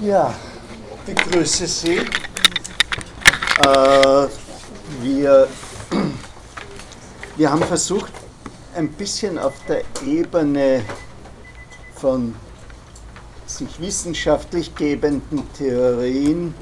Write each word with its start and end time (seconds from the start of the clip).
Ja, 0.00 0.34
begrüße 1.06 1.66
Sie. 1.66 1.96
Äh, 1.96 2.06
wir, 5.00 5.48
wir 7.36 7.50
haben 7.50 7.62
versucht, 7.62 8.12
ein 8.74 8.88
bisschen 8.88 9.38
auf 9.38 9.54
der 9.68 9.82
Ebene 10.04 10.82
von 11.94 12.34
sich 13.46 13.80
wissenschaftlich 13.80 14.74
gebenden 14.74 15.48
Theorien, 15.52 16.54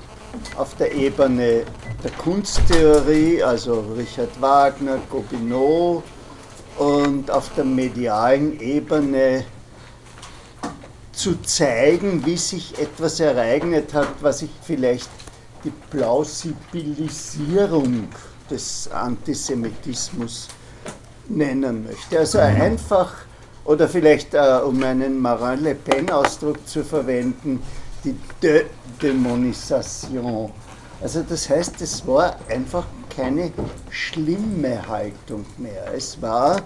auf 0.57 0.75
der 0.77 0.95
Ebene 0.95 1.65
der 2.05 2.11
Kunsttheorie, 2.13 3.43
also 3.43 3.81
Richard 3.97 4.41
Wagner, 4.41 4.99
Gobineau, 5.09 6.03
und 6.79 7.31
auf 7.31 7.51
der 7.55 7.65
medialen 7.65 8.59
Ebene 8.61 9.45
zu 11.23 11.41
zeigen, 11.43 12.27
wie 12.27 12.37
sich 12.37 12.77
etwas 12.81 13.21
ereignet 13.21 13.95
hat, 13.95 14.09
was 14.23 14.43
ich 14.43 14.51
vielleicht 14.61 15.09
die 15.63 15.71
Plausibilisierung 15.91 18.09
des 18.51 18.91
Antisemitismus 18.91 20.49
nennen 21.29 21.87
möchte. 21.87 22.19
Also 22.19 22.41
einfach, 22.41 23.15
oder 23.65 23.89
vielleicht 23.89 24.35
äh, 24.35 24.59
um 24.67 24.83
einen 24.83 25.21
Marin 25.21 25.63
Le 25.63 25.77
Pen-Ausdruck 25.77 26.67
zu 26.67 26.83
verwenden, 26.83 27.63
die 28.03 28.17
De 28.43 28.67
Dämonisation. 29.01 30.51
Also 31.01 31.23
das 31.23 31.49
heißt, 31.49 31.81
es 31.83 32.05
war 32.05 32.35
einfach 32.49 32.87
keine 33.15 33.53
schlimme 33.91 34.89
Haltung 34.89 35.47
mehr. 35.57 35.95
Es 35.95 36.21
war 36.21 36.63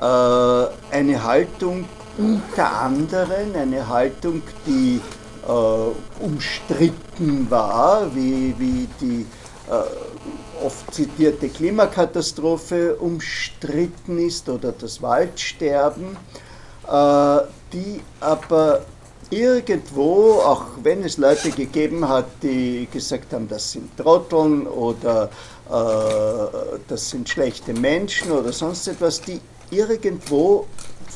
äh, 0.00 0.68
eine 0.90 1.22
Haltung 1.22 1.84
unter 2.18 2.72
anderem, 2.80 3.54
eine 3.54 3.88
Haltung, 3.88 4.42
die 4.66 5.00
äh, 5.46 6.22
umstritten 6.24 7.50
war, 7.50 8.14
wie, 8.14 8.54
wie 8.58 8.88
die 9.00 9.26
äh, 9.70 10.64
oft 10.64 10.92
zitierte 10.92 11.48
Klimakatastrophe 11.48 12.96
umstritten 12.96 14.18
ist 14.18 14.48
oder 14.48 14.72
das 14.72 15.00
Waldsterben, 15.00 16.16
äh, 16.86 17.38
die 17.72 18.00
aber 18.20 18.82
irgendwo, 19.30 20.40
auch 20.44 20.64
wenn 20.82 21.04
es 21.04 21.16
Leute 21.16 21.50
gegeben 21.50 22.08
hat, 22.08 22.26
die 22.42 22.88
gesagt 22.92 23.32
haben, 23.32 23.48
das 23.48 23.72
sind 23.72 23.96
Trotteln 23.96 24.66
oder 24.66 25.30
äh, 25.68 26.78
das 26.88 27.10
sind 27.10 27.28
schlechte 27.28 27.72
Menschen 27.72 28.32
oder 28.32 28.52
sonst 28.52 28.88
etwas, 28.88 29.20
die 29.20 29.40
irgendwo 29.70 30.66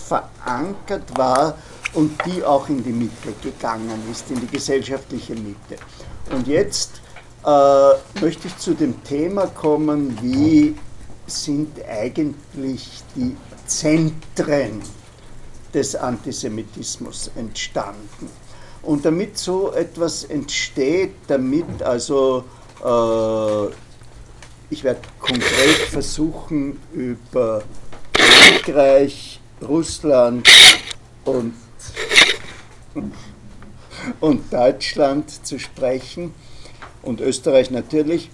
verankert 0.06 1.16
war 1.16 1.56
und 1.94 2.12
die 2.26 2.42
auch 2.42 2.68
in 2.68 2.82
die 2.82 2.92
Mitte 2.92 3.32
gegangen 3.42 4.02
ist, 4.10 4.30
in 4.30 4.40
die 4.40 4.46
gesellschaftliche 4.46 5.34
Mitte. 5.34 5.76
Und 6.30 6.46
jetzt 6.46 7.00
äh, 7.44 8.20
möchte 8.20 8.48
ich 8.48 8.56
zu 8.58 8.74
dem 8.74 9.02
Thema 9.04 9.46
kommen, 9.46 10.18
wie 10.20 10.76
sind 11.26 11.78
eigentlich 11.88 13.02
die 13.14 13.36
Zentren 13.66 14.82
des 15.72 15.96
Antisemitismus 15.96 17.30
entstanden. 17.36 18.28
Und 18.82 19.04
damit 19.04 19.38
so 19.38 19.72
etwas 19.72 20.24
entsteht, 20.24 21.14
damit 21.26 21.82
also 21.82 22.44
äh, 22.84 23.74
ich 24.70 24.84
werde 24.84 25.00
konkret 25.18 25.88
versuchen, 25.90 26.78
über 26.92 27.62
Frankreich, 28.14 29.40
Russland 29.62 30.48
und, 31.24 31.54
und 34.20 34.52
Deutschland 34.52 35.46
zu 35.46 35.58
sprechen 35.58 36.34
und 37.02 37.20
Österreich 37.20 37.70
natürlich. 37.70 38.30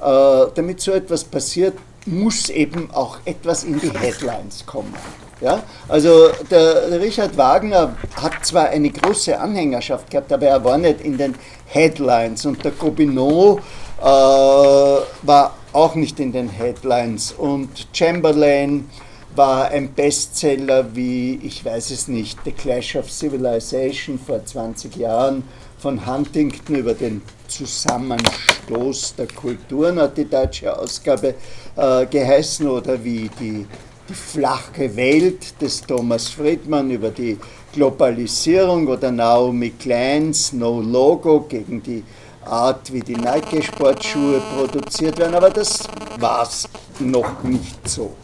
Äh, 0.00 0.46
damit 0.54 0.80
so 0.80 0.92
etwas 0.92 1.24
passiert, 1.24 1.74
muss 2.06 2.48
eben 2.48 2.90
auch 2.90 3.18
etwas 3.24 3.64
in 3.64 3.78
die 3.78 3.90
Headlines 3.90 4.66
kommen. 4.66 4.94
Ja? 5.40 5.62
Also 5.88 6.30
der, 6.50 6.88
der, 6.88 7.00
Richard 7.00 7.36
Wagner 7.36 7.96
hat 8.14 8.44
zwar 8.44 8.68
eine 8.68 8.90
große 8.90 9.38
Anhängerschaft 9.38 10.10
gehabt, 10.10 10.32
aber 10.32 10.46
er 10.46 10.64
war 10.64 10.78
nicht 10.78 11.00
in 11.00 11.16
den 11.18 11.34
Headlines 11.66 12.46
und 12.46 12.64
der 12.64 12.72
Gobineau 12.72 13.60
äh, 14.00 14.04
war 14.04 15.54
auch 15.72 15.94
nicht 15.94 16.18
in 16.20 16.32
den 16.32 16.48
Headlines. 16.48 17.32
Und 17.32 17.88
Chamberlain 17.92 18.88
war 19.34 19.68
ein 19.68 19.92
Bestseller 19.94 20.94
wie, 20.94 21.40
ich 21.42 21.64
weiß 21.64 21.90
es 21.90 22.08
nicht, 22.08 22.38
The 22.44 22.52
Clash 22.52 22.96
of 22.96 23.10
Civilization 23.10 24.18
vor 24.18 24.44
20 24.44 24.96
Jahren 24.96 25.42
von 25.78 26.06
Huntington 26.06 26.76
über 26.76 26.94
den 26.94 27.22
Zusammenstoß 27.48 29.16
der 29.16 29.26
Kulturen 29.28 29.98
hat 29.98 30.16
die 30.16 30.28
deutsche 30.28 30.76
Ausgabe 30.78 31.34
äh, 31.76 32.06
geheißen 32.06 32.68
oder 32.68 33.02
wie 33.02 33.30
die, 33.40 33.66
die 34.08 34.14
flache 34.14 34.94
Welt 34.96 35.60
des 35.60 35.80
Thomas 35.80 36.28
Friedman 36.28 36.90
über 36.90 37.10
die 37.10 37.38
Globalisierung 37.72 38.86
oder 38.86 39.10
Naomi 39.10 39.70
Kleins 39.70 40.52
No 40.52 40.80
Logo 40.80 41.40
gegen 41.48 41.82
die 41.82 42.04
Art, 42.44 42.92
wie 42.92 43.00
die 43.00 43.16
Nike-Sportschuhe 43.16 44.42
produziert 44.56 45.18
werden, 45.18 45.34
aber 45.34 45.50
das 45.50 45.80
war 46.18 46.42
es 46.42 46.68
noch 46.98 47.42
nicht 47.42 47.88
so. 47.88 48.14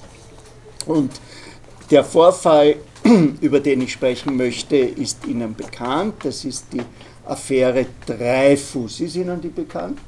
Und 0.86 1.12
der 1.90 2.04
Vorfall, 2.04 2.76
über 3.40 3.60
den 3.60 3.82
ich 3.82 3.92
sprechen 3.92 4.36
möchte, 4.36 4.76
ist 4.76 5.26
Ihnen 5.26 5.54
bekannt. 5.54 6.14
Das 6.24 6.44
ist 6.44 6.66
die 6.72 6.82
Affäre 7.26 7.86
Dreyfus. 8.06 9.00
Ist 9.00 9.16
Ihnen 9.16 9.40
die 9.40 9.48
bekannt? 9.48 9.98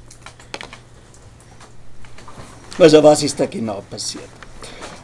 Also 2.78 3.02
was 3.02 3.22
ist 3.22 3.38
da 3.38 3.46
genau 3.46 3.82
passiert? 3.90 4.24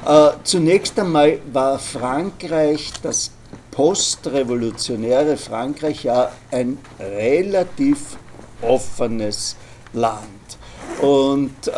Äh, 0.07 0.31
zunächst 0.45 0.99
einmal 0.99 1.41
war 1.53 1.79
Frankreich, 1.79 2.93
das 3.03 3.33
postrevolutionäre 3.71 5.37
Frankreich, 5.37 6.05
ja 6.05 6.33
ein 6.51 6.79
relativ 6.99 8.17
offenes 8.63 9.57
Land 9.93 10.59
und 11.03 11.69
äh, 11.69 11.73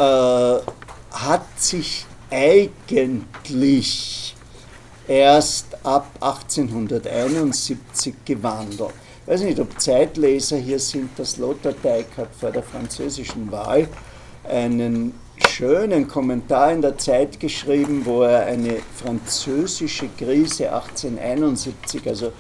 hat 1.11 1.47
sich 1.57 2.07
eigentlich 2.31 4.35
erst 5.07 5.67
ab 5.85 6.11
1871 6.21 8.15
gewandelt. 8.25 8.91
Ich 9.23 9.33
weiß 9.33 9.43
nicht, 9.43 9.61
ob 9.61 9.79
Zeitleser 9.81 10.57
hier 10.57 10.79
sind, 10.79 11.11
das 11.17 11.33
Sloterdijk 11.33 12.07
hat 12.17 12.29
vor 12.39 12.51
der 12.51 12.63
französischen 12.63 13.51
Wahl 13.53 13.89
einen 14.45 15.15
schönen 15.47 16.09
Kommentar 16.09 16.73
in 16.73 16.83
der 16.83 16.99
Zeit 16.99 17.39
geschrieben, 17.39 18.03
wo 18.05 18.23
er 18.23 18.47
eine 18.47 18.77
französische 18.95 20.09
Krise 20.17 20.73
1871, 20.73 22.09
also 22.09 22.33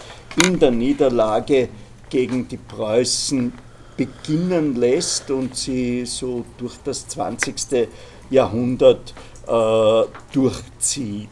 in 0.45 0.59
der 0.59 0.71
Niederlage 0.71 1.69
gegen 2.11 2.49
die 2.49 2.57
Preußen 2.57 3.53
beginnen 3.97 4.77
lässt 4.77 5.31
und 5.31 5.57
sie 5.57 6.07
so 6.07 6.45
durch 6.57 6.77
das 6.85 7.07
20. 7.09 7.89
Jahrhundert 8.31 9.15
äh, 9.49 10.05
durchzieht. 10.33 11.29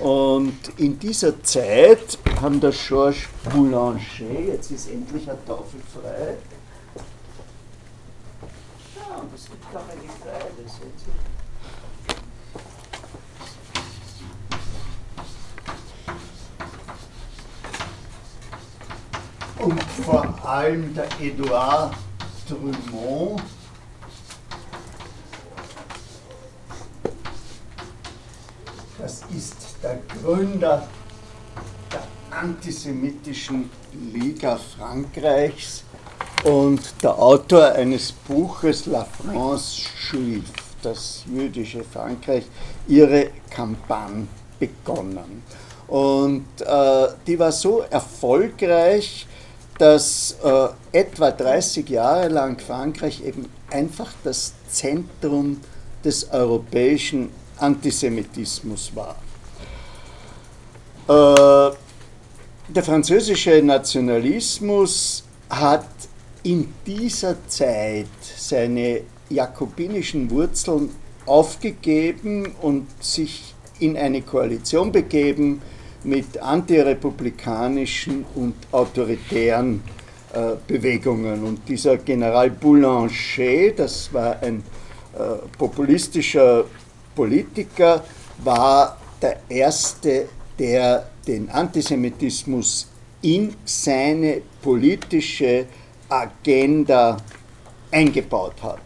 Und 0.00 0.58
in 0.76 0.98
dieser 0.98 1.42
Zeit 1.42 2.18
haben 2.40 2.60
der 2.60 2.72
Georges 2.72 3.28
Boulanger, 3.50 4.00
jetzt 4.46 4.70
ist 4.70 4.90
endlich 4.90 5.28
eine 5.28 5.42
Tafel 5.46 5.80
frei, 5.92 6.36
ja, 8.96 9.16
und 9.16 9.34
es 9.34 9.44
gibt 9.46 9.64
auch 9.74 9.88
eine 9.88 10.02
Kreide, 10.22 10.68
sehen 10.68 10.92
Sie. 10.96 11.36
und 19.66 19.82
vor 19.82 20.46
allem 20.46 20.94
der 20.94 21.08
Edouard 21.20 21.94
Drummond. 22.48 23.42
Das 28.98 29.20
ist 29.36 29.54
der 29.82 29.98
Gründer 30.22 30.88
der 31.92 32.38
antisemitischen 32.38 33.68
Liga 34.14 34.56
Frankreichs 34.56 35.84
und 36.44 36.80
der 37.02 37.18
Autor 37.18 37.72
eines 37.72 38.12
Buches 38.12 38.86
La 38.86 39.04
France 39.04 39.82
Juive, 40.10 40.44
das 40.80 41.24
jüdische 41.30 41.84
Frankreich, 41.84 42.44
ihre 42.88 43.32
Kampagne 43.50 44.28
begonnen. 44.58 45.42
Und 45.88 46.46
äh, 46.60 47.08
die 47.26 47.38
war 47.38 47.52
so 47.52 47.80
erfolgreich, 47.90 49.26
dass 49.78 50.36
äh, 50.42 50.68
etwa 50.92 51.30
30 51.32 51.86
Jahre 51.90 52.28
lang 52.28 52.58
Frankreich 52.58 53.22
eben 53.22 53.50
einfach 53.70 54.10
das 54.24 54.54
Zentrum 54.70 55.60
des 56.02 56.30
europäischen 56.30 57.28
Antisemitismus 57.58 58.92
war. 58.94 59.16
Äh, 61.08 61.74
der 62.68 62.82
französische 62.82 63.62
Nationalismus 63.62 65.22
hat 65.48 65.86
in 66.42 66.72
dieser 66.86 67.36
Zeit 67.48 68.06
seine 68.36 69.02
jakobinischen 69.28 70.30
Wurzeln 70.30 70.90
aufgegeben 71.26 72.54
und 72.60 72.86
sich 73.02 73.54
in 73.78 73.96
eine 73.96 74.22
Koalition 74.22 74.92
begeben 74.92 75.60
mit 76.04 76.38
antirepublikanischen 76.38 78.24
und 78.34 78.54
autoritären 78.72 79.82
äh, 80.32 80.52
Bewegungen. 80.66 81.44
Und 81.44 81.68
dieser 81.68 81.98
General 81.98 82.50
Boulanger, 82.50 83.10
das 83.76 84.12
war 84.12 84.40
ein 84.42 84.62
äh, 85.14 85.46
populistischer 85.58 86.64
Politiker, 87.16 88.04
war 88.44 88.98
der 89.20 89.38
erste, 89.48 90.28
der 90.58 91.08
den 91.26 91.50
Antisemitismus 91.50 92.86
in 93.22 93.54
seine 93.64 94.42
politische 94.62 95.66
Agenda 96.08 97.16
eingebaut 97.90 98.62
hat. 98.62 98.82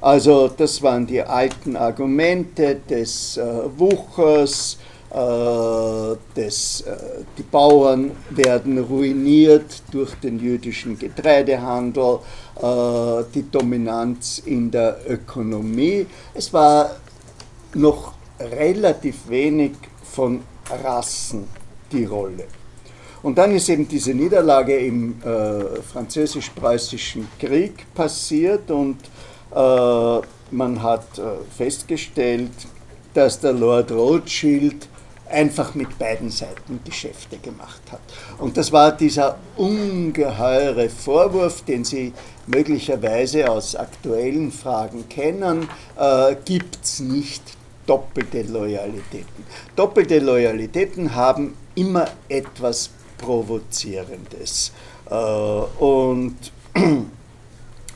Also 0.00 0.48
das 0.48 0.82
waren 0.82 1.06
die 1.06 1.22
alten 1.22 1.76
Argumente 1.76 2.76
des 2.88 3.38
äh, 3.38 3.42
Wuchers, 3.78 4.78
äh, 5.10 6.16
des, 6.36 6.82
äh, 6.82 6.96
die 7.38 7.42
Bauern 7.42 8.10
werden 8.30 8.78
ruiniert 8.78 9.82
durch 9.92 10.14
den 10.16 10.38
jüdischen 10.38 10.98
Getreidehandel, 10.98 12.18
äh, 12.56 13.24
die 13.34 13.50
Dominanz 13.50 14.42
in 14.44 14.70
der 14.70 14.98
Ökonomie. 15.08 16.06
Es 16.34 16.52
war 16.52 16.96
noch 17.74 18.14
relativ 18.38 19.28
wenig 19.28 19.72
von 20.02 20.42
Rassen 20.82 21.48
die 21.92 22.04
Rolle. 22.04 22.46
Und 23.22 23.38
dann 23.38 23.52
ist 23.52 23.68
eben 23.70 23.88
diese 23.88 24.12
Niederlage 24.12 24.76
im 24.76 25.22
äh, 25.22 25.80
französisch-preußischen 25.80 27.26
Krieg 27.38 27.86
passiert 27.94 28.70
und 28.70 28.98
äh, 29.54 30.20
man 30.50 30.82
hat 30.82 31.18
äh, 31.18 31.22
festgestellt, 31.56 32.52
dass 33.14 33.40
der 33.40 33.52
Lord 33.52 33.90
Rothschild 33.92 34.88
einfach 35.30 35.74
mit 35.74 35.98
beiden 35.98 36.30
Seiten 36.30 36.80
Geschäfte 36.84 37.38
gemacht 37.38 37.80
hat. 37.90 38.00
Und 38.38 38.56
das 38.58 38.70
war 38.72 38.92
dieser 38.92 39.38
ungeheure 39.56 40.90
Vorwurf, 40.90 41.62
den 41.62 41.84
Sie 41.84 42.12
möglicherweise 42.46 43.50
aus 43.50 43.74
aktuellen 43.74 44.52
Fragen 44.52 45.08
kennen, 45.08 45.68
äh, 45.98 46.36
gibt 46.44 46.78
es 46.82 47.00
nicht 47.00 47.42
doppelte 47.86 48.42
Loyalitäten. 48.42 49.44
Doppelte 49.76 50.18
Loyalitäten 50.18 51.14
haben 51.14 51.54
immer 51.74 52.06
etwas 52.28 52.90
Provozierendes. 53.18 54.72
Äh, 55.10 55.14
und 55.14 56.36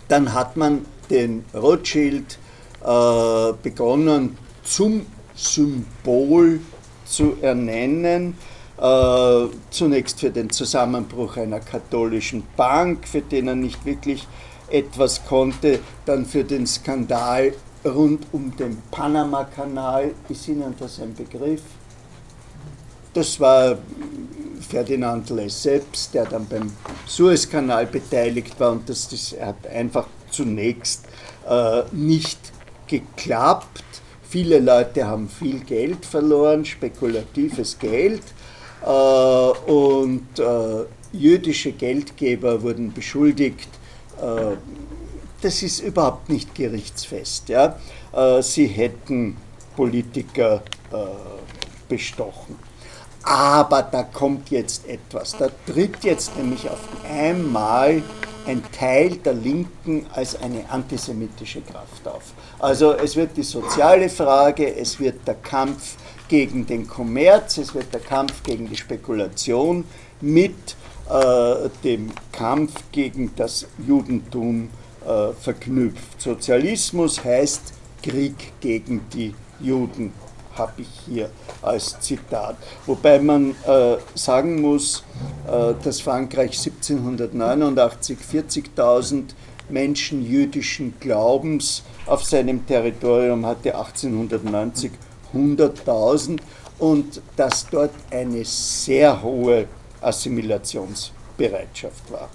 dann 0.08 0.34
hat 0.34 0.56
man 0.56 0.84
den 1.10 1.44
Rothschild 1.54 2.38
äh, 2.84 3.52
begonnen 3.62 4.36
zum 4.62 5.06
Symbol 5.34 6.60
zu 7.04 7.36
ernennen. 7.40 8.36
Äh, 8.80 9.46
zunächst 9.70 10.20
für 10.20 10.30
den 10.30 10.50
Zusammenbruch 10.50 11.36
einer 11.36 11.60
katholischen 11.60 12.44
Bank, 12.56 13.08
für 13.08 13.22
den 13.22 13.48
er 13.48 13.56
nicht 13.56 13.84
wirklich 13.84 14.26
etwas 14.70 15.24
konnte, 15.24 15.80
dann 16.04 16.26
für 16.26 16.44
den 16.44 16.66
Skandal 16.66 17.52
rund 17.88 18.26
um 18.32 18.56
den 18.56 18.78
Panama-Kanal. 18.90 20.12
Ist 20.28 20.48
Ihnen 20.48 20.74
das 20.78 21.00
ein 21.00 21.14
Begriff? 21.14 21.62
Das 23.14 23.40
war 23.40 23.78
Ferdinand 24.60 25.30
Lesseps, 25.30 26.10
der 26.10 26.26
dann 26.26 26.46
beim 26.46 26.70
Suezkanal 27.06 27.86
beteiligt 27.86 28.58
war 28.60 28.72
und 28.72 28.88
das, 28.88 29.08
das 29.08 29.34
hat 29.40 29.66
einfach 29.66 30.06
zunächst 30.30 31.04
äh, 31.48 31.82
nicht 31.92 32.38
geklappt. 32.86 33.84
Viele 34.22 34.58
Leute 34.58 35.06
haben 35.06 35.28
viel 35.28 35.60
Geld 35.60 36.04
verloren, 36.04 36.64
spekulatives 36.64 37.78
Geld 37.78 38.22
äh, 38.84 38.88
und 38.88 40.38
äh, 40.38 40.84
jüdische 41.12 41.72
Geldgeber 41.72 42.62
wurden 42.62 42.92
beschuldigt, 42.92 43.68
äh, 44.20 44.56
das 45.40 45.62
ist 45.62 45.80
überhaupt 45.80 46.28
nicht 46.28 46.54
gerichtsfest. 46.54 47.48
Ja? 47.48 47.78
Äh, 48.12 48.42
sie 48.42 48.66
hätten 48.66 49.36
Politiker 49.76 50.62
äh, 50.92 50.96
bestochen. 51.88 52.58
Aber 53.22 53.82
da 53.82 54.04
kommt 54.04 54.50
jetzt 54.50 54.86
etwas. 54.88 55.36
Da 55.36 55.48
tritt 55.66 56.02
jetzt 56.02 56.36
nämlich 56.36 56.68
auf 56.68 56.80
einmal 57.08 58.02
ein 58.46 58.62
Teil 58.72 59.16
der 59.16 59.34
Linken 59.34 60.06
als 60.14 60.40
eine 60.40 60.68
antisemitische 60.70 61.60
Kraft 61.60 62.08
auf. 62.08 62.32
Also 62.58 62.92
es 62.92 63.14
wird 63.14 63.36
die 63.36 63.42
soziale 63.42 64.08
Frage, 64.08 64.74
es 64.74 64.98
wird 64.98 65.26
der 65.28 65.34
Kampf 65.34 65.96
gegen 66.28 66.66
den 66.66 66.88
Kommerz, 66.88 67.58
es 67.58 67.74
wird 67.74 67.92
der 67.92 68.00
Kampf 68.00 68.42
gegen 68.42 68.68
die 68.68 68.76
Spekulation 68.76 69.84
mit 70.20 70.76
äh, 71.10 71.68
dem 71.84 72.10
Kampf 72.32 72.72
gegen 72.90 73.34
das 73.36 73.66
Judentum 73.86 74.70
äh, 75.08 75.32
verknüpft. 75.32 76.20
Sozialismus 76.20 77.24
heißt 77.24 77.72
Krieg 78.02 78.52
gegen 78.60 79.00
die 79.12 79.34
Juden 79.60 80.12
habe 80.54 80.82
ich 80.82 80.88
hier 81.06 81.30
als 81.62 81.98
Zitat. 82.00 82.56
Wobei 82.86 83.18
man 83.20 83.52
äh, 83.66 83.96
sagen 84.14 84.60
muss, 84.60 85.04
äh, 85.46 85.72
dass 85.82 86.00
Frankreich 86.00 86.58
1789 86.58 88.18
40.000 88.18 89.34
Menschen 89.68 90.24
jüdischen 90.24 90.94
Glaubens 90.98 91.82
auf 92.06 92.24
seinem 92.24 92.66
Territorium 92.66 93.46
hatte, 93.46 93.76
1890 93.76 94.90
100.000 95.34 96.40
und 96.78 97.20
dass 97.36 97.68
dort 97.68 97.90
eine 98.10 98.44
sehr 98.44 99.22
hohe 99.22 99.66
Assimilationsbereitschaft 100.00 102.10
war. 102.10 102.30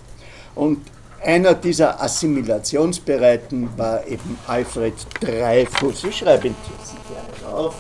Und 0.56 0.80
einer 1.24 1.54
dieser 1.54 2.02
Assimilationsbereiten 2.02 3.70
war 3.78 4.06
eben 4.08 4.38
Alfred 4.48 4.94
Dreyfus. 5.22 6.04
Ich 6.04 6.18
schreibe 6.18 6.48
ihn 6.48 6.56
hier 7.40 7.50
auf. 7.50 7.76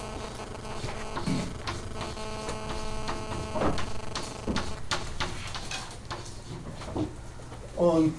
Und 7.75 8.13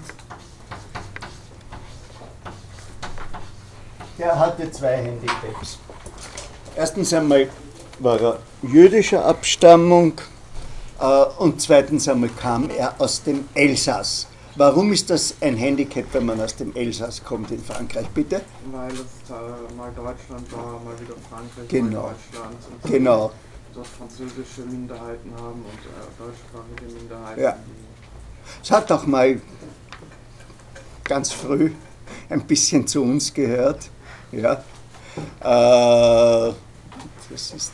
der 4.18 4.38
hatte 4.38 4.70
zwei 4.70 4.96
Handicaps. 4.96 5.78
Erstens 6.76 7.14
einmal 7.14 7.48
war 7.98 8.20
er 8.20 8.38
jüdischer 8.62 9.24
Abstammung 9.24 10.12
äh, 11.00 11.24
und 11.38 11.62
zweitens 11.62 12.08
einmal 12.08 12.28
kam 12.30 12.68
er 12.68 12.94
aus 12.98 13.22
dem 13.22 13.48
Elsass. 13.54 14.26
Warum 14.56 14.92
ist 14.92 15.10
das 15.10 15.34
ein 15.40 15.56
Handicap, 15.56 16.04
wenn 16.12 16.26
man 16.26 16.40
aus 16.40 16.54
dem 16.54 16.74
Elsass 16.76 17.24
kommt 17.24 17.50
in 17.50 17.58
Frankreich, 17.58 18.06
bitte? 18.10 18.40
Weil 18.70 18.92
es 18.92 19.00
äh, 19.00 19.74
mal 19.74 19.90
Deutschland 19.92 20.52
war, 20.52 20.80
mal 20.80 20.94
wieder 21.00 21.14
Frankreich, 21.28 21.66
genau. 21.68 22.02
mal 22.02 22.14
Deutschland. 22.30 22.56
Und 22.82 22.92
genau. 22.92 23.32
Dort 23.74 23.86
französische 23.88 24.60
Minderheiten 24.60 25.32
haben 25.36 25.64
und 25.64 25.80
äh, 25.80 26.06
deutschsprachige 26.18 27.00
Minderheiten. 27.00 27.40
Ja. 27.42 27.56
Es 28.62 28.70
hat 28.70 28.92
auch 28.92 29.04
mal 29.06 29.40
ganz 31.02 31.32
früh 31.32 31.72
ein 32.28 32.46
bisschen 32.46 32.86
zu 32.86 33.02
uns 33.02 33.34
gehört. 33.34 33.90
Ja. 34.30 34.62
Äh, 35.40 36.54
das 37.28 37.52
ist 37.56 37.72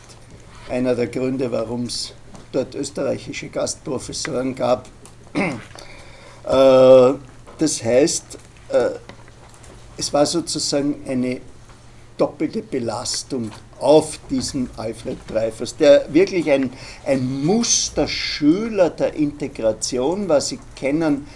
einer 0.70 0.94
der 0.94 1.08
Gründe, 1.08 1.52
warum 1.52 1.84
es 1.84 2.14
dort 2.52 2.74
österreichische 2.74 3.50
Gastprofessoren 3.50 4.54
gab. 4.54 4.88
Äh, 6.50 7.14
das 7.58 7.84
heißt, 7.84 8.38
äh, 8.70 8.90
es 9.96 10.12
war 10.12 10.26
sozusagen 10.26 10.96
eine 11.06 11.40
doppelte 12.16 12.62
Belastung 12.62 13.50
auf 13.78 14.18
diesen 14.28 14.68
Alfred 14.76 15.18
Dreyfus, 15.28 15.76
der 15.76 16.12
wirklich 16.12 16.50
ein, 16.50 16.72
ein 17.06 17.44
Musterschüler 17.44 18.90
der 18.90 19.14
Integration 19.14 20.28
war. 20.28 20.40
Sie 20.40 20.58
kennen 20.76 21.26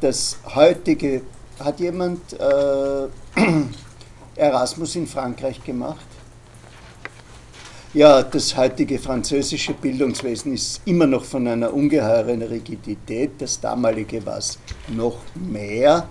das 0.00 0.38
heutige 0.54 1.22
hat 1.58 1.80
jemand 1.80 2.32
äh, 2.32 3.06
Erasmus 4.36 4.96
in 4.96 5.06
Frankreich 5.06 5.62
gemacht? 5.62 6.06
Ja, 7.94 8.24
das 8.24 8.56
heutige 8.56 8.98
französische 8.98 9.72
Bildungswesen 9.72 10.52
ist 10.52 10.80
immer 10.84 11.06
noch 11.06 11.24
von 11.24 11.46
einer 11.46 11.72
ungeheuren 11.72 12.42
Rigidität. 12.42 13.30
Das 13.38 13.60
damalige 13.60 14.26
war 14.26 14.38
es 14.38 14.58
noch 14.88 15.18
mehr. 15.36 16.04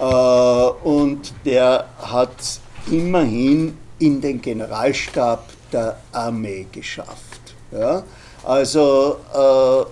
Äh, 0.00 0.04
und 0.04 1.34
der 1.44 1.84
hat 1.98 2.60
immerhin 2.90 3.76
in 3.98 4.22
den 4.22 4.40
Generalstab 4.40 5.50
der 5.70 5.98
Armee 6.12 6.66
geschafft. 6.72 7.56
Ja? 7.72 8.04
Also, 8.42 9.18
äh, 9.34 9.84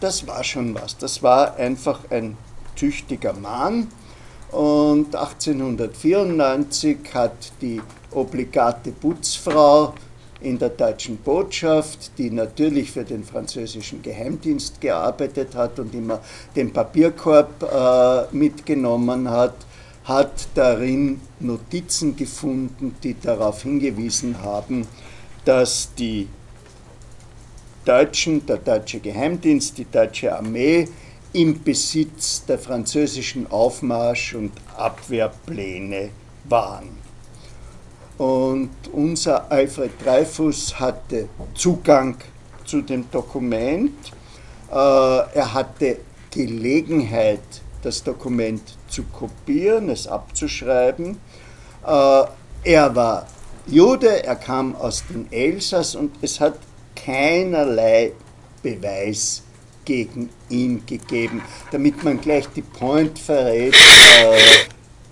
das 0.00 0.24
war 0.28 0.44
schon 0.44 0.76
was. 0.76 0.96
Das 0.96 1.20
war 1.24 1.56
einfach 1.56 2.08
ein 2.10 2.36
tüchtiger 2.76 3.32
Mann. 3.32 3.88
Und 4.52 5.12
1894 5.16 6.98
hat 7.12 7.50
die 7.60 7.82
obligate 8.12 8.92
Putzfrau 8.92 9.92
in 10.40 10.58
der 10.58 10.70
deutschen 10.70 11.16
Botschaft, 11.18 12.12
die 12.18 12.30
natürlich 12.30 12.92
für 12.92 13.04
den 13.04 13.24
französischen 13.24 14.02
Geheimdienst 14.02 14.80
gearbeitet 14.80 15.54
hat 15.54 15.78
und 15.78 15.94
immer 15.94 16.20
den 16.54 16.72
Papierkorb 16.72 17.62
äh, 17.62 18.34
mitgenommen 18.34 19.28
hat, 19.28 19.54
hat 20.04 20.48
darin 20.54 21.20
Notizen 21.40 22.16
gefunden, 22.16 22.96
die 23.02 23.18
darauf 23.20 23.62
hingewiesen 23.62 24.42
haben, 24.42 24.86
dass 25.44 25.94
die 25.94 26.28
Deutschen, 27.84 28.44
der 28.46 28.58
deutsche 28.58 29.00
Geheimdienst, 29.00 29.78
die 29.78 29.86
deutsche 29.90 30.36
Armee 30.36 30.88
im 31.32 31.62
Besitz 31.62 32.44
der 32.44 32.58
französischen 32.58 33.46
Aufmarsch- 33.50 34.34
und 34.34 34.52
Abwehrpläne 34.76 36.10
waren. 36.44 36.97
Und 38.18 38.70
unser 38.92 39.50
Alfred 39.50 39.92
Dreyfus 40.04 40.78
hatte 40.78 41.28
Zugang 41.54 42.16
zu 42.64 42.82
dem 42.82 43.08
Dokument. 43.10 43.94
Äh, 44.70 44.74
er 44.74 45.54
hatte 45.54 45.98
Gelegenheit, 46.30 47.40
das 47.82 48.02
Dokument 48.02 48.76
zu 48.88 49.04
kopieren, 49.04 49.88
es 49.88 50.08
abzuschreiben. 50.08 51.18
Äh, 51.86 52.24
er 52.64 52.94
war 52.96 53.26
Jude, 53.66 54.24
er 54.24 54.36
kam 54.36 54.74
aus 54.74 55.04
dem 55.08 55.26
Elsass 55.30 55.94
und 55.94 56.12
es 56.20 56.40
hat 56.40 56.58
keinerlei 56.96 58.12
Beweis 58.62 59.42
gegen 59.84 60.28
ihn 60.48 60.84
gegeben, 60.84 61.40
damit 61.70 62.02
man 62.02 62.20
gleich 62.20 62.48
die 62.48 62.62
Point 62.62 63.18
verrät. 63.18 63.74
Äh, 63.74 64.38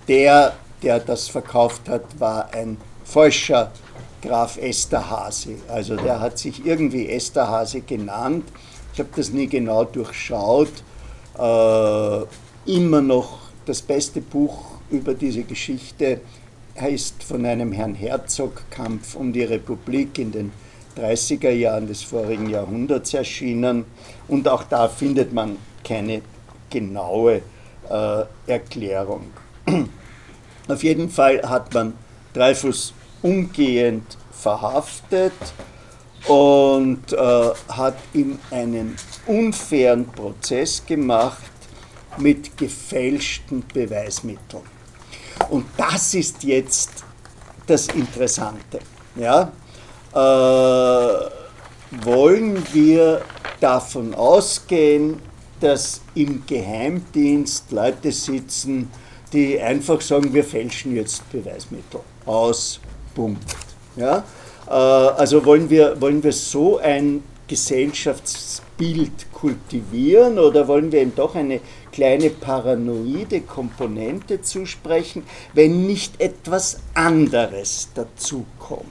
der, 0.07 0.53
der 0.83 0.99
das 0.99 1.29
verkauft 1.29 1.87
hat, 1.87 2.19
war 2.19 2.53
ein 2.53 2.77
falscher 3.07 3.71
Graf 4.21 4.57
Esterhasi. 4.57 5.57
Also 5.67 5.95
der 5.95 6.19
hat 6.19 6.37
sich 6.37 6.65
irgendwie 6.65 7.09
Esterhasi 7.09 7.81
genannt. 7.81 8.45
Ich 8.93 8.99
habe 8.99 9.09
das 9.15 9.29
nie 9.29 9.47
genau 9.47 9.85
durchschaut. 9.85 10.71
Äh, 11.37 12.25
immer 12.65 13.01
noch 13.01 13.39
das 13.65 13.81
beste 13.81 14.21
Buch 14.21 14.65
über 14.89 15.13
diese 15.13 15.43
Geschichte 15.43 16.21
heißt 16.79 17.23
von 17.23 17.45
einem 17.45 17.71
Herrn 17.71 17.95
Herzog 17.95 18.63
Kampf 18.69 19.15
um 19.15 19.33
die 19.33 19.43
Republik 19.43 20.19
in 20.19 20.31
den 20.31 20.51
30er 20.97 21.51
Jahren 21.51 21.87
des 21.87 22.03
vorigen 22.03 22.49
Jahrhunderts 22.49 23.13
erschienen 23.13 23.85
und 24.27 24.47
auch 24.47 24.63
da 24.63 24.87
findet 24.87 25.33
man 25.33 25.57
keine 25.83 26.21
genaue 26.69 27.41
äh, 27.89 28.23
Erklärung. 28.47 29.27
Auf 30.67 30.83
jeden 30.83 31.09
Fall 31.09 31.41
hat 31.43 31.73
man 31.73 31.93
Dreyfus 32.37 32.93
umgehend 33.23 34.17
verhaftet 34.31 35.33
und 36.27 37.13
äh, 37.13 37.49
hat 37.69 37.97
ihm 38.13 38.37
einen 38.51 38.95
unfairen 39.25 40.05
Prozess 40.05 40.85
gemacht 40.85 41.41
mit 42.17 42.55
gefälschten 42.57 43.63
Beweismitteln. 43.73 44.63
Und 45.49 45.65
das 45.77 46.13
ist 46.13 46.43
jetzt 46.43 47.03
das 47.65 47.87
Interessante. 47.87 48.79
Ja? 49.15 49.51
Äh, 50.13 51.29
wollen 52.05 52.63
wir 52.73 53.21
davon 53.59 54.13
ausgehen, 54.13 55.19
dass 55.59 56.01
im 56.13 56.45
Geheimdienst 56.45 57.71
Leute 57.71 58.11
sitzen, 58.11 58.91
die 59.33 59.59
einfach 59.59 60.01
sagen, 60.01 60.33
wir 60.33 60.43
fälschen 60.43 60.95
jetzt 60.95 61.29
Beweismittel 61.31 62.01
aus, 62.27 62.79
Punkt. 63.15 63.55
Ja? 63.95 64.23
Äh, 64.67 64.71
also 64.71 65.43
wollen 65.45 65.69
wir, 65.69 65.99
wollen 65.99 66.23
wir 66.23 66.33
so 66.33 66.77
ein 66.77 67.23
Gesellschaftsbild 67.47 69.31
kultivieren 69.33 70.37
oder 70.37 70.67
wollen 70.67 70.91
wir 70.91 71.01
ihm 71.01 71.13
doch 71.15 71.35
eine 71.35 71.61
kleine 71.91 72.29
paranoide 72.29 73.41
Komponente 73.41 74.41
zusprechen, 74.41 75.23
wenn 75.53 75.87
nicht 75.87 76.19
etwas 76.19 76.79
anderes 76.93 77.89
dazukommt? 77.95 78.83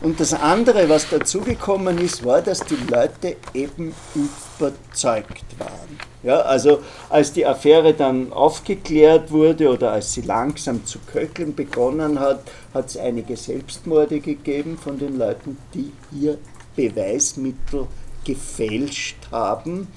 Und 0.00 0.20
das 0.20 0.34
andere, 0.34 0.88
was 0.88 1.08
dazugekommen 1.08 1.98
ist, 1.98 2.24
war, 2.24 2.42
dass 2.42 2.60
die 2.60 2.76
Leute 2.90 3.36
eben 3.54 3.94
überzeugt 4.14 5.44
waren. 5.58 6.13
Ja, 6.24 6.40
also 6.40 6.80
als 7.10 7.34
die 7.34 7.44
Affäre 7.44 7.92
dann 7.92 8.32
aufgeklärt 8.32 9.30
wurde 9.30 9.68
oder 9.68 9.92
als 9.92 10.14
sie 10.14 10.22
langsam 10.22 10.86
zu 10.86 10.98
köcheln 11.00 11.54
begonnen 11.54 12.18
hat, 12.18 12.40
hat 12.72 12.86
es 12.86 12.96
einige 12.96 13.36
Selbstmorde 13.36 14.20
gegeben 14.20 14.78
von 14.78 14.98
den 14.98 15.18
Leuten, 15.18 15.58
die 15.74 15.92
ihr 16.18 16.38
Beweismittel 16.74 17.86
gefälscht 18.24 19.18
haben. 19.30 19.88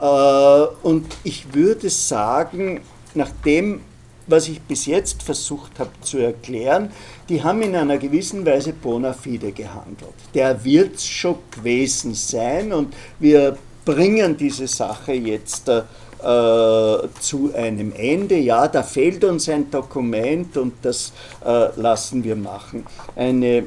Äh, 0.00 0.66
und 0.82 1.06
ich 1.22 1.54
würde 1.54 1.88
sagen, 1.88 2.80
nachdem 3.14 3.82
was 4.26 4.48
ich 4.48 4.60
bis 4.60 4.86
jetzt 4.86 5.22
versucht 5.22 5.78
habe 5.78 5.90
zu 6.02 6.18
erklären, 6.18 6.90
die 7.28 7.42
haben 7.42 7.62
in 7.62 7.74
einer 7.74 7.98
gewissen 7.98 8.46
Weise 8.46 8.72
bona 8.72 9.12
fide 9.12 9.50
gehandelt. 9.50 10.14
Der 10.34 10.64
wird 10.64 10.96
es 10.96 11.06
schon 11.06 11.36
gewesen 11.50 12.14
sein 12.14 12.72
und 12.72 12.94
wir 13.18 13.58
bringen 13.90 14.36
diese 14.36 14.68
Sache 14.68 15.14
jetzt 15.14 15.68
äh, 15.68 15.82
zu 17.20 17.52
einem 17.54 17.92
Ende. 17.92 18.36
Ja, 18.36 18.68
da 18.68 18.84
fehlt 18.84 19.24
uns 19.24 19.48
ein 19.48 19.68
Dokument 19.68 20.56
und 20.56 20.74
das 20.82 21.12
äh, 21.44 21.68
lassen 21.74 22.22
wir 22.22 22.36
machen. 22.36 22.86
Eine 23.16 23.56
äh, 23.56 23.64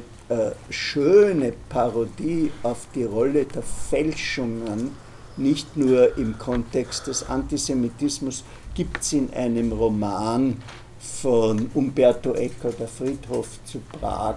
schöne 0.70 1.52
Parodie 1.68 2.50
auf 2.62 2.86
die 2.94 3.04
Rolle 3.04 3.44
der 3.44 3.62
Fälschungen, 3.62 4.92
nicht 5.36 5.76
nur 5.76 6.16
im 6.16 6.38
Kontext 6.38 7.06
des 7.06 7.28
Antisemitismus, 7.28 8.44
gibt 8.74 9.02
es 9.02 9.12
in 9.12 9.30
einem 9.34 9.72
Roman 9.72 10.56
von 11.20 11.70
Umberto 11.74 12.32
Eco, 12.32 12.70
Der 12.70 12.88
Friedhof 12.88 13.48
zu 13.66 13.80
Prag. 14.00 14.36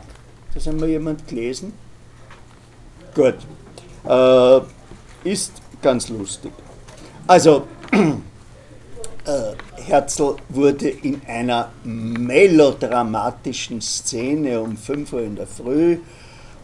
Das 0.54 0.68
haben 0.68 0.82
wir 0.82 0.90
jemand 0.90 1.26
gelesen? 1.28 1.72
Gut. 3.16 3.36
Äh, 4.06 4.62
ist 5.24 5.54
ganz 5.82 6.10
lustig. 6.10 6.52
Also, 7.28 7.68
äh, 7.92 9.54
Herzl 9.76 10.36
wurde 10.50 10.90
in 10.90 11.22
einer 11.28 11.72
melodramatischen 11.84 13.82
Szene 13.82 14.60
um 14.62 14.78
5 14.78 15.14
Uhr 15.14 15.22
in 15.22 15.36
der 15.36 15.48
Früh 15.48 16.00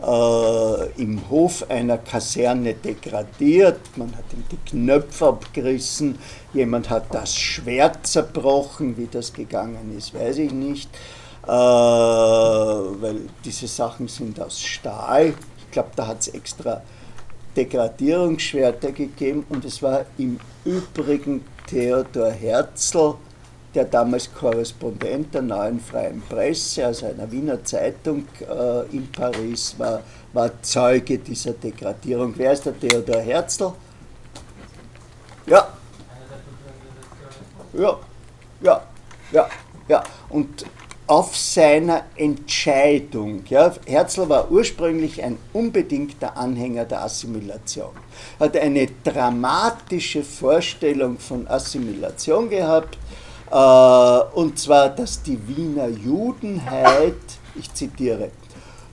äh, 0.06 1.02
im 1.02 1.30
Hof 1.30 1.66
einer 1.70 1.98
Kaserne 1.98 2.74
degradiert, 2.74 3.80
man 3.96 4.14
hat 4.16 4.26
ihm 4.34 4.44
die 4.52 4.58
Knöpfe 4.70 5.28
abgerissen, 5.28 6.18
jemand 6.54 6.90
hat 6.90 7.14
das 7.14 7.36
Schwert 7.36 8.06
zerbrochen, 8.06 8.98
wie 8.98 9.08
das 9.08 9.32
gegangen 9.32 9.96
ist, 9.98 10.14
weiß 10.14 10.40
ich 10.40 10.52
nicht, 10.52 10.90
äh, 11.46 11.48
weil 11.48 13.22
diese 13.46 13.68
Sachen 13.68 14.08
sind 14.08 14.42
aus 14.42 14.60
Stahl. 14.62 15.34
Ich 15.58 15.72
glaube, 15.72 15.92
da 15.96 16.08
hat 16.08 16.20
es 16.22 16.28
extra 16.30 16.82
Degradierungsschwerter 17.56 18.92
gegeben 18.92 19.46
und 19.50 19.66
es 19.66 19.82
war 19.82 20.06
im 20.18 20.40
Übrigen 20.66 21.44
Theodor 21.68 22.32
Herzl, 22.32 23.16
der 23.74 23.86
damals 23.86 24.34
Korrespondent 24.34 25.34
der 25.34 25.42
Neuen 25.42 25.80
Freien 25.80 26.22
Presse, 26.30 26.86
also 26.86 27.08
einer 27.08 27.32
Wiener 27.32 27.64
Zeitung 27.64 28.28
äh, 28.42 28.96
in 28.96 29.12
Paris 29.12 29.76
war, 29.78 30.02
war 30.34 30.52
Zeuge 30.62 31.18
dieser 31.18 31.54
Degradierung. 31.54 32.34
Wer 32.38 32.54
ist 32.54 32.66
der 32.66 32.80
Theodor 32.80 33.22
Herzl? 33.22 33.74
Ja. 35.46 35.68
Ja, 37.74 38.00
ja, 38.62 38.82
ja, 39.32 39.50
ja. 39.88 40.04
Und 40.30 40.66
auf 41.08 41.36
seiner 41.36 42.04
Entscheidung. 42.16 43.44
Ja, 43.50 43.74
Herzl 43.86 44.30
war 44.30 44.50
ursprünglich 44.50 45.22
ein 45.22 45.38
unbedingter 45.52 46.38
Anhänger 46.38 46.86
der 46.86 47.04
Assimilation, 47.04 47.92
hat 48.40 48.56
eine 48.56 48.88
dramatische 49.04 50.24
Vorstellung 50.24 51.20
von 51.20 51.48
Assimilation 51.48 52.50
gehabt, 52.50 52.98
äh, 53.52 54.36
und 54.36 54.58
zwar, 54.58 54.90
dass 54.90 55.22
die 55.22 55.40
Wiener 55.48 55.88
Judenheit, 55.88 57.14
ich 57.56 57.74
zitiere, 57.74 58.32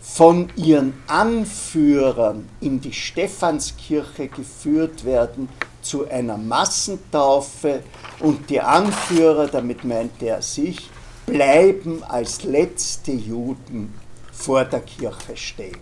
von 0.01 0.49
ihren 0.57 0.95
Anführern 1.07 2.49
in 2.61 2.81
die 2.81 2.93
Stephanskirche 2.93 4.29
geführt 4.29 5.05
werden 5.05 5.49
zu 5.83 6.09
einer 6.09 6.37
Massentaufe 6.37 7.83
und 8.19 8.51
die 8.51 8.61
Anführer, 8.61 9.47
damit 9.47 9.85
meinte 9.85 10.27
er 10.27 10.43
sich, 10.43 10.91
bleiben 11.31 12.03
als 12.05 12.45
letzte 12.45 13.13
Juden 13.13 13.95
vor 14.33 14.65
der 14.65 14.81
Kirche 14.81 15.37
stehen. 15.37 15.79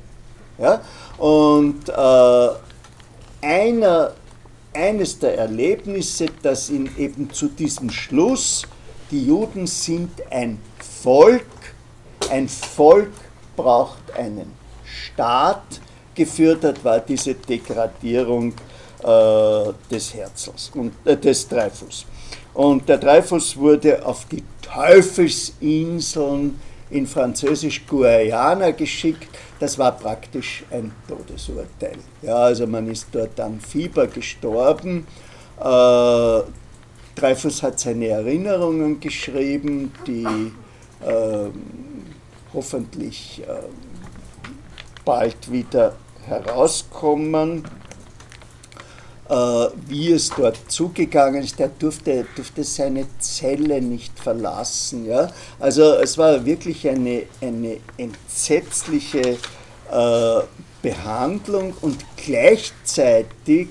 Ja? 0.59 0.81
Und 1.19 1.89
äh, 1.89 2.49
einer 3.41 4.13
eines 4.73 5.19
der 5.19 5.39
Erlebnisse, 5.39 6.27
das 6.43 6.71
ihn 6.71 6.91
eben 6.97 7.33
zu 7.33 7.49
diesem 7.49 7.91
Schluss, 7.91 8.67
die 9.11 9.27
Juden 9.27 9.67
sind 9.67 10.11
ein 10.31 10.61
Volk, 11.03 11.47
ein 12.31 12.49
Volk 12.49 13.13
braucht 13.57 14.13
einen 14.17 14.53
Staat, 14.85 15.81
geführt 16.15 16.65
hat, 16.65 16.85
war 16.85 17.01
diese 17.01 17.35
Degradierung 17.35 18.53
äh, 19.03 19.73
des 19.91 20.15
Herzls 20.15 20.71
und 20.75 20.93
äh, 21.05 21.17
des 21.17 21.49
Dreyfus. 21.49 22.05
Und 22.59 22.89
der 22.89 22.99
Dreyfus 22.99 23.57
wurde 23.57 24.05
auf 24.05 24.25
die 24.25 24.43
Teufelsinseln 24.63 26.59
in 26.91 27.07
Französisch 27.07 27.87
Guayana 27.87 28.73
geschickt. 28.73 29.29
Das 29.61 29.79
war 29.79 29.93
praktisch 29.93 30.65
ein 30.73 30.91
Todesurteil. 31.07 31.99
Ja, 32.21 32.35
also 32.35 32.67
man 32.67 32.91
ist 32.91 33.07
dort 33.13 33.39
an 33.39 33.61
Fieber 33.61 34.09
gestorben. 34.09 35.07
Äh, 35.61 36.41
Dreyfus 37.15 37.63
hat 37.63 37.79
seine 37.79 38.09
Erinnerungen 38.09 38.99
geschrieben, 38.99 39.93
die 40.05 40.25
äh, 40.25 41.51
hoffentlich 42.53 43.41
äh, 43.47 43.69
bald 45.05 45.53
wieder 45.53 45.95
herauskommen. 46.27 47.63
Äh, 49.29 49.35
wie 49.89 50.13
es 50.13 50.31
dort 50.31 50.57
zugegangen 50.69 51.43
ist. 51.45 51.59
Der 51.59 51.69
durfte, 51.69 52.25
durfte 52.35 52.65
seine 52.65 53.07
Zelle 53.19 53.83
nicht 53.83 54.19
verlassen. 54.19 55.05
Ja? 55.05 55.31
Also 55.61 55.97
es 55.97 56.17
war 56.17 56.47
wirklich 56.47 56.89
eine, 56.89 57.25
eine 57.43 57.77
entsetzliche 57.99 59.37
äh, 59.91 60.41
Behandlung 60.81 61.75
und 61.83 61.99
gleichzeitig 62.17 63.69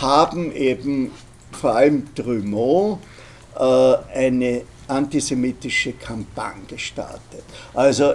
haben 0.00 0.50
eben 0.50 1.12
vor 1.52 1.76
allem 1.76 2.08
Drummond 2.16 2.98
äh, 3.56 3.62
eine 4.12 4.62
antisemitische 4.88 5.92
Kampagne 5.92 6.64
gestartet. 6.66 7.44
Also 7.72 8.14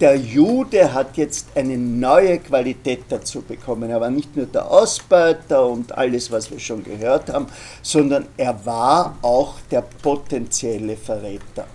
der 0.00 0.16
Jude 0.16 0.92
hat 0.92 1.16
jetzt 1.16 1.48
eine 1.54 1.78
neue 1.78 2.38
Qualität 2.38 3.04
dazu 3.08 3.42
bekommen. 3.42 3.90
Er 3.90 4.00
war 4.00 4.10
nicht 4.10 4.36
nur 4.36 4.46
der 4.46 4.70
Ausbeuter 4.70 5.66
und 5.66 5.96
alles, 5.96 6.30
was 6.30 6.50
wir 6.50 6.58
schon 6.58 6.82
gehört 6.82 7.30
haben, 7.30 7.46
sondern 7.82 8.26
er 8.36 8.66
war 8.66 9.16
auch 9.22 9.54
der 9.70 9.82
potenzielle 9.82 10.96
Verräter. 10.96 11.66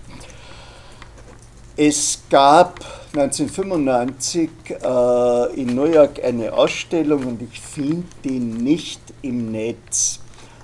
Es 1.76 2.20
gab 2.28 2.84
1995 3.14 4.50
äh, 4.68 5.60
in 5.60 5.74
New 5.74 5.86
York 5.86 6.22
eine 6.22 6.52
Ausstellung 6.52 7.24
und 7.24 7.40
ich 7.40 7.58
finde 7.58 8.06
die 8.22 8.38
nicht 8.38 9.00
im 9.22 9.50
Netz, 9.50 10.20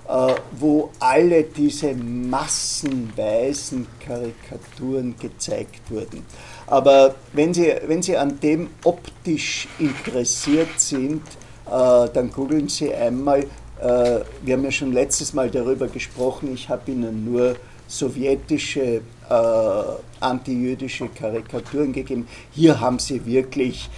äh, 0.09 0.35
wo 0.53 0.91
alle 1.01 1.45
diese 1.45 1.95
massenweisen 1.95 3.87
Karikaturen 3.99 5.17
gezeigt 5.19 5.91
wurden. 5.91 6.25
Aber 6.67 7.15
wenn 7.33 7.55
Sie, 7.55 7.73
wenn 7.87 8.03
Sie 8.03 8.17
an 8.17 8.41
dem 8.41 8.71
optisch 8.85 9.69
interessiert 9.79 10.79
sind, 10.79 11.23
äh, 11.67 12.09
dann 12.13 12.31
googeln 12.33 12.69
Sie 12.69 12.93
einmal, 12.93 13.41
äh, 13.81 14.21
wir 14.43 14.55
haben 14.55 14.65
ja 14.65 14.71
schon 14.71 14.93
letztes 14.93 15.33
Mal 15.33 15.51
darüber 15.51 15.87
gesprochen, 15.87 16.53
ich 16.55 16.69
habe 16.69 16.91
Ihnen 16.91 17.25
nur 17.25 17.57
sowjetische 17.87 19.01
äh, 19.29 19.83
antijüdische 20.21 21.09
Karikaturen 21.09 21.93
gegeben. 21.93 22.27
Hier 22.51 22.81
haben 22.81 22.99
Sie 22.99 23.25
wirklich 23.25 23.89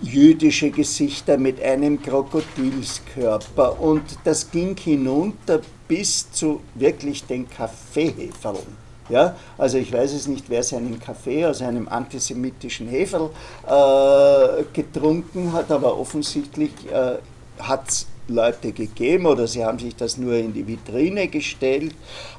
jüdische 0.00 0.70
Gesichter 0.70 1.38
mit 1.38 1.60
einem 1.62 2.00
Krokodilskörper 2.00 3.80
und 3.80 4.02
das 4.24 4.50
ging 4.50 4.76
hinunter 4.76 5.60
bis 5.88 6.30
zu 6.30 6.60
wirklich 6.74 7.24
den 7.24 7.48
Kaffeeheferln. 7.48 8.87
Ja, 9.08 9.36
also 9.56 9.78
ich 9.78 9.92
weiß 9.92 10.12
es 10.12 10.26
nicht, 10.26 10.44
wer 10.48 10.62
seinen 10.62 11.00
Kaffee 11.00 11.46
aus 11.46 11.62
einem 11.62 11.88
antisemitischen 11.88 12.88
Heferl 12.88 13.30
äh, 13.66 14.64
getrunken 14.72 15.52
hat, 15.52 15.70
aber 15.70 15.98
offensichtlich 15.98 16.72
äh, 16.92 17.16
hat 17.58 17.88
es 17.88 18.06
Leute 18.28 18.72
gegeben 18.72 19.26
oder 19.26 19.46
sie 19.46 19.64
haben 19.64 19.78
sich 19.78 19.96
das 19.96 20.18
nur 20.18 20.34
in 20.34 20.52
die 20.52 20.66
Vitrine 20.66 21.28
gestellt, 21.28 21.94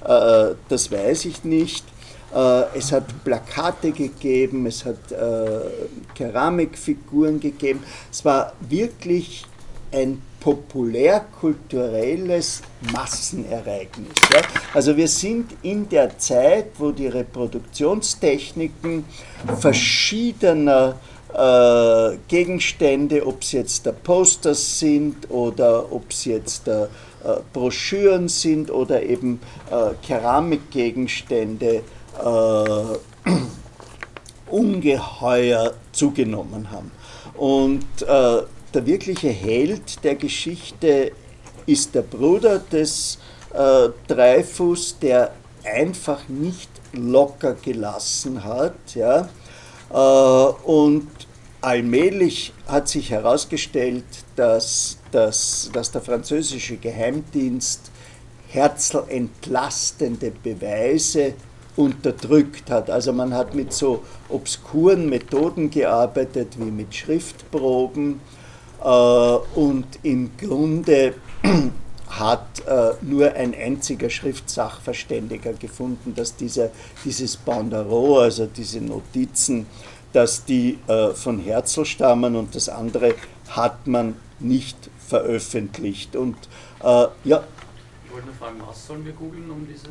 äh, 0.05 0.55
das 0.69 0.91
weiß 0.91 1.25
ich 1.25 1.43
nicht. 1.43 1.83
Äh, 2.33 2.77
es 2.77 2.91
hat 2.91 3.23
Plakate 3.23 3.91
gegeben, 3.91 4.67
es 4.67 4.85
hat 4.85 5.11
äh, 5.11 5.61
Keramikfiguren 6.13 7.39
gegeben. 7.39 7.83
Es 8.11 8.23
war 8.23 8.53
wirklich 8.61 9.45
ein 9.91 10.21
populärkulturelles 10.39 12.61
Massenereignis. 12.93 14.13
Ja? 14.33 14.41
Also 14.73 14.95
wir 14.95 15.07
sind 15.07 15.51
in 15.61 15.89
der 15.89 16.17
Zeit, 16.17 16.67
wo 16.77 16.91
die 16.91 17.07
Reproduktionstechniken 17.07 19.03
verschiedener 19.59 20.95
äh, 21.33 22.17
Gegenstände, 22.27 23.25
ob 23.25 23.41
es 23.41 23.51
jetzt 23.51 23.85
der 23.85 23.91
Posters 23.91 24.79
sind 24.79 25.29
oder 25.29 25.91
ob 25.91 26.09
es 26.09 26.23
jetzt 26.25 26.67
der 26.67 26.89
äh, 27.23 27.35
Broschüren 27.53 28.27
sind 28.29 28.71
oder 28.71 29.03
eben 29.03 29.39
äh, 29.69 29.91
Keramikgegenstände, 30.05 31.83
äh, 32.23 33.29
ungeheuer 34.49 35.73
zugenommen 35.91 36.71
haben. 36.71 36.91
Und 37.35 37.85
äh, 38.07 38.41
der 38.73 38.85
wirkliche 38.85 39.29
Held 39.29 40.03
der 40.03 40.15
Geschichte 40.15 41.11
ist 41.65 41.95
der 41.95 42.01
Bruder 42.01 42.59
des 42.59 43.19
äh, 43.53 43.89
Dreyfus, 44.07 44.97
der 44.99 45.33
einfach 45.63 46.27
nicht 46.27 46.69
locker 46.93 47.53
gelassen 47.53 48.43
hat. 48.43 48.95
Ja? 48.95 49.29
Äh, 49.91 50.53
und 50.63 51.07
allmählich 51.61 52.53
hat 52.67 52.87
sich 52.87 53.11
herausgestellt, 53.11 54.05
dass, 54.35 54.97
dass, 55.11 55.69
dass 55.73 55.91
der 55.91 56.01
französische 56.01 56.77
Geheimdienst 56.77 57.91
Herzl 58.47 59.03
entlastende 59.09 60.31
Beweise 60.31 61.33
unterdrückt 61.75 62.69
hat. 62.71 62.89
Also 62.89 63.13
man 63.13 63.33
hat 63.33 63.53
mit 63.53 63.73
so 63.73 64.03
obskuren 64.27 65.07
Methoden 65.07 65.69
gearbeitet 65.69 66.57
wie 66.57 66.71
mit 66.71 66.95
Schriftproben 66.95 68.19
und 68.81 69.85
im 70.03 70.31
Grunde 70.37 71.15
hat 72.09 72.65
äh, 72.65 72.91
nur 73.01 73.33
ein 73.33 73.53
einziger 73.53 74.09
Schriftsachverständiger 74.09 75.53
gefunden, 75.53 76.13
dass 76.15 76.35
dieser, 76.35 76.71
dieses 77.05 77.37
Bandereau, 77.37 78.19
also 78.19 78.47
diese 78.47 78.81
Notizen, 78.81 79.67
dass 80.11 80.43
die 80.43 80.79
äh, 80.87 81.11
von 81.11 81.39
Herzl 81.39 81.85
stammen 81.85 82.35
und 82.35 82.55
das 82.55 82.67
andere 82.67 83.13
hat 83.49 83.85
man 83.85 84.15
nicht 84.39 84.89
veröffentlicht. 85.07 86.15
Und 86.15 86.35
äh, 86.81 87.07
ja. 87.25 87.43
Ich 88.05 88.11
wollte 88.11 88.25
nur 88.25 88.35
fragen, 88.35 88.61
was 88.67 88.87
sollen 88.87 89.05
wir 89.05 89.13
googeln, 89.13 89.49
um 89.51 89.67
diese 89.67 89.87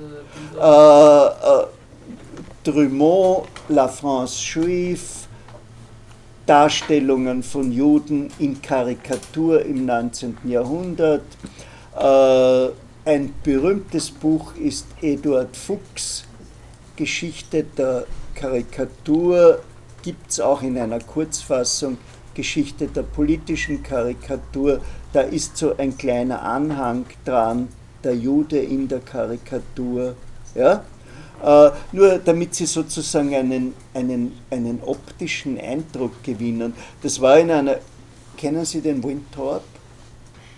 Bilder? 0.53 1.35
Äh, 1.45 1.63
äh, 1.63 1.67
Drummond, 2.65 3.49
La 3.69 3.87
France 3.87 4.37
Juive, 4.43 5.28
Darstellungen 6.49 7.43
von 7.43 7.71
Juden 7.71 8.31
in 8.39 8.63
Karikatur 8.63 9.67
im 9.67 9.85
19. 9.85 10.39
Jahrhundert. 10.45 11.25
Äh, 11.95 12.69
ein 13.05 13.35
berühmtes 13.45 14.11
Buch 14.11 14.55
ist 14.57 14.87
Eduard 15.03 15.55
Fuchs, 15.55 16.25
Geschichte 16.97 17.65
der 17.77 18.07
Karikatur, 18.35 19.61
gibt 20.03 20.31
es 20.31 20.41
auch 20.41 20.63
in 20.63 20.79
einer 20.79 21.01
Kurzfassung, 21.01 21.99
Geschichte 22.33 22.87
der 22.87 23.03
politischen 23.03 23.83
Karikatur. 23.83 24.81
Da 25.13 25.21
ist 25.21 25.59
so 25.59 25.77
ein 25.77 25.99
kleiner 25.99 26.41
Anhang 26.43 27.05
dran, 27.27 27.69
der 28.03 28.17
Jude 28.17 28.59
in 28.59 28.89
der 28.89 29.01
Karikatur. 29.01 30.15
Ja? 30.55 30.83
Äh, 31.43 31.71
nur 31.93 32.19
damit 32.19 32.55
sie 32.55 32.67
sozusagen 32.67 33.35
einen, 33.35 33.75
einen, 33.95 34.39
einen 34.51 34.81
optischen 34.85 35.59
Eindruck 35.59 36.23
gewinnen. 36.23 36.75
Das 37.03 37.21
war 37.21 37.39
in 37.39 37.51
einer, 37.51 37.79
kennen 38.37 38.65
Sie 38.65 38.81
den 38.81 39.03
Winthrop? 39.03 39.63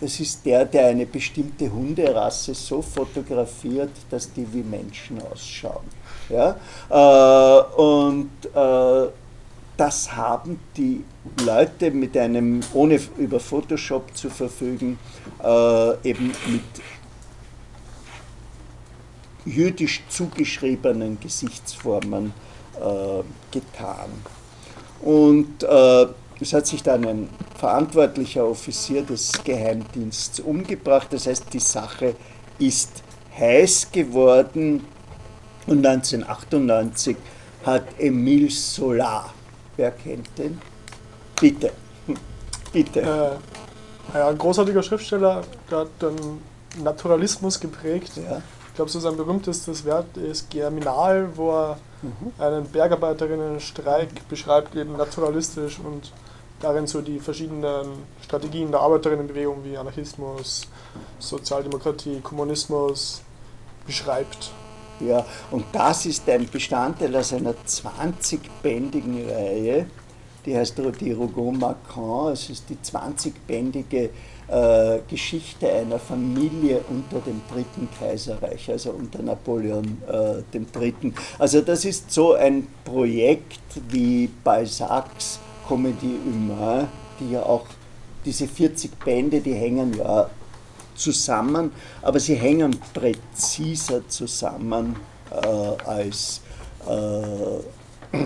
Das 0.01 0.19
ist 0.19 0.47
der, 0.47 0.65
der 0.65 0.87
eine 0.87 1.05
bestimmte 1.05 1.71
Hunderasse 1.71 2.55
so 2.55 2.81
fotografiert, 2.81 3.91
dass 4.09 4.33
die 4.33 4.51
wie 4.51 4.63
Menschen 4.63 5.21
ausschauen. 5.31 5.85
Ja? 6.31 6.57
Äh, 6.89 7.81
und 7.81 8.31
äh, 8.55 9.11
das 9.77 10.15
haben 10.15 10.61
die 10.77 11.05
Leute 11.45 11.91
mit 11.91 12.17
einem, 12.17 12.61
ohne 12.73 12.99
über 13.19 13.41
Photoshop 13.41 14.17
zu 14.17 14.31
verfügen, 14.31 14.99
äh, 15.43 16.09
eben 16.09 16.29
mit 16.47 16.63
jüdisch 19.45 20.03
zugeschriebenen 20.09 21.19
Gesichtsformen 21.21 22.33
äh, 22.77 23.23
getan. 23.51 24.11
Und 25.03 25.63
äh, 25.63 26.07
es 26.41 26.53
hat 26.53 26.67
sich 26.67 26.83
dann 26.83 27.07
ein 27.07 27.29
verantwortlicher 27.59 28.47
Offizier 28.47 29.03
des 29.03 29.33
Geheimdienstes 29.45 30.41
umgebracht. 30.41 31.09
Das 31.11 31.27
heißt, 31.27 31.53
die 31.53 31.61
Sache 31.61 32.15
ist 32.59 33.03
heiß 33.39 33.89
geworden 33.93 34.85
und 35.67 35.87
1998 35.87 37.17
hat 37.65 37.85
Emile 37.99 38.51
Solar, 38.51 39.33
wer 39.77 39.91
kennt 39.91 40.27
den? 40.39 40.59
Bitte, 41.39 41.73
bitte. 42.73 43.01
Äh, 43.01 44.17
ja, 44.19 44.29
ein 44.29 44.39
großartiger 44.39 44.83
Schriftsteller, 44.83 45.43
der 45.71 45.79
hat 45.79 45.89
den 46.01 46.83
Naturalismus 46.83 47.61
geprägt. 47.61 48.13
Ja. 48.17 48.43
Ich 48.71 48.77
glaube, 48.77 48.91
so 48.91 49.01
sein 49.01 49.17
berühmtestes 49.17 49.85
Werk 49.85 50.17
ist 50.17 50.49
Germinal, 50.49 51.29
wo 51.35 51.51
er 51.51 51.79
mhm. 52.03 52.33
einen 52.39 52.65
Bergarbeiterinnenstreik 52.67 54.29
beschreibt, 54.29 54.75
eben 54.77 54.97
naturalistisch 54.97 55.81
und 55.81 56.13
darin 56.61 56.87
so 56.87 57.01
die 57.01 57.19
verschiedenen 57.19 57.89
Strategien 58.23 58.71
der 58.71 58.81
Arbeiterinnenbewegung 58.81 59.65
wie 59.65 59.77
Anarchismus, 59.77 60.69
Sozialdemokratie, 61.19 62.21
Kommunismus 62.21 63.23
beschreibt. 63.87 64.53
Ja, 65.01 65.25
und 65.51 65.65
das 65.73 66.07
ist 66.07 66.29
ein 66.29 66.47
Bestandteil 66.49 67.15
aus 67.17 67.33
einer 67.33 67.55
20-bändigen 67.67 69.31
Reihe, 69.31 69.87
die 70.45 70.57
heißt 70.57 70.77
die 71.01 71.13
Rougon 71.13 71.59
Macron. 71.59 72.33
Es 72.33 72.51
ist 72.51 72.69
die 72.69 72.77
20-bändige 72.77 74.11
äh, 74.51 74.99
Geschichte 75.09 75.73
einer 75.73 75.99
Familie 75.99 76.81
unter 76.89 77.21
dem 77.21 77.41
Dritten 77.53 77.89
Kaiserreich, 77.99 78.71
also 78.71 78.91
unter 78.91 79.23
Napoleon 79.23 80.03
äh, 80.09 80.57
III. 80.57 81.13
Also 81.39 81.61
das 81.61 81.85
ist 81.85 82.11
so 82.11 82.35
ein 82.35 82.67
Projekt 82.85 83.61
wie 83.89 84.29
Balzacs 84.43 85.39
Comédie 85.69 86.19
Humain, 86.25 86.89
die 87.21 87.33
ja 87.33 87.43
auch 87.43 87.67
diese 88.25 88.49
40 88.49 88.99
Bände, 88.99 89.41
die 89.41 89.55
hängen 89.55 89.97
ja 89.97 90.29
zusammen, 90.97 91.73
aber 92.03 92.19
sie 92.19 92.35
hängen 92.35 92.77
präziser 92.93 94.07
zusammen 94.09 94.97
äh, 95.31 95.47
als 95.87 96.43
äh, 96.89 98.17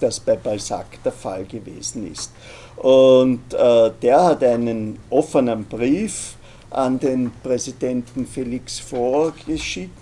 das 0.00 0.20
bei 0.20 0.36
Balzac 0.36 1.02
der 1.02 1.12
Fall 1.12 1.44
gewesen 1.44 2.10
ist. 2.10 2.30
Und 2.76 3.54
äh, 3.54 3.90
der 4.00 4.24
hat 4.24 4.42
einen 4.42 4.98
offenen 5.10 5.64
Brief 5.64 6.36
an 6.70 6.98
den 6.98 7.30
Präsidenten 7.42 8.26
Felix 8.26 8.78
Faure 8.78 9.32
geschickt, 9.46 9.98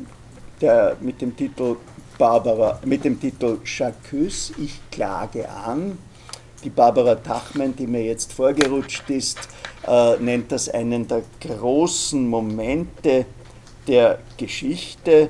der 0.60 0.96
mit 1.00 1.20
dem 1.20 1.36
Titel 1.36 1.76
Barbara, 2.16 2.78
mit 2.84 3.04
dem 3.04 3.18
Titel 3.18 3.58
Chacus, 3.64 4.52
ich 4.58 4.78
klage 4.90 5.48
an, 5.48 5.98
die 6.62 6.70
Barbara 6.70 7.14
Tachmann, 7.14 7.74
die 7.74 7.86
mir 7.86 8.04
jetzt 8.04 8.32
vorgerutscht 8.32 9.08
ist, 9.08 9.38
äh, 9.86 10.16
nennt 10.18 10.52
das 10.52 10.68
einen 10.68 11.08
der 11.08 11.22
großen 11.40 12.28
Momente 12.28 13.24
der 13.86 14.18
Geschichte, 14.36 15.28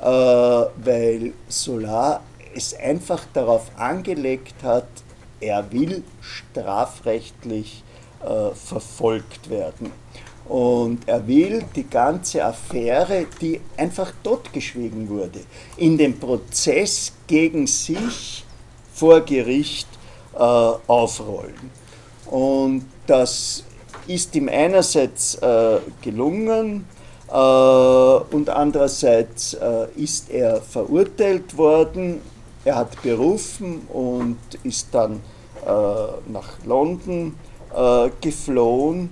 äh, 0.00 0.04
weil 0.04 1.34
Solar 1.48 2.22
es 2.54 2.74
einfach 2.74 3.22
darauf 3.32 3.70
angelegt 3.76 4.54
hat, 4.62 4.88
er 5.40 5.70
will 5.72 6.02
strafrechtlich 6.20 7.82
äh, 8.22 8.54
verfolgt 8.54 9.50
werden. 9.50 9.92
Und 10.48 11.06
er 11.06 11.26
will 11.26 11.64
die 11.76 11.88
ganze 11.88 12.44
Affäre, 12.44 13.26
die 13.40 13.60
einfach 13.76 14.12
totgeschwiegen 14.22 15.08
wurde, 15.08 15.40
in 15.76 15.96
dem 15.96 16.18
Prozess 16.18 17.12
gegen 17.26 17.66
sich 17.66 18.44
vor 18.92 19.20
Gericht 19.20 19.88
äh, 20.34 20.38
aufrollen. 20.38 21.70
Und 22.26 22.86
das 23.06 23.64
ist 24.06 24.34
ihm 24.34 24.48
einerseits 24.48 25.36
äh, 25.36 25.78
gelungen 26.02 26.84
äh, 27.30 27.34
und 27.34 28.48
andererseits 28.48 29.54
äh, 29.54 29.86
ist 29.96 30.30
er 30.30 30.60
verurteilt 30.60 31.56
worden. 31.56 32.20
Er 32.64 32.76
hat 32.76 33.00
berufen 33.02 33.82
und 33.88 34.38
ist 34.64 34.88
dann 34.92 35.20
nach 35.64 36.64
London 36.64 37.34
äh, 37.74 38.10
geflohen 38.20 39.10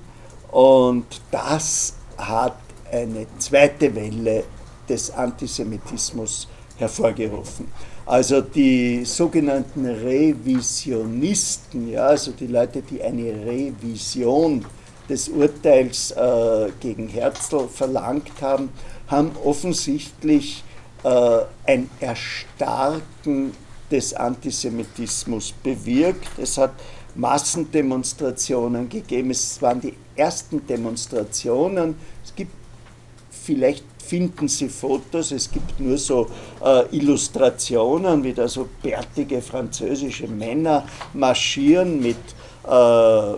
und 0.50 1.06
das 1.30 1.94
hat 2.16 2.56
eine 2.90 3.26
zweite 3.38 3.94
Welle 3.94 4.44
des 4.88 5.10
Antisemitismus 5.10 6.48
hervorgerufen. 6.76 7.70
Also 8.06 8.40
die 8.40 9.04
sogenannten 9.04 9.84
Revisionisten, 9.84 11.90
ja, 11.90 12.06
also 12.06 12.32
die 12.32 12.46
Leute, 12.46 12.80
die 12.82 13.02
eine 13.02 13.46
Revision 13.46 14.64
des 15.08 15.28
Urteils 15.28 16.12
äh, 16.12 16.70
gegen 16.80 17.08
Herzl 17.08 17.68
verlangt 17.68 18.32
haben, 18.40 18.70
haben 19.08 19.32
offensichtlich 19.44 20.64
äh, 21.04 21.40
ein 21.66 21.90
Erstarken 22.00 23.52
des 23.90 24.14
Antisemitismus 24.14 25.52
bewirkt. 25.62 26.38
Es 26.38 26.58
hat 26.58 26.72
Massendemonstrationen 27.14 28.88
gegeben. 28.88 29.30
Es 29.30 29.60
waren 29.60 29.80
die 29.80 29.94
ersten 30.14 30.66
Demonstrationen. 30.66 31.96
Es 32.24 32.34
gibt 32.34 32.52
vielleicht 33.30 33.84
finden 34.08 34.48
Sie 34.48 34.68
Fotos, 34.70 35.32
es 35.32 35.50
gibt 35.50 35.78
nur 35.80 35.98
so 35.98 36.28
äh, 36.64 36.96
Illustrationen, 36.96 38.24
wie 38.24 38.32
da 38.32 38.48
so 38.48 38.66
bärtige 38.82 39.42
französische 39.42 40.26
Männer 40.26 40.86
marschieren 41.12 42.00
mit 42.00 42.16
äh, 42.66 43.34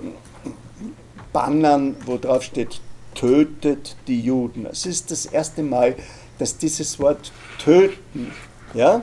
Bannern, 1.32 1.96
wo 2.06 2.18
drauf 2.18 2.44
steht, 2.44 2.80
tötet 3.14 3.96
die 4.06 4.20
Juden. 4.20 4.66
Es 4.66 4.86
ist 4.86 5.10
das 5.10 5.26
erste 5.26 5.62
Mal, 5.64 5.96
dass 6.38 6.56
dieses 6.56 6.98
Wort 7.00 7.32
töten 7.58 8.32
ja, 8.74 9.02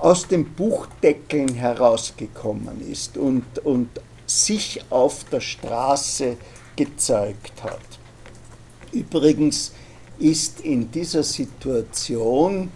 aus 0.00 0.26
den 0.26 0.54
Buchdeckeln 0.54 1.54
herausgekommen 1.54 2.80
ist 2.90 3.16
und, 3.16 3.44
und 3.64 3.88
sich 4.26 4.80
auf 4.90 5.24
der 5.24 5.40
Straße 5.40 6.36
gezeigt 6.76 7.62
hat. 7.62 7.80
Übrigens 8.92 9.72
ist 10.18 10.60
in 10.60 10.90
dieser 10.90 11.22
Situation 11.22 12.70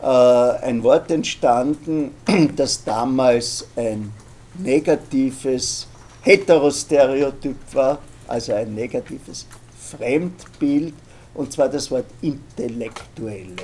äh, 0.00 0.06
ein 0.06 0.82
Wort 0.82 1.10
entstanden, 1.10 2.14
das 2.56 2.84
damals 2.84 3.66
ein 3.76 4.12
negatives 4.58 5.86
Heterostereotyp 6.22 7.56
war, 7.72 7.98
also 8.28 8.54
ein 8.54 8.74
negatives 8.74 9.46
Fremdbild, 9.78 10.94
und 11.34 11.52
zwar 11.52 11.68
das 11.68 11.90
Wort 11.90 12.06
Intellektuelle. 12.20 13.56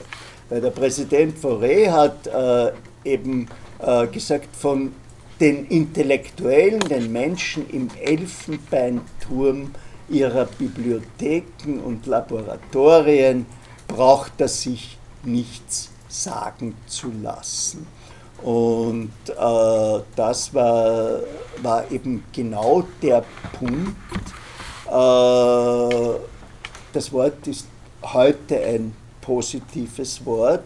Weil 0.48 0.61
der 0.61 0.70
Präsident 0.70 1.37
Fauré 1.38 1.90
hat 1.90 2.26
äh, 2.26 2.72
eben 3.06 3.48
äh, 3.78 4.06
gesagt, 4.08 4.54
von 4.54 4.92
den 5.40 5.66
Intellektuellen, 5.66 6.80
den 6.80 7.12
Menschen 7.12 7.68
im 7.70 7.88
Elfenbeinturm 8.02 9.72
ihrer 10.08 10.44
Bibliotheken 10.44 11.80
und 11.84 12.06
Laboratorien 12.06 13.46
braucht 13.88 14.40
er 14.40 14.48
sich 14.48 14.98
nichts 15.24 15.90
sagen 16.08 16.74
zu 16.86 17.12
lassen. 17.22 17.86
Und 18.42 19.12
äh, 19.28 20.00
das 20.14 20.54
war, 20.54 21.20
war 21.62 21.90
eben 21.90 22.24
genau 22.32 22.84
der 23.02 23.24
Punkt. 23.58 23.96
Äh, 24.86 26.20
das 26.92 27.12
Wort 27.12 27.46
ist 27.46 27.66
heute 28.02 28.58
ein 28.62 28.94
positives 29.20 30.24
Wort, 30.24 30.62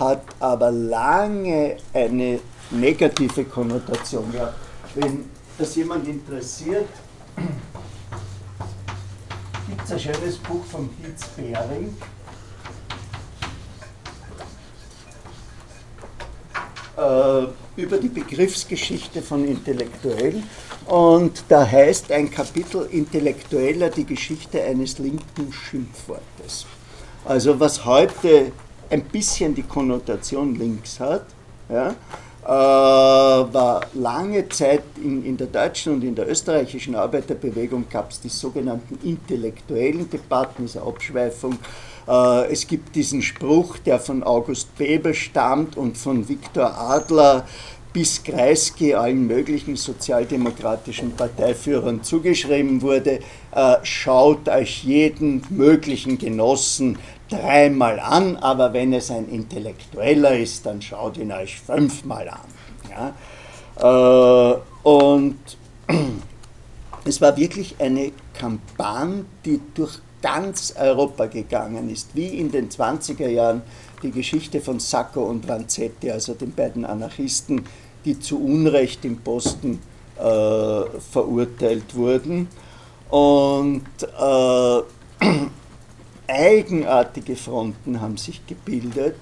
hat 0.00 0.22
aber 0.40 0.70
lange 0.70 1.76
eine 1.92 2.40
negative 2.70 3.44
Konnotation. 3.44 4.32
Ja, 4.34 4.54
wenn 4.94 5.26
das 5.58 5.76
jemand 5.76 6.08
interessiert, 6.08 6.88
gibt 9.68 9.84
es 9.84 9.92
ein 9.92 10.00
schönes 10.00 10.38
Buch 10.38 10.64
von 10.64 10.88
Hitz 11.02 11.26
Behring. 11.36 11.94
Äh, 16.96 17.46
über 17.80 17.98
die 17.98 18.08
Begriffsgeschichte 18.08 19.22
von 19.22 19.46
Intellektuellen 19.46 20.42
und 20.86 21.44
da 21.48 21.66
heißt 21.66 22.10
ein 22.12 22.30
Kapitel 22.30 22.86
Intellektueller 22.90 23.88
die 23.88 24.04
Geschichte 24.04 24.62
eines 24.62 24.98
linken 24.98 25.52
Schimpfwortes. 25.52 26.66
Also 27.24 27.58
was 27.58 27.84
heute 27.84 28.52
ein 28.90 29.02
bisschen 29.02 29.54
die 29.54 29.62
Konnotation 29.62 30.56
links 30.56 31.00
hat, 31.00 31.26
ja, 31.68 31.94
äh, 32.42 32.48
war 32.48 33.82
lange 33.94 34.48
Zeit 34.48 34.82
in, 35.02 35.24
in 35.24 35.36
der 35.36 35.46
deutschen 35.46 35.94
und 35.94 36.04
in 36.04 36.14
der 36.14 36.28
österreichischen 36.28 36.94
Arbeiterbewegung 36.94 37.84
gab 37.88 38.10
es 38.10 38.20
die 38.20 38.28
sogenannten 38.28 38.98
intellektuellen 39.06 40.08
Debatten, 40.10 40.64
diese 40.64 40.82
Abschweifung. 40.82 41.58
Äh, 42.08 42.50
es 42.50 42.66
gibt 42.66 42.96
diesen 42.96 43.22
Spruch, 43.22 43.78
der 43.78 44.00
von 44.00 44.22
August 44.22 44.76
Bebel 44.76 45.14
stammt 45.14 45.76
und 45.76 45.96
von 45.96 46.28
Viktor 46.28 46.76
Adler, 46.76 47.46
bis 47.92 48.22
Kreisky 48.22 48.94
allen 48.94 49.26
möglichen 49.26 49.76
sozialdemokratischen 49.76 51.12
Parteiführern 51.12 52.02
zugeschrieben 52.02 52.82
wurde, 52.82 53.20
äh, 53.52 53.76
schaut 53.82 54.48
euch 54.48 54.84
jeden 54.84 55.42
möglichen 55.50 56.16
Genossen 56.16 56.98
dreimal 57.30 58.00
an, 58.00 58.36
aber 58.36 58.72
wenn 58.72 58.92
es 58.92 59.10
ein 59.10 59.28
Intellektueller 59.28 60.36
ist, 60.36 60.66
dann 60.66 60.82
schaut 60.82 61.16
ihn 61.16 61.32
euch 61.32 61.60
fünfmal 61.60 62.28
an. 62.28 63.14
Ja? 63.78 64.52
Äh, 64.52 64.58
und 64.82 65.38
es 67.04 67.20
war 67.20 67.36
wirklich 67.36 67.76
eine 67.78 68.12
Kampagne, 68.34 69.24
die 69.44 69.60
durch 69.74 69.98
ganz 70.22 70.74
Europa 70.78 71.26
gegangen 71.26 71.88
ist, 71.90 72.14
wie 72.14 72.26
in 72.26 72.50
den 72.50 72.68
20er 72.68 73.28
Jahren 73.28 73.62
die 74.02 74.10
Geschichte 74.10 74.60
von 74.60 74.80
Sacco 74.80 75.22
und 75.22 75.48
Vanzetti, 75.48 76.10
also 76.10 76.34
den 76.34 76.52
beiden 76.52 76.84
Anarchisten, 76.84 77.64
die 78.04 78.18
zu 78.18 78.42
Unrecht 78.42 79.04
im 79.04 79.18
Posten 79.18 79.80
äh, 80.18 80.20
verurteilt 81.10 81.94
wurden. 81.94 82.48
Und 83.08 83.84
äh, 84.02 84.80
eigenartige 86.30 87.36
Fronten 87.36 88.00
haben 88.00 88.16
sich 88.16 88.46
gebildet. 88.46 89.16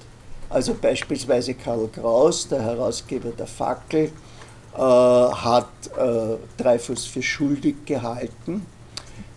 Also 0.51 0.75
beispielsweise 0.75 1.55
Karl 1.55 1.89
Kraus, 1.89 2.49
der 2.49 2.63
Herausgeber 2.63 3.31
der 3.31 3.47
Fackel, 3.47 4.11
äh, 4.75 4.81
hat 4.81 5.69
äh, 5.97 6.37
Dreyfus 6.57 7.05
für 7.05 7.23
schuldig 7.23 7.85
gehalten. 7.85 8.67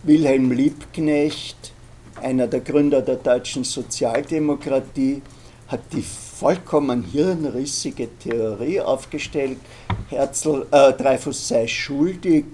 Wilhelm 0.04 0.50
Liebknecht, 0.50 1.72
einer 2.20 2.46
der 2.46 2.60
Gründer 2.60 3.02
der 3.02 3.16
deutschen 3.16 3.64
Sozialdemokratie, 3.64 5.22
hat 5.68 5.80
die 5.92 6.02
vollkommen 6.02 7.04
hirnrissige 7.04 8.08
Theorie 8.18 8.80
aufgestellt, 8.80 9.58
Herzl, 10.08 10.66
äh, 10.70 10.92
Dreyfus 10.92 11.48
sei 11.48 11.66
schuldig, 11.66 12.44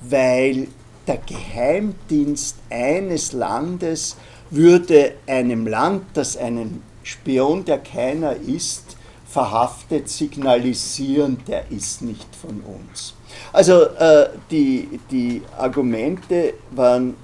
weil 0.00 0.68
der 1.06 1.18
Geheimdienst 1.18 2.56
eines 2.70 3.32
Landes 3.32 4.16
würde 4.54 5.14
einem 5.26 5.66
Land, 5.66 6.04
das 6.14 6.36
einen 6.36 6.82
Spion, 7.02 7.64
der 7.64 7.78
keiner 7.78 8.36
ist, 8.36 8.96
verhaftet, 9.26 10.08
signalisieren, 10.08 11.38
der 11.48 11.70
ist 11.70 12.02
nicht 12.02 12.28
von 12.36 12.60
uns. 12.60 13.14
Also 13.52 13.82
äh, 13.82 14.28
die, 14.50 15.00
die 15.10 15.42
Argumente 15.58 16.54
waren 16.70 17.16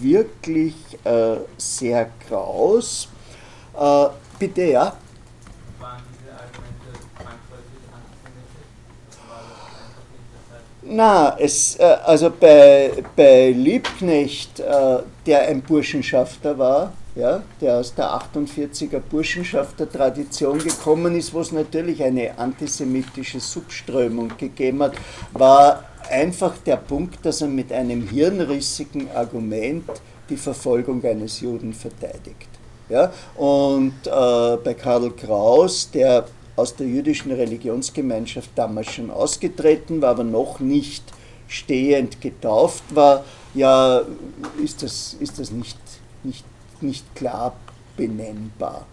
wirklich 0.00 0.74
äh, 1.04 1.36
sehr 1.56 2.10
kraus. 2.28 3.08
Äh, 3.78 4.06
bitte, 4.38 4.64
ja? 4.64 4.96
Na, 10.88 11.36
es, 11.38 11.76
äh, 11.76 11.82
also 11.82 12.30
bei, 12.30 12.92
bei 13.16 13.50
Liebknecht, 13.50 14.60
äh, 14.60 14.98
der 15.26 15.48
ein 15.48 15.60
Burschenschafter 15.62 16.56
war, 16.56 16.92
ja, 17.16 17.42
der 17.60 17.78
aus 17.78 17.94
der 17.94 18.10
48er 18.10 19.00
Burschenschafter-Tradition 19.00 20.58
gekommen 20.58 21.16
ist, 21.16 21.34
wo 21.34 21.40
es 21.40 21.50
natürlich 21.50 22.04
eine 22.04 22.38
antisemitische 22.38 23.40
Subströmung 23.40 24.36
gegeben 24.36 24.82
hat, 24.82 24.92
war 25.32 25.82
einfach 26.08 26.56
der 26.58 26.76
Punkt, 26.76 27.24
dass 27.24 27.40
er 27.40 27.48
mit 27.48 27.72
einem 27.72 28.06
hirnrissigen 28.08 29.10
Argument 29.12 29.90
die 30.28 30.36
Verfolgung 30.36 31.02
eines 31.04 31.40
Juden 31.40 31.72
verteidigt. 31.72 32.48
Ja? 32.88 33.12
Und 33.34 33.94
äh, 34.06 34.56
bei 34.62 34.74
Karl 34.74 35.10
Kraus, 35.10 35.90
der 35.90 36.26
aus 36.56 36.74
der 36.74 36.86
jüdischen 36.86 37.32
Religionsgemeinschaft 37.32 38.50
damals 38.54 38.92
schon 38.92 39.10
ausgetreten 39.10 40.00
war, 40.02 40.10
aber 40.10 40.24
noch 40.24 40.58
nicht 40.58 41.04
stehend 41.48 42.20
getauft 42.20 42.82
war, 42.94 43.24
ja, 43.54 44.02
ist 44.62 44.82
das, 44.82 45.16
ist 45.20 45.38
das 45.38 45.50
nicht, 45.50 45.78
nicht, 46.24 46.44
nicht 46.80 47.14
klar 47.14 47.54
benennbar. 47.96 48.86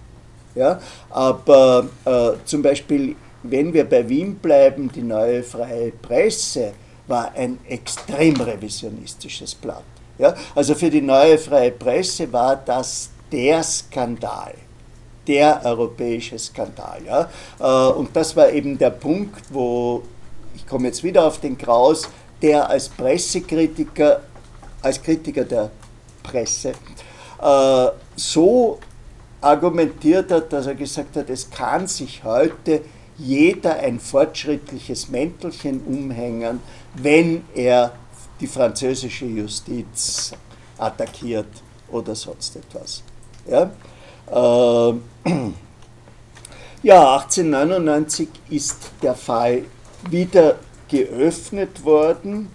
Ja? 0.55 0.79
Aber 1.09 1.87
äh, 2.05 2.31
zum 2.45 2.61
Beispiel, 2.61 3.15
wenn 3.43 3.73
wir 3.73 3.85
bei 3.85 4.07
Wien 4.07 4.35
bleiben, 4.35 4.91
die 4.91 5.01
neue 5.01 5.43
freie 5.43 5.91
Presse 5.91 6.73
war 7.07 7.33
ein 7.33 7.59
extrem 7.67 8.39
revisionistisches 8.39 9.55
Blatt. 9.55 9.83
Ja? 10.17 10.35
Also 10.55 10.75
für 10.75 10.89
die 10.89 11.01
neue 11.01 11.37
freie 11.37 11.71
Presse 11.71 12.31
war 12.31 12.55
das 12.55 13.09
der 13.31 13.63
Skandal 13.63 14.53
der 15.27 15.61
europäische 15.63 16.37
Skandal. 16.37 17.01
Ja? 17.05 17.29
Äh, 17.59 17.93
und 17.93 18.15
das 18.15 18.35
war 18.35 18.49
eben 18.49 18.77
der 18.77 18.91
Punkt, 18.91 19.43
wo, 19.49 20.03
ich 20.55 20.65
komme 20.67 20.87
jetzt 20.87 21.03
wieder 21.03 21.25
auf 21.25 21.39
den 21.39 21.57
Kraus, 21.57 22.09
der 22.41 22.69
als 22.69 22.89
Pressekritiker, 22.89 24.21
als 24.81 25.01
Kritiker 25.01 25.45
der 25.45 25.71
Presse, 26.21 26.73
äh, 27.41 27.87
so 28.15 28.79
argumentiert 29.41 30.31
hat, 30.31 30.53
dass 30.53 30.67
er 30.67 30.75
gesagt 30.75 31.15
hat, 31.17 31.29
es 31.29 31.49
kann 31.49 31.87
sich 31.87 32.23
heute 32.23 32.81
jeder 33.17 33.75
ein 33.75 33.99
fortschrittliches 33.99 35.09
Mäntelchen 35.09 35.81
umhängen, 35.85 36.61
wenn 36.95 37.43
er 37.53 37.93
die 38.39 38.47
französische 38.47 39.25
Justiz 39.25 40.31
attackiert 40.77 41.47
oder 41.89 42.15
sonst 42.15 42.55
etwas. 42.55 43.03
Ja? 43.47 43.69
Äh, 44.27 44.33
ja, 46.83 47.15
1899 47.17 48.29
ist 48.49 48.77
der 49.01 49.15
Fall 49.15 49.63
wieder 50.09 50.59
geöffnet 50.87 51.83
worden. 51.83 52.49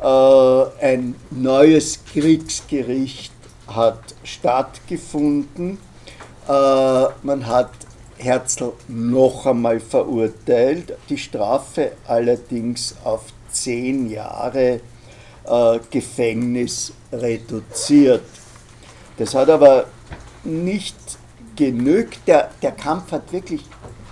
Äh, 0.00 0.06
ein 0.06 1.14
neues 1.30 2.00
Kriegsgericht 2.12 3.32
hat 3.66 4.14
stattgefunden. 4.22 5.78
Äh, 6.48 7.04
man 7.22 7.46
hat 7.46 7.70
Herzl 8.16 8.72
noch 8.88 9.46
einmal 9.46 9.80
verurteilt, 9.80 10.96
die 11.08 11.18
Strafe 11.18 11.92
allerdings 12.06 12.94
auf 13.02 13.24
zehn 13.50 14.08
Jahre 14.08 14.80
äh, 15.46 15.78
Gefängnis 15.90 16.92
reduziert. 17.12 18.22
Das 19.16 19.34
hat 19.34 19.48
aber 19.48 19.86
nicht 20.44 20.96
genügt. 21.56 22.26
Der, 22.26 22.50
der 22.62 22.72
Kampf 22.72 23.12
hat 23.12 23.32
wirklich 23.32 23.62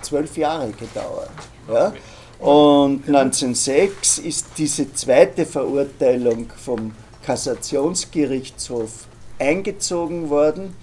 zwölf 0.02 0.36
Jahre 0.36 0.70
gedauert. 0.72 1.30
Ja? 1.68 1.92
Und 2.38 3.06
1906 3.06 4.18
ist 4.18 4.46
diese 4.58 4.92
zweite 4.92 5.46
Verurteilung 5.46 6.50
vom 6.56 6.92
Kassationsgerichtshof 7.24 9.06
eingezogen 9.38 10.28
worden. 10.28 10.74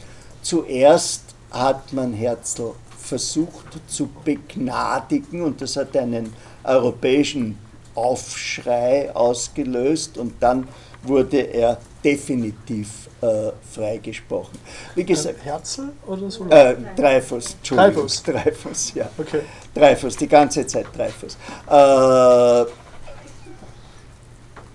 Zuerst 0.42 1.24
hat 1.52 1.92
man 1.92 2.14
Herzl 2.14 2.72
versucht 2.98 3.80
zu 3.88 4.10
begnadigen 4.24 5.42
und 5.42 5.62
das 5.62 5.76
hat 5.76 5.98
einen 5.98 6.34
europäischen 6.64 7.58
Aufschrei 7.96 9.14
ausgelöst 9.14 10.18
und 10.18 10.34
dann 10.40 10.68
wurde 11.04 11.40
er 11.40 11.78
definitiv 12.04 13.10
äh, 13.22 13.52
freigesprochen. 13.74 14.58
Wie 14.96 15.04
gesagt, 15.04 15.44
Herzl 15.44 15.90
oder 16.08 16.32
so? 16.32 16.46
Äh, 16.50 16.76
Dreyfus, 16.96 17.58
Dreyfus. 17.64 18.24
Dreyfus, 18.24 18.94
ja. 18.94 19.10
Okay. 19.18 19.42
Dreyfus, 19.74 20.16
die 20.16 20.28
ganze 20.28 20.66
Zeit 20.66 20.88
Dreyfus. 20.96 21.38
Äh, 21.70 22.70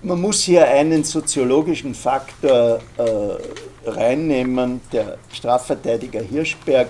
man 0.02 0.20
muss 0.20 0.42
hier 0.42 0.68
einen 0.68 1.02
soziologischen 1.02 1.94
Faktor 1.94 2.80
äh, 2.98 3.90
reinnehmen. 3.90 4.82
Der 4.92 5.16
Strafverteidiger 5.32 6.20
Hirschberg 6.20 6.88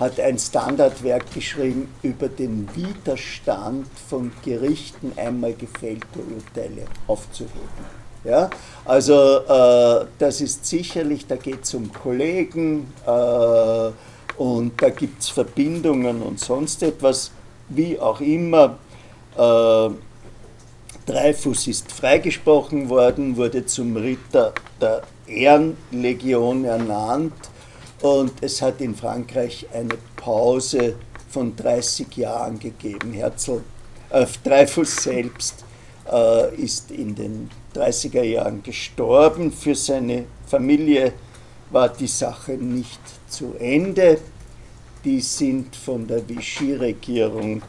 hat 0.00 0.18
ein 0.18 0.38
Standardwerk 0.38 1.32
geschrieben 1.32 1.94
über 2.02 2.28
den 2.28 2.68
Widerstand 2.74 3.86
von 4.08 4.32
Gerichten, 4.42 5.12
einmal 5.16 5.52
gefällte 5.52 6.20
Urteile 6.34 6.86
aufzuheben. 7.06 8.03
Ja? 8.24 8.50
Also 8.84 9.14
äh, 9.14 10.06
das 10.18 10.40
ist 10.40 10.66
sicherlich, 10.66 11.26
da 11.26 11.36
geht 11.36 11.64
es 11.64 11.74
um 11.74 11.92
Kollegen 11.92 12.92
äh, 13.06 13.90
und 14.36 14.72
da 14.82 14.90
gibt 14.90 15.22
es 15.22 15.28
Verbindungen 15.28 16.22
und 16.22 16.40
sonst 16.40 16.82
etwas, 16.82 17.30
wie 17.68 17.98
auch 17.98 18.20
immer. 18.20 18.78
Äh, 19.36 19.90
Dreyfus 21.06 21.66
ist 21.66 21.92
freigesprochen 21.92 22.88
worden, 22.88 23.36
wurde 23.36 23.66
zum 23.66 23.96
Ritter 23.96 24.54
der 24.80 25.02
Ehrenlegion 25.26 26.64
ernannt 26.64 27.34
und 28.00 28.32
es 28.40 28.62
hat 28.62 28.80
in 28.80 28.94
Frankreich 28.94 29.66
eine 29.72 29.96
Pause 30.16 30.94
von 31.28 31.54
30 31.54 32.16
Jahren 32.16 32.58
gegeben. 32.58 33.12
Herzl, 33.12 33.62
äh, 34.10 34.26
Dreyfus 34.42 34.96
selbst 34.96 35.64
äh, 36.10 36.54
ist 36.56 36.90
in 36.90 37.14
den 37.14 37.50
30er 37.74 38.22
Jahren 38.22 38.62
gestorben. 38.62 39.52
Für 39.52 39.74
seine 39.74 40.26
Familie 40.46 41.12
war 41.70 41.88
die 41.88 42.06
Sache 42.06 42.52
nicht 42.52 43.00
zu 43.28 43.54
Ende. 43.58 44.18
Die 45.04 45.20
sind 45.20 45.74
von 45.76 46.06
der 46.06 46.26
Vichy-Regierung 46.28 47.62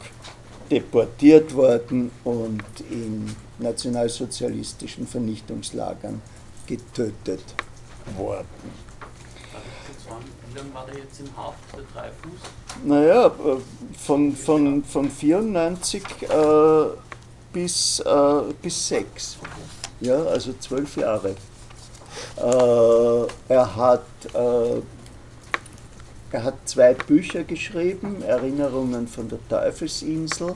deportiert 0.70 1.54
worden 1.54 2.10
und 2.24 2.64
in 2.90 3.34
nationalsozialistischen 3.58 5.06
Vernichtungslagern 5.06 6.20
getötet 6.66 7.42
worden. 8.16 8.86
Wie 10.48 10.58
lange 10.58 10.74
war 10.74 10.86
der 10.86 10.98
jetzt 10.98 11.20
im 11.20 11.36
Haft, 11.36 11.58
der 11.74 11.82
Dreifuß? 11.92 12.40
Naja, 12.84 13.32
von, 13.98 14.34
von, 14.34 14.84
von 14.84 15.10
94 15.10 16.02
äh, 16.22 16.26
bis, 17.56 18.00
äh, 18.00 18.52
bis 18.60 18.88
6. 18.88 19.38
Ja, 20.02 20.22
also 20.24 20.52
zwölf 20.60 20.94
Jahre. 20.98 21.30
Äh, 22.36 23.26
er, 23.48 23.76
hat, 23.76 24.04
äh, 24.34 24.82
er 26.32 26.44
hat 26.44 26.54
zwei 26.66 26.92
Bücher 26.92 27.44
geschrieben, 27.44 28.22
Erinnerungen 28.22 29.08
von 29.08 29.30
der 29.30 29.38
Teufelsinsel, 29.48 30.54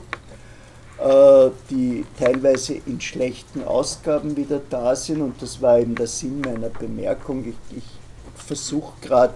äh, 0.99 1.49
die 1.71 2.05
teilweise 2.19 2.75
in 2.85 3.01
schlechten 3.01 3.63
Ausgaben 3.63 4.37
wieder 4.37 4.61
da 4.69 4.95
sind 4.95 5.21
und 5.21 5.41
das 5.41 5.59
war 5.59 5.79
eben 5.79 5.95
der 5.95 6.05
Sinn 6.05 6.39
meiner 6.41 6.69
Bemerkung. 6.69 7.47
Ich, 7.47 7.77
ich 7.77 8.45
versuche 8.45 8.93
gerade, 9.01 9.33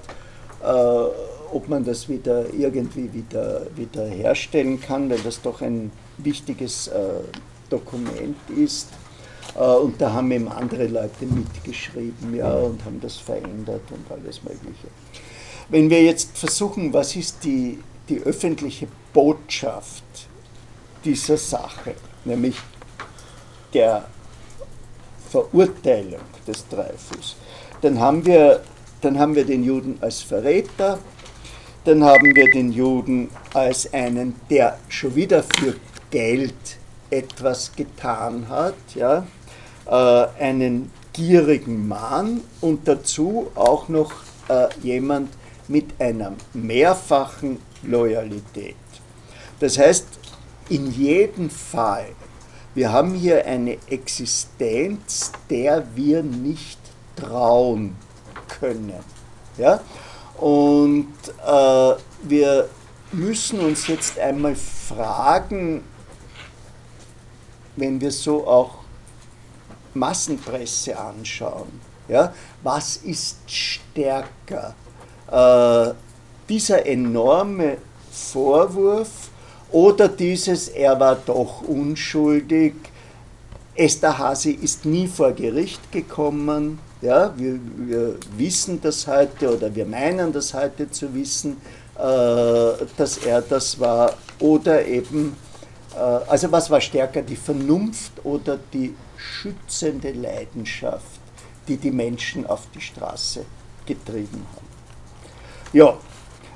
äh, 0.62 1.56
ob 1.56 1.67
man 1.67 1.84
das 1.84 2.08
wieder 2.10 2.45
irgendwie 2.54 3.12
wieder, 3.12 3.63
wieder 3.75 4.06
herstellen 4.06 4.80
kann, 4.80 5.10
weil 5.10 5.19
das 5.19 5.41
doch 5.41 5.62
ein 5.62 5.91
wichtiges 6.19 6.89
äh, 6.89 7.21
Dokument 7.69 8.38
ist. 8.56 8.89
Äh, 9.56 9.60
und 9.60 9.99
da 9.99 10.13
haben 10.13 10.32
eben 10.32 10.47
andere 10.47 10.88
Leute 10.88 11.25
mitgeschrieben 11.25 12.36
ja, 12.36 12.54
und 12.54 12.84
haben 12.86 12.99
das 13.01 13.17
verändert 13.17 13.84
und 13.91 14.12
alles 14.12 14.43
Mögliche. 14.43 14.88
Wenn 15.69 15.89
wir 15.89 16.04
jetzt 16.04 16.38
versuchen, 16.38 16.93
was 16.93 17.15
ist 17.15 17.43
die, 17.43 17.80
die 18.08 18.19
öffentliche 18.19 18.88
Botschaft 19.13 20.04
dieser 21.04 21.38
Sache, 21.38 21.95
nämlich 22.23 22.56
der 23.73 24.06
Verurteilung 25.30 26.21
des 26.47 26.67
Dreyfus, 26.67 27.36
dann 27.82 27.99
haben 27.99 28.25
wir, 28.25 28.62
dann 29.01 29.17
haben 29.17 29.36
wir 29.36 29.45
den 29.45 29.63
Juden 29.63 29.97
als 30.01 30.21
Verräter, 30.21 30.99
dann 31.84 32.04
haben 32.04 32.36
wir 32.36 32.49
den 32.51 32.71
Juden 32.71 33.30
als 33.54 33.91
einen, 33.93 34.36
der 34.49 34.78
schon 34.89 35.15
wieder 35.15 35.43
für 35.43 35.75
Geld 36.10 36.54
etwas 37.15 37.71
getan 37.75 38.47
hat, 38.49 38.75
ja, 38.93 39.25
äh, 39.86 40.41
einen 40.41 40.91
gierigen 41.13 41.88
Mann 41.88 42.41
und 42.62 42.88
dazu 42.88 43.51
auch 43.56 43.88
noch 43.88 44.12
äh, 44.49 44.67
jemand 44.82 45.30
mit 45.67 45.99
einer 45.99 46.34
mehrfachen 46.54 47.60
Loyalität. 47.84 48.75
Das 49.60 49.78
heißt, 49.78 50.06
in 50.69 50.91
jedem 50.91 51.49
Fall, 51.49 52.08
wir 52.73 52.91
haben 52.91 53.13
hier 53.13 53.45
eine 53.45 53.78
Existenz, 53.88 55.32
der 55.49 55.86
wir 55.95 56.23
nicht 56.23 56.80
trauen 57.15 57.95
können. 58.60 58.93
Ja? 59.58 59.80
Und 60.38 61.13
äh, 61.47 61.93
wir 62.23 62.67
müssen 63.13 63.60
uns 63.60 63.88
jetzt 63.88 64.19
einmal 64.19 64.56
fragen, 64.56 65.84
wenn 67.75 67.99
wir 67.99 68.11
so 68.11 68.47
auch 68.47 68.75
Massenpresse 69.93 70.97
anschauen, 70.97 71.79
ja, 72.07 72.33
was 72.63 72.97
ist 72.97 73.38
stärker? 73.47 74.75
Äh, 75.31 75.93
dieser 76.47 76.85
enorme 76.85 77.77
Vorwurf 78.11 79.29
oder 79.71 80.07
dieses, 80.07 80.67
er 80.69 80.99
war 80.99 81.15
doch 81.15 81.61
unschuldig, 81.61 82.75
Esterhazy 83.75 84.51
ist 84.51 84.85
nie 84.85 85.07
vor 85.07 85.33
Gericht 85.33 85.91
gekommen, 85.91 86.79
ja, 87.01 87.33
wir, 87.35 87.59
wir, 87.77 88.15
wissen 88.38 88.79
das 88.81 89.05
heute 89.05 89.55
oder 89.55 89.73
wir 89.75 89.85
meinen 89.85 90.31
das 90.31 90.53
heute 90.53 90.89
zu 90.89 91.13
wissen, 91.13 91.57
äh, 91.97 92.85
dass 92.97 93.17
er 93.17 93.41
das 93.41 93.79
war, 93.79 94.13
oder 94.39 94.85
eben, 94.85 95.35
also 95.97 96.51
was 96.51 96.69
war 96.69 96.81
stärker, 96.81 97.21
die 97.21 97.36
Vernunft 97.36 98.13
oder 98.23 98.60
die 98.73 98.95
schützende 99.17 100.12
Leidenschaft, 100.12 101.19
die 101.67 101.77
die 101.77 101.91
Menschen 101.91 102.45
auf 102.45 102.67
die 102.73 102.81
Straße 102.81 103.45
getrieben 103.86 104.45
haben. 104.55 104.67
Ja, 105.73 105.97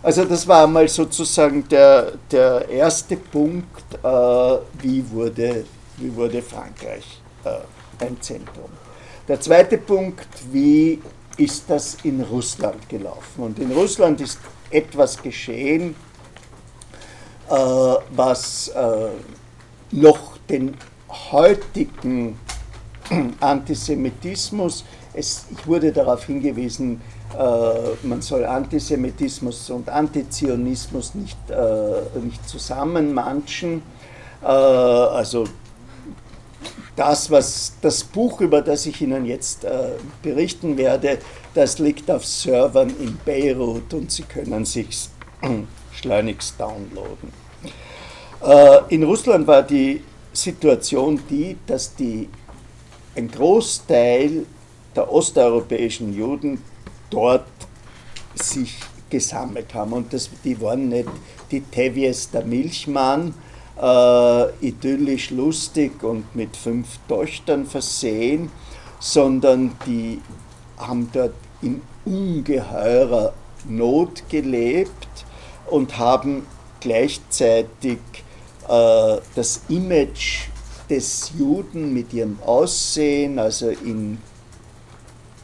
also 0.02 0.24
das 0.26 0.48
war 0.48 0.64
einmal 0.64 0.88
sozusagen 0.88 1.68
der, 1.68 2.14
der 2.32 2.70
erste 2.70 3.18
Punkt, 3.18 3.94
äh, 4.02 4.08
wie, 4.82 5.10
wurde, 5.12 5.66
wie 5.98 6.16
wurde 6.16 6.42
Frankreich 6.42 7.22
äh, 7.44 8.06
ein 8.06 8.22
Zentrum. 8.22 8.70
Der 9.28 9.40
zweite 9.42 9.78
Punkt, 9.78 10.28
wie 10.52 11.02
ist 11.38 11.66
das 11.68 11.98
in 12.04 12.22
Russland 12.22 12.88
gelaufen? 12.88 13.44
Und 13.44 13.60
in 13.60 13.72
Russland 13.72 14.22
ist 14.22 14.40
etwas 14.72 15.22
geschehen, 15.22 15.92
äh, 15.92 16.09
was 17.50 18.68
äh, 18.70 19.10
noch 19.92 20.38
den 20.50 20.76
heutigen 21.10 22.38
Antisemitismus. 23.40 24.86
Es, 25.14 25.46
ich 25.52 25.68
wurde 25.68 25.92
darauf 25.92 26.26
hingewiesen, 26.26 27.02
äh, 27.38 28.08
man 28.08 28.22
soll 28.22 28.46
Antisemitismus 28.46 29.70
und 29.70 29.90
Antizionismus 29.90 31.16
nicht, 31.16 31.38
äh, 31.50 32.20
nicht 32.20 32.48
zusammenmanschen. 32.48 33.82
Äh, 34.42 34.46
also 34.46 35.46
das, 36.96 37.32
was 37.32 37.74
das 37.82 38.04
Buch, 38.04 38.42
über 38.42 38.62
das 38.62 38.86
ich 38.86 39.02
Ihnen 39.02 39.26
jetzt 39.26 39.64
äh, 39.64 39.92
berichten 40.22 40.78
werde, 40.78 41.20
das 41.54 41.80
liegt 41.80 42.12
auf 42.12 42.26
Servern 42.26 42.90
in 43.00 43.18
Beirut 43.26 43.94
und 43.94 44.12
Sie 44.12 44.24
können 44.24 44.66
sich 44.66 45.10
schleunigst 45.94 46.60
downloaden. 46.60 47.39
Äh, 48.42 48.94
in 48.94 49.04
Russland 49.04 49.48
war 49.48 49.64
die 49.64 50.02
Situation 50.32 51.20
die, 51.30 51.58
dass 51.66 51.96
die 51.96 52.30
ein 53.16 53.30
Großteil 53.30 54.46
der 54.96 55.12
osteuropäischen 55.12 56.14
Juden 56.14 56.62
dort 57.10 57.46
sich 58.36 58.78
gesammelt 59.10 59.74
haben. 59.74 59.94
Und 59.94 60.14
das, 60.14 60.30
die 60.44 60.60
waren 60.62 60.90
nicht 60.90 61.10
die 61.52 61.62
Tevies 61.62 62.30
der 62.30 62.46
Milchmann, 62.46 63.34
äh, 63.82 64.66
idyllisch 64.66 65.32
lustig 65.32 66.04
und 66.04 66.36
mit 66.36 66.56
fünf 66.56 67.00
Töchtern 67.08 67.66
versehen, 67.66 68.52
sondern 69.00 69.76
die 69.86 70.22
haben 70.78 71.10
dort 71.12 71.34
in 71.62 71.82
ungeheurer 72.06 73.34
Not 73.68 74.24
gelebt 74.30 75.08
und 75.70 75.98
haben 75.98 76.46
gleichzeitig 76.80 78.00
das 78.70 79.62
Image 79.68 80.48
des 80.90 81.32
Juden 81.38 81.94
mit 81.94 82.14
ihrem 82.14 82.40
Aussehen, 82.46 83.38
also 83.40 83.70
in 83.70 84.18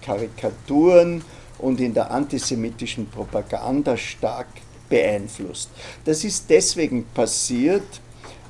Karikaturen 0.02 1.24
und 1.60 1.80
in 1.80 1.94
der 1.94 2.12
antisemitischen 2.12 3.08
Propaganda 3.10 3.96
stark 3.98 4.48
beeinflusst. 4.90 5.70
Das 6.04 6.24
ist 6.24 6.50
deswegen 6.50 7.06
passiert, 7.06 8.02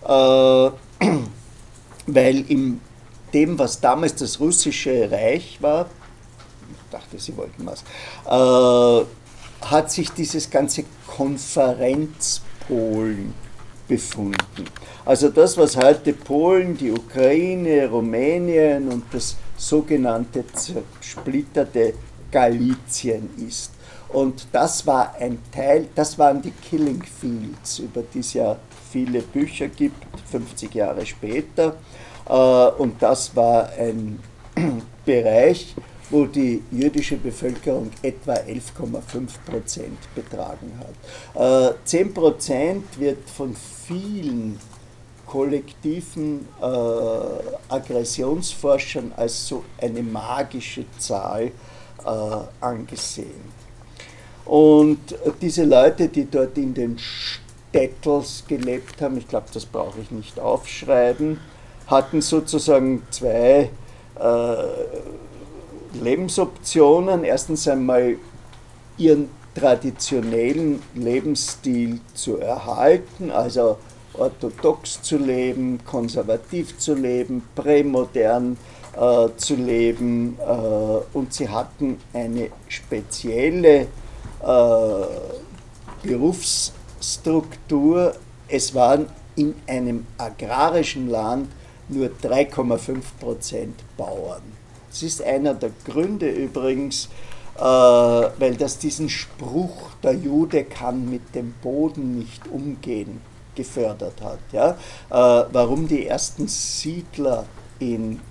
äh, 0.03 0.07
weil 2.07 2.49
in 2.49 2.79
dem, 3.33 3.59
was 3.59 3.79
damals 3.79 4.15
das 4.15 4.39
russische 4.39 5.11
Reich 5.11 5.61
war, 5.61 5.89
ich 6.69 6.77
dachte, 6.91 7.19
Sie 7.19 7.37
wollten 7.37 7.65
was, 7.65 7.83
äh, 8.25 9.05
hat 9.65 9.91
sich 9.91 10.09
dieses 10.11 10.49
ganze 10.49 10.85
Konferenzpolen 11.07 13.44
befunden. 13.87 14.65
Also 15.05 15.29
das, 15.29 15.57
was 15.57 15.77
heute 15.77 16.13
Polen, 16.13 16.77
die 16.77 16.91
Ukraine, 16.91 17.87
Rumänien 17.87 18.87
und 18.89 19.03
das 19.11 19.35
sogenannte 19.57 20.43
zersplitterte 20.47 21.93
Galizien 22.31 23.29
ist. 23.47 23.71
Und 24.09 24.47
das 24.51 24.85
war 24.87 25.15
ein 25.19 25.39
Teil, 25.51 25.87
das 25.93 26.17
waren 26.17 26.41
die 26.41 26.51
Killing 26.51 27.03
Fields, 27.03 27.79
über 27.79 28.01
die 28.01 28.19
es 28.19 28.33
ja 28.33 28.55
viele 28.91 29.21
Bücher 29.21 29.67
gibt, 29.67 30.05
50 30.31 30.73
Jahre 30.73 31.05
später. 31.05 31.75
Äh, 32.27 32.33
und 32.33 33.01
das 33.01 33.35
war 33.35 33.69
ein 33.77 34.19
Bereich, 35.05 35.75
wo 36.09 36.25
die 36.25 36.61
jüdische 36.71 37.17
Bevölkerung 37.17 37.89
etwa 38.01 38.33
11,5 38.33 39.01
Prozent 39.45 39.97
betragen 40.13 40.71
hat. 40.79 41.77
10 41.85 42.07
äh, 42.07 42.11
Prozent 42.11 42.99
wird 42.99 43.29
von 43.29 43.55
vielen 43.87 44.59
kollektiven 45.25 46.47
äh, 46.61 46.65
Aggressionsforschern 47.69 49.11
als 49.17 49.47
so 49.47 49.63
eine 49.81 50.03
magische 50.03 50.85
Zahl 50.99 51.45
äh, 51.45 52.09
angesehen. 52.61 53.53
Und 54.45 54.99
diese 55.41 55.63
Leute, 55.63 56.07
die 56.07 56.29
dort 56.29 56.57
in 56.57 56.73
den 56.73 56.97
Dettels 57.73 58.43
gelebt 58.47 59.01
haben, 59.01 59.17
ich 59.17 59.27
glaube, 59.27 59.47
das 59.51 59.65
brauche 59.65 59.99
ich 59.99 60.11
nicht 60.11 60.39
aufschreiben, 60.39 61.39
hatten 61.87 62.21
sozusagen 62.21 63.03
zwei 63.09 63.69
äh, 64.19 64.63
Lebensoptionen. 66.01 67.23
Erstens 67.23 67.67
einmal 67.67 68.15
ihren 68.97 69.29
traditionellen 69.55 70.81
Lebensstil 70.95 71.99
zu 72.13 72.37
erhalten, 72.37 73.31
also 73.31 73.77
orthodox 74.13 75.01
zu 75.01 75.17
leben, 75.17 75.79
konservativ 75.85 76.77
zu 76.77 76.93
leben, 76.93 77.41
prämodern 77.55 78.57
äh, 78.95 79.27
zu 79.37 79.55
leben 79.55 80.37
äh, 80.39 80.99
und 81.17 81.33
sie 81.33 81.49
hatten 81.49 81.99
eine 82.13 82.49
spezielle 82.67 83.81
äh, 83.81 83.87
Berufsstruktur. 86.03 88.13
Es 88.47 88.75
waren 88.75 89.07
in 89.35 89.55
einem 89.67 90.05
agrarischen 90.17 91.09
Land 91.09 91.49
nur 91.89 92.07
3,5 92.07 93.01
Prozent 93.19 93.75
Bauern. 93.97 94.64
Das 94.95 95.03
ist 95.03 95.21
einer 95.21 95.53
der 95.53 95.71
Gründe 95.83 96.29
übrigens, 96.29 97.09
äh, 97.57 97.59
weil 97.59 98.55
das 98.57 98.77
diesen 98.77 99.09
Spruch, 99.09 99.91
der 100.01 100.13
Jude 100.13 100.63
kann 100.63 101.09
mit 101.09 101.35
dem 101.35 101.53
Boden 101.61 102.17
nicht 102.17 102.47
umgehen, 102.47 103.19
gefördert 103.55 104.21
hat. 104.21 104.39
Ja? 104.53 104.69
Äh, 105.09 105.47
warum 105.51 105.89
die 105.89 106.07
ersten 106.07 106.47
Siedler 106.47 107.45
in 107.79 108.21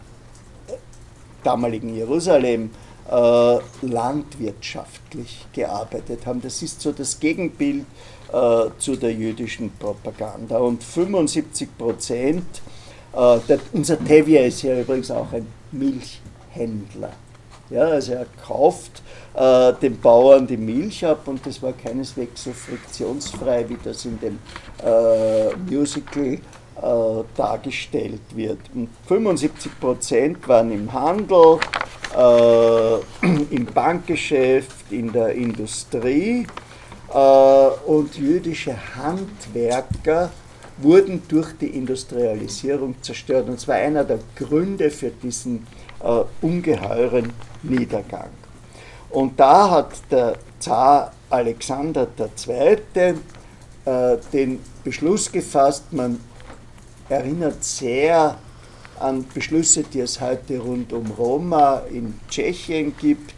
damaligen 1.43 1.95
Jerusalem 1.95 2.71
äh, 3.11 3.59
landwirtschaftlich 3.83 5.47
gearbeitet 5.53 6.25
haben. 6.25 6.41
Das 6.41 6.63
ist 6.63 6.81
so 6.81 6.93
das 6.93 7.21
Gegenbild 7.21 7.85
äh, 8.33 8.71
zu 8.79 8.97
der 8.97 9.13
jüdischen 9.13 9.71
Propaganda. 9.79 10.57
Und 10.57 10.83
75 10.83 11.77
Prozent, 11.77 12.63
äh, 13.13 13.59
unser 13.75 14.03
Tevye 14.03 14.47
ist 14.47 14.63
ja 14.63 14.81
übrigens 14.81 15.11
auch 15.11 15.31
ein 15.31 15.47
Milchhändler. 16.55 17.13
Ja, 17.71 17.85
also 17.85 18.13
er 18.13 18.27
kauft 18.47 19.03
äh, 19.35 19.73
den 19.81 19.99
Bauern 19.99 20.47
die 20.47 20.57
Milch 20.57 21.05
ab 21.05 21.27
und 21.27 21.45
das 21.47 21.63
war 21.63 21.73
keineswegs 21.73 22.45
so 22.45 22.53
friktionsfrei, 22.53 23.69
wie 23.69 23.79
das 23.83 24.05
in 24.05 24.21
dem 24.21 24.39
äh, 24.85 25.57
Musical 25.57 26.35
äh, 26.35 26.39
dargestellt 27.35 28.21
wird. 28.35 28.59
Und 28.75 28.91
75 29.09 29.81
Prozent 29.81 30.47
waren 30.47 30.73
im 30.73 30.93
Handel, 30.93 31.59
äh, 32.15 33.27
im 33.51 33.65
Bankgeschäft, 33.65 34.93
in 34.93 35.11
der 35.11 35.35
Industrie 35.35 36.47
äh, 37.13 37.67
und 37.87 38.15
jüdische 38.17 38.77
Handwerker 38.95 40.31
wurden 40.79 41.23
durch 41.29 41.53
die 41.61 41.69
Industrialisierung 41.69 42.97
zerstört. 43.01 43.49
Und 43.49 43.61
zwar 43.61 43.77
einer 43.77 44.05
der 44.05 44.19
Gründe 44.37 44.91
für 44.91 45.11
diesen 45.11 45.67
ungeheuren 46.41 47.33
Niedergang. 47.63 48.31
Und 49.11 49.39
da 49.39 49.71
hat 49.71 49.93
der 50.11 50.35
Zar 50.59 51.13
Alexander 51.31 52.09
II. 52.19 53.15
Äh, 53.87 54.17
den 54.33 54.61
Beschluss 54.83 55.31
gefasst, 55.31 55.93
man 55.93 56.19
erinnert 57.09 57.63
sehr 57.63 58.39
an 58.99 59.27
Beschlüsse, 59.35 59.83
die 59.83 60.01
es 60.01 60.21
heute 60.21 60.59
rund 60.59 60.93
um 60.93 61.11
Roma 61.11 61.83
in 61.91 62.19
Tschechien 62.31 62.95
gibt. 62.97 63.33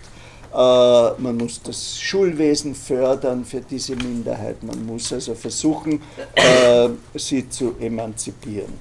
Äh, 0.54 0.56
man 0.56 1.36
muss 1.36 1.60
das 1.62 2.00
Schulwesen 2.00 2.74
fördern 2.74 3.44
für 3.44 3.60
diese 3.60 3.96
Minderheit, 3.96 4.62
man 4.62 4.86
muss 4.86 5.12
also 5.12 5.34
versuchen, 5.34 6.00
äh, 6.34 6.88
sie 7.14 7.48
zu 7.48 7.74
emanzipieren. 7.80 8.72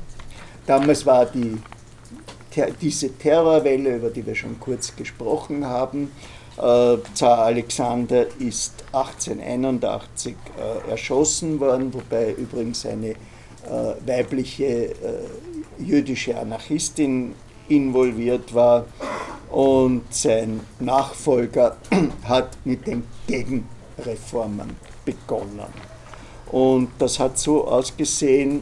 Damals 0.68 1.06
war 1.06 1.26
die, 1.26 1.58
diese 2.82 3.18
Terrorwelle, 3.18 3.98
über 3.98 4.10
die 4.10 4.26
wir 4.26 4.36
schon 4.36 4.60
kurz 4.60 4.96
gesprochen 4.96 5.66
haben, 5.66 6.12
äh, 6.58 6.98
Zar 7.14 7.40
Alexander 7.40 8.26
ist 8.40 8.84
1881 8.94 10.36
erschossen 10.90 11.60
worden, 11.60 11.94
wobei 11.94 12.32
übrigens 12.32 12.86
eine 12.86 13.16
äh, 13.66 13.96
weibliche 14.06 14.66
äh, 14.66 14.94
jüdische 15.80 16.38
Anarchistin 16.38 17.34
involviert 17.68 18.54
war 18.54 18.86
und 19.50 20.04
sein 20.14 20.60
Nachfolger 20.80 21.78
hat 22.24 22.58
mit 22.64 22.86
den 22.86 23.04
Gegenreformen 23.26 24.76
begonnen. 25.04 25.66
Und 26.52 26.90
das 27.00 27.20
hat 27.20 27.40
so 27.40 27.68
ausgesehen, 27.68 28.62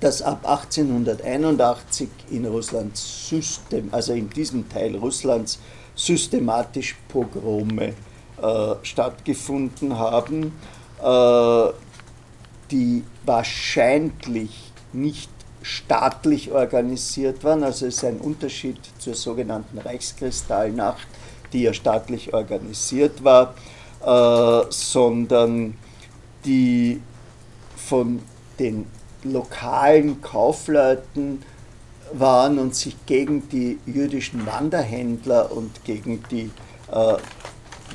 dass 0.00 0.22
ab 0.22 0.46
1881 0.46 2.08
in 2.30 2.46
Russland 2.46 2.96
System, 2.96 3.88
also 3.92 4.12
in 4.12 4.30
diesem 4.30 4.68
Teil 4.68 4.96
Russlands 4.96 5.58
systematisch 5.94 6.96
Pogrome 7.08 7.94
äh, 8.40 8.74
stattgefunden 8.82 9.98
haben. 9.98 10.52
Äh, 11.02 11.72
die 12.70 13.04
wahrscheinlich 13.24 14.72
nicht 14.92 15.30
staatlich 15.62 16.52
organisiert 16.52 17.44
waren. 17.44 17.62
Also 17.62 17.86
es 17.86 17.96
ist 17.96 18.04
ein 18.04 18.18
Unterschied 18.18 18.78
zur 18.98 19.14
sogenannten 19.14 19.78
Reichskristallnacht, 19.78 21.06
die 21.52 21.62
ja 21.62 21.72
staatlich 21.72 22.32
organisiert 22.32 23.24
war, 23.24 23.54
äh, 24.04 24.66
sondern 24.70 25.76
die 26.44 27.00
von 27.76 28.20
den 28.58 28.86
lokalen 29.24 30.20
Kaufleuten 30.20 31.42
waren 32.12 32.58
und 32.58 32.74
sich 32.74 32.96
gegen 33.06 33.48
die 33.48 33.78
jüdischen 33.86 34.46
Wanderhändler 34.46 35.52
und 35.52 35.84
gegen 35.84 36.22
die 36.30 36.50
äh, 36.90 37.14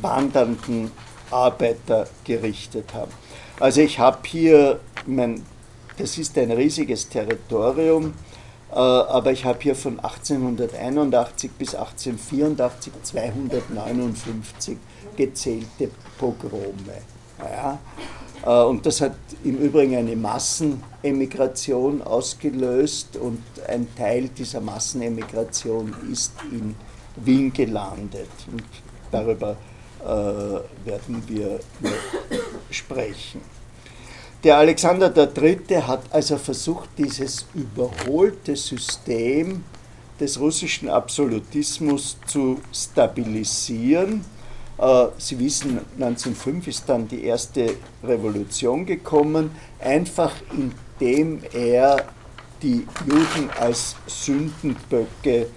wandernden 0.01 0.91
Arbeiter 1.32 2.07
gerichtet 2.24 2.93
haben. 2.93 3.11
Also 3.59 3.82
ich 3.82 3.99
habe 3.99 4.19
hier, 4.26 4.80
mein, 5.05 5.43
das 5.97 6.17
ist 6.17 6.38
ein 6.38 6.51
riesiges 6.51 7.09
Territorium, 7.09 8.13
äh, 8.71 8.76
aber 8.76 9.32
ich 9.32 9.45
habe 9.45 9.59
hier 9.61 9.76
von 9.76 9.99
1881 9.99 11.51
bis 11.51 11.76
1884 11.76 12.93
259 13.03 14.78
gezählte 15.15 15.89
Pogrome. 16.17 17.01
Ja. 17.39 17.80
Äh, 18.46 18.64
und 18.64 18.86
das 18.86 19.02
hat 19.02 19.16
im 19.44 19.58
Übrigen 19.58 19.96
eine 19.96 20.16
Massenemigration 20.16 22.02
ausgelöst 22.02 23.18
und 23.18 23.44
ein 23.68 23.88
Teil 23.96 24.30
dieser 24.30 24.62
Massenemigration 24.62 25.94
ist 26.12 26.34
in 26.52 26.76
Wien 27.18 27.52
gelandet. 27.54 28.30
Und 28.52 28.64
darüber 29.12 29.58
äh, 30.02 30.06
werden 30.06 31.24
wir 31.28 31.60
sprechen. 32.70 33.41
Der 34.44 34.58
Alexander 34.58 35.14
III. 35.16 35.58
hat 35.88 36.02
also 36.12 36.38
versucht, 36.38 36.89
dieses 36.98 37.46
überholte 37.54 38.58
System 38.58 39.64
des 40.20 40.38
russischen 40.38 40.89
Absolutismus 40.89 42.18
zu 42.28 42.60
stabilisieren. 42.74 44.26
Äh, 44.78 45.07
Sie 45.17 45.39
wissen, 45.39 45.80
1905 45.95 46.67
ist 46.67 46.89
dann 46.89 47.07
die 47.07 47.24
erste 47.26 47.76
Revolution 48.03 48.86
gekommen, 48.86 49.51
einfach 49.80 50.34
indem 50.51 51.41
er 51.53 52.05
die 52.61 52.88
Juden 53.05 53.49
als 53.59 53.95
Sündenböcke 54.07 55.47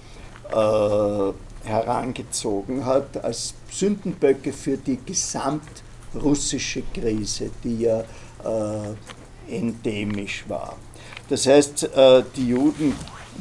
äh, 0.51 1.69
herangezogen 1.69 2.85
hat, 2.85 3.23
als 3.25 3.55
Sündenböcke 3.71 4.53
für 4.53 4.77
die 4.77 4.99
gesamtrussische 5.05 6.83
Krise, 6.93 7.51
die 7.63 7.83
ja 7.83 8.01
äh, 8.01 9.55
endemisch 9.57 10.45
war. 10.49 10.77
Das 11.29 11.47
heißt, 11.47 11.91
die 12.37 12.49
Juden 12.49 12.95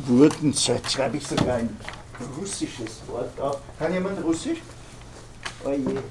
wurden, 0.07 0.53
jetzt 0.53 0.91
schreibe 0.91 1.17
ich 1.17 1.27
sogar 1.27 1.57
ein 1.57 1.69
russisches 2.39 3.01
Wort 3.07 3.39
auf. 3.39 3.59
Kann 3.77 3.93
jemand 3.93 4.23
Russisch? 4.23 4.59
Oh 5.63 5.71
je. 5.71 6.01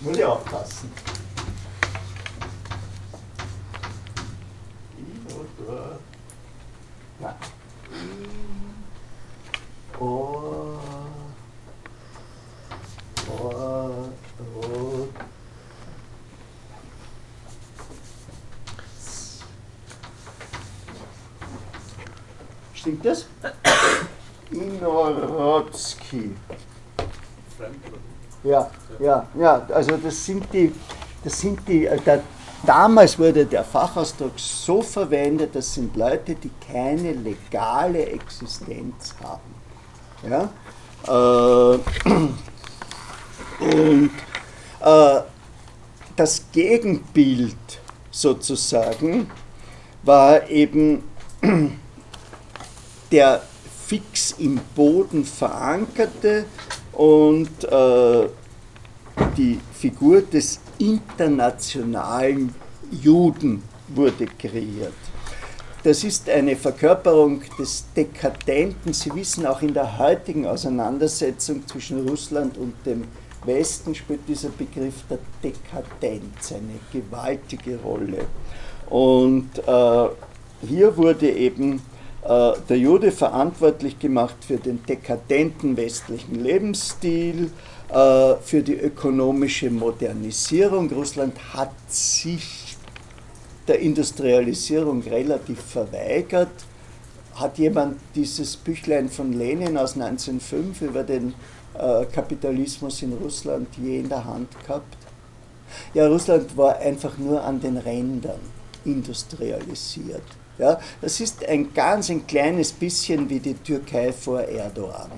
Muss 0.00 0.16
ich 0.16 0.24
aufpassen. 0.24 0.92
Oh. 9.98 10.78
Oh. 13.28 14.08
Oh. 14.38 15.08
Stimmt 22.74 23.04
das? 23.04 23.26
Inorodsky. 24.50 26.36
Ja, 28.44 28.70
ja, 29.00 29.26
ja, 29.38 29.66
also 29.72 29.96
das 29.96 30.24
sind 30.24 30.46
die, 30.52 30.72
das 31.24 31.40
sind 31.40 31.66
die, 31.66 31.86
äh, 31.86 32.00
der 32.00 32.22
damals 32.64 33.18
wurde 33.18 33.46
der 33.46 33.64
Fachausdruck 33.64 34.38
so 34.38 34.82
verwendet, 34.82 35.54
das 35.54 35.74
sind 35.74 35.96
Leute, 35.96 36.34
die 36.34 36.50
keine 36.70 37.12
legale 37.12 38.06
Existenz 38.06 39.14
haben. 39.22 39.54
Ja? 40.28 40.48
Äh, 41.06 41.78
und 43.60 44.10
äh, 44.80 45.20
das 46.16 46.44
Gegenbild 46.52 47.56
sozusagen 48.10 49.30
war 50.02 50.48
eben 50.48 51.04
der 53.12 53.42
fix 53.86 54.32
im 54.38 54.58
Boden 54.74 55.24
verankerte 55.24 56.46
und 56.96 57.64
äh, 57.64 58.28
die 59.36 59.60
Figur 59.72 60.22
des 60.22 60.60
internationalen 60.78 62.54
Juden 62.90 63.62
wurde 63.88 64.26
kreiert. 64.26 64.92
Das 65.82 66.02
ist 66.02 66.28
eine 66.28 66.56
Verkörperung 66.56 67.42
des 67.58 67.84
Dekadenten. 67.94 68.92
Sie 68.92 69.14
wissen, 69.14 69.46
auch 69.46 69.62
in 69.62 69.72
der 69.72 69.98
heutigen 69.98 70.46
Auseinandersetzung 70.46 71.66
zwischen 71.66 72.08
Russland 72.08 72.58
und 72.58 72.74
dem 72.84 73.04
Westen 73.44 73.94
spielt 73.94 74.26
dieser 74.26 74.48
Begriff 74.48 75.04
der 75.08 75.18
Dekadenz 75.44 76.52
eine 76.52 76.80
gewaltige 76.92 77.78
Rolle. 77.78 78.24
Und 78.90 79.50
äh, 79.58 80.08
hier 80.66 80.96
wurde 80.96 81.30
eben 81.30 81.80
der 82.26 82.78
Jude 82.78 83.12
verantwortlich 83.12 83.98
gemacht 83.98 84.36
für 84.46 84.56
den 84.56 84.84
dekadenten 84.84 85.76
westlichen 85.76 86.42
Lebensstil, 86.42 87.50
äh, 87.88 88.34
für 88.42 88.62
die 88.62 88.74
ökonomische 88.74 89.70
Modernisierung. 89.70 90.90
Russland 90.90 91.36
hat 91.54 91.72
sich 91.88 92.76
der 93.68 93.78
Industrialisierung 93.78 95.02
relativ 95.02 95.60
verweigert. 95.60 96.50
Hat 97.34 97.58
jemand 97.58 98.00
dieses 98.14 98.56
Büchlein 98.56 99.08
von 99.08 99.32
Lenin 99.32 99.76
aus 99.76 99.94
1905 99.94 100.82
über 100.82 101.04
den 101.04 101.34
äh, 101.78 102.06
Kapitalismus 102.06 103.02
in 103.02 103.12
Russland 103.12 103.68
je 103.76 104.00
in 104.00 104.08
der 104.08 104.24
Hand 104.24 104.48
gehabt? 104.66 104.96
Ja, 105.94 106.08
Russland 106.08 106.56
war 106.56 106.78
einfach 106.78 107.18
nur 107.18 107.44
an 107.44 107.60
den 107.60 107.76
Rändern 107.76 108.40
industrialisiert. 108.84 110.22
Ja, 110.58 110.80
das 111.02 111.20
ist 111.20 111.46
ein 111.46 111.72
ganz 111.74 112.08
ein 112.08 112.26
kleines 112.26 112.72
bisschen 112.72 113.28
wie 113.28 113.40
die 113.40 113.54
Türkei 113.54 114.12
vor 114.12 114.40
Erdogan, 114.40 115.10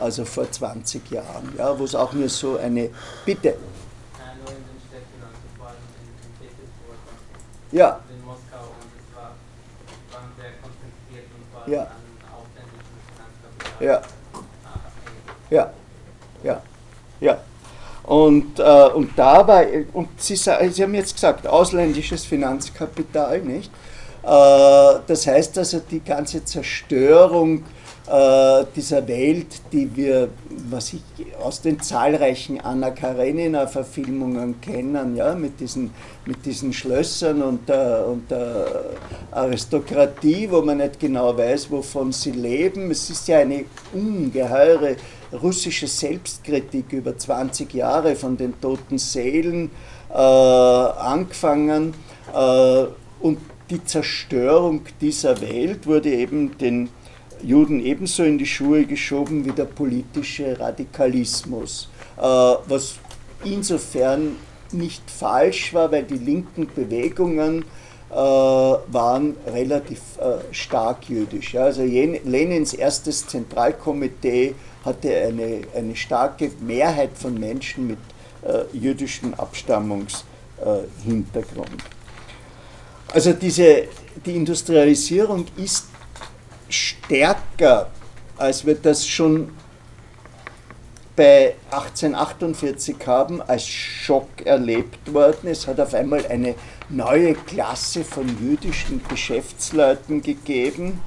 also 0.00 0.24
vor 0.24 0.50
20 0.50 1.10
Jahren, 1.10 1.52
ja, 1.58 1.78
wo 1.78 1.84
es 1.84 1.94
auch 1.94 2.12
nur 2.12 2.28
so 2.28 2.56
eine 2.56 2.88
Bitte. 3.24 3.56
Ja, 7.70 8.00
Ja. 11.66 11.86
ja, 13.80 14.02
ja, 15.50 15.72
ja, 16.42 16.62
ja. 17.20 17.38
Und, 18.04 18.58
äh, 18.58 18.88
und 18.94 19.18
da 19.18 19.46
war, 19.46 19.64
und 19.92 20.08
Sie, 20.20 20.34
Sie 20.34 20.82
haben 20.82 20.94
jetzt 20.94 21.14
gesagt, 21.14 21.46
ausländisches 21.46 22.24
Finanzkapital, 22.24 23.40
nicht? 23.40 23.70
Äh, 24.28 25.00
das 25.06 25.26
heißt 25.26 25.56
also, 25.56 25.80
die 25.90 26.00
ganze 26.00 26.44
Zerstörung 26.44 27.64
äh, 28.10 28.64
dieser 28.76 29.06
Welt, 29.08 29.60
die 29.72 29.94
wir, 29.96 30.28
was 30.68 30.92
ich 30.92 31.02
aus 31.42 31.62
den 31.62 31.80
zahlreichen 31.80 32.60
Anna 32.60 32.90
Karenina-Verfilmungen 32.90 34.60
kennen, 34.60 35.16
ja, 35.16 35.34
mit 35.34 35.60
diesen, 35.60 35.92
mit 36.26 36.44
diesen 36.44 36.74
Schlössern 36.74 37.40
und 37.40 37.68
der, 37.70 38.06
und 38.06 38.30
der 38.30 38.66
Aristokratie, 39.30 40.48
wo 40.50 40.60
man 40.60 40.78
nicht 40.78 41.00
genau 41.00 41.36
weiß, 41.36 41.70
wovon 41.70 42.12
sie 42.12 42.32
leben. 42.32 42.90
Es 42.90 43.08
ist 43.08 43.28
ja 43.28 43.38
eine 43.38 43.64
ungeheure 43.94 44.96
russische 45.42 45.86
Selbstkritik 45.86 46.92
über 46.92 47.16
20 47.16 47.72
Jahre 47.72 48.14
von 48.14 48.36
den 48.36 48.60
toten 48.60 48.98
Seelen 48.98 49.70
äh, 50.10 50.14
angefangen. 50.14 51.94
Äh, 52.34 52.84
und 53.20 53.38
die 53.70 53.82
Zerstörung 53.84 54.82
dieser 55.00 55.40
Welt 55.40 55.86
wurde 55.86 56.10
eben 56.10 56.58
den 56.58 56.90
Juden 57.42 57.80
ebenso 57.80 58.22
in 58.24 58.36
die 58.38 58.46
Schuhe 58.46 58.84
geschoben 58.84 59.44
wie 59.44 59.52
der 59.52 59.66
politische 59.66 60.58
Radikalismus, 60.58 61.88
äh, 62.16 62.22
was 62.22 62.94
insofern 63.44 64.34
nicht 64.72 65.08
falsch 65.10 65.74
war, 65.74 65.92
weil 65.92 66.04
die 66.04 66.18
linken 66.18 66.66
Bewegungen 66.74 67.64
äh, 68.10 68.14
waren 68.14 69.36
relativ 69.46 70.00
äh, 70.18 70.38
stark 70.52 71.08
jüdisch. 71.08 71.54
Also 71.54 71.82
Lenins 71.82 72.74
erstes 72.74 73.24
Zentralkomitee 73.26 74.54
hatte 74.84 75.16
eine, 75.16 75.60
eine 75.74 75.94
starke 75.94 76.50
Mehrheit 76.60 77.10
von 77.14 77.38
Menschen 77.38 77.86
mit 77.88 77.98
jüdischem 78.72 79.34
Abstammungshintergrund. 79.34 81.82
Also 83.12 83.32
diese, 83.32 83.84
die 84.24 84.36
Industrialisierung 84.36 85.46
ist 85.56 85.86
stärker, 86.68 87.90
als 88.36 88.66
wir 88.66 88.74
das 88.74 89.06
schon 89.06 89.50
bei 91.16 91.54
1848 91.70 92.96
haben, 93.06 93.42
als 93.42 93.66
Schock 93.66 94.28
erlebt 94.44 95.12
worden. 95.12 95.48
Es 95.48 95.66
hat 95.66 95.80
auf 95.80 95.94
einmal 95.94 96.24
eine 96.26 96.54
neue 96.90 97.34
Klasse 97.34 98.04
von 98.04 98.28
jüdischen 98.40 99.00
Geschäftsleuten 99.08 100.22
gegeben 100.22 101.00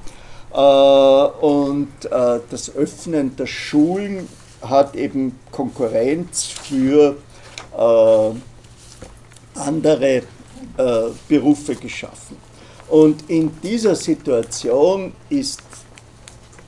äh, 0.52 0.56
und 0.56 1.88
äh, 2.04 2.40
das 2.50 2.74
Öffnen 2.76 3.36
der 3.36 3.46
Schulen 3.46 4.28
hat 4.60 4.94
eben 4.96 5.38
Konkurrenz 5.50 6.44
für 6.44 7.16
äh, 7.76 8.30
andere 9.58 10.22
äh, 10.76 11.10
Berufe 11.28 11.74
geschaffen. 11.74 12.36
Und 12.88 13.28
in 13.30 13.50
dieser 13.62 13.94
Situation 13.94 15.12
ist 15.28 15.62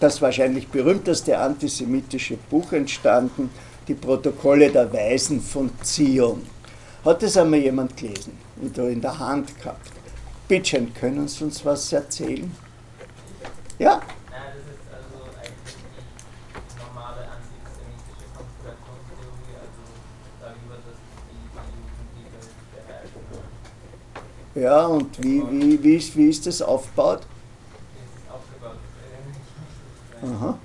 das 0.00 0.20
wahrscheinlich 0.20 0.68
berühmteste 0.68 1.38
antisemitische 1.38 2.36
Buch 2.50 2.72
entstanden, 2.72 3.50
die 3.88 3.94
Protokolle 3.94 4.70
der 4.70 4.92
Weisen 4.92 5.40
von 5.40 5.70
Zion. 5.82 6.42
Hat 7.04 7.22
das 7.22 7.36
einmal 7.36 7.60
jemand 7.60 7.96
gelesen 7.96 8.38
und 8.60 8.76
in 8.78 9.00
der 9.00 9.18
Hand 9.18 9.58
gehabt? 9.58 9.90
Bitte, 10.48 10.86
können 10.98 11.28
Sie 11.28 11.44
uns 11.44 11.64
was 11.64 11.92
erzählen? 11.92 12.50
Ja? 13.78 14.00
Naja, 14.30 14.52
das 14.54 14.64
ist 14.72 14.86
also 14.92 15.24
eigentlich 15.40 15.76
die 16.54 16.78
normale 16.80 17.28
antisemitische 17.28 18.28
Konspirationstheorie, 18.32 19.56
also 19.56 19.82
darüber, 20.40 20.76
dass 20.84 20.96
die, 21.28 21.32
die 21.32 21.48
Juden 21.74 22.08
die 22.12 22.28
Welt 22.28 22.52
beherrschen. 22.72 23.24
Ja, 24.54 24.86
und 24.86 25.20
wie, 25.22 25.42
wie, 25.50 25.82
wie, 25.82 25.96
ist, 25.96 26.16
wie 26.16 26.28
ist 26.28 26.46
das 26.46 26.62
aufgebaut? 26.62 27.26
Das. 30.20 30.30
Aha. 30.30 30.58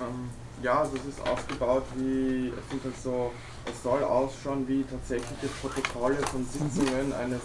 Ähm, 0.00 0.30
ja, 0.62 0.80
also 0.80 0.96
es 0.96 1.16
ist 1.16 1.26
aufgebaut 1.26 1.84
wie, 1.96 2.48
es 2.48 2.70
sind 2.70 2.84
halt 2.84 3.02
so, 3.02 3.32
es 3.64 3.82
soll 3.82 4.04
ausschauen 4.04 4.68
wie 4.68 4.84
tatsächliche 4.84 5.48
Protokolle 5.60 6.16
von 6.16 6.44
Sitzungen 6.46 7.12
eines 7.14 7.40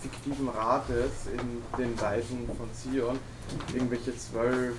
fiktiven 0.00 0.48
Rates 0.48 1.26
in 1.32 1.62
den 1.76 2.00
Weisen 2.00 2.46
von 2.46 2.68
Zion. 2.72 3.18
Irgendwelche 3.74 4.16
zwölf 4.16 4.74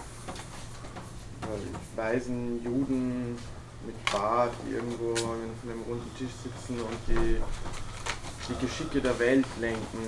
weisen 1.95 2.63
Juden 2.63 3.37
mit 3.85 4.11
Bart, 4.11 4.53
die 4.65 4.75
irgendwo 4.75 5.11
an 5.11 5.39
einem 5.63 5.81
runden 5.87 6.11
Tisch 6.17 6.31
sitzen 6.43 6.79
und 6.79 6.97
die, 7.07 7.37
die 8.49 8.65
Geschicke 8.65 9.01
der 9.01 9.17
Welt 9.19 9.45
lenken 9.59 10.07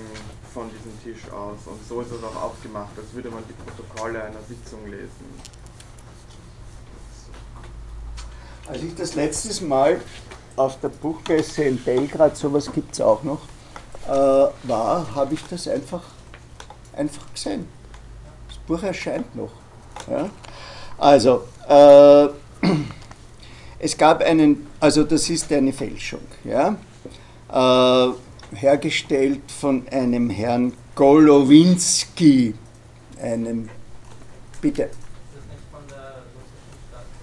von 0.52 0.68
diesem 0.70 1.02
Tisch 1.02 1.30
aus. 1.32 1.58
Und 1.66 1.78
so 1.88 2.00
ist 2.00 2.10
es 2.10 2.22
auch 2.22 2.42
aufgemacht, 2.42 2.90
als 2.96 3.12
würde 3.14 3.30
man 3.30 3.42
die 3.48 3.54
Protokolle 3.54 4.22
einer 4.22 4.42
Sitzung 4.48 4.84
lesen. 4.86 5.26
Als 8.66 8.82
ich 8.82 8.94
das 8.94 9.14
letztes 9.14 9.60
Mal 9.60 10.00
auf 10.56 10.78
der 10.80 10.88
Buchmesse 10.88 11.64
in 11.64 11.82
Belgrad, 11.82 12.36
sowas 12.36 12.70
gibt 12.72 12.92
es 12.92 13.00
auch 13.00 13.22
noch, 13.22 13.40
äh, 14.06 14.10
war, 14.10 15.14
habe 15.14 15.34
ich 15.34 15.42
das 15.48 15.68
einfach, 15.68 16.02
einfach 16.96 17.32
gesehen. 17.32 17.66
Das 18.48 18.58
Buch 18.58 18.82
erscheint 18.82 19.34
noch. 19.34 19.52
Ja? 20.08 20.30
Also, 20.98 21.44
äh, 21.68 22.28
es 23.78 23.96
gab 23.96 24.22
einen, 24.22 24.66
also 24.80 25.04
das 25.04 25.28
ist 25.30 25.50
eine 25.52 25.72
Fälschung, 25.72 26.22
ja? 26.44 26.76
äh, 27.52 28.12
hergestellt 28.54 29.42
von 29.50 29.86
einem 29.88 30.30
Herrn 30.30 30.72
Golowinski, 30.94 32.54
einem, 33.20 33.68
bitte. 34.60 34.90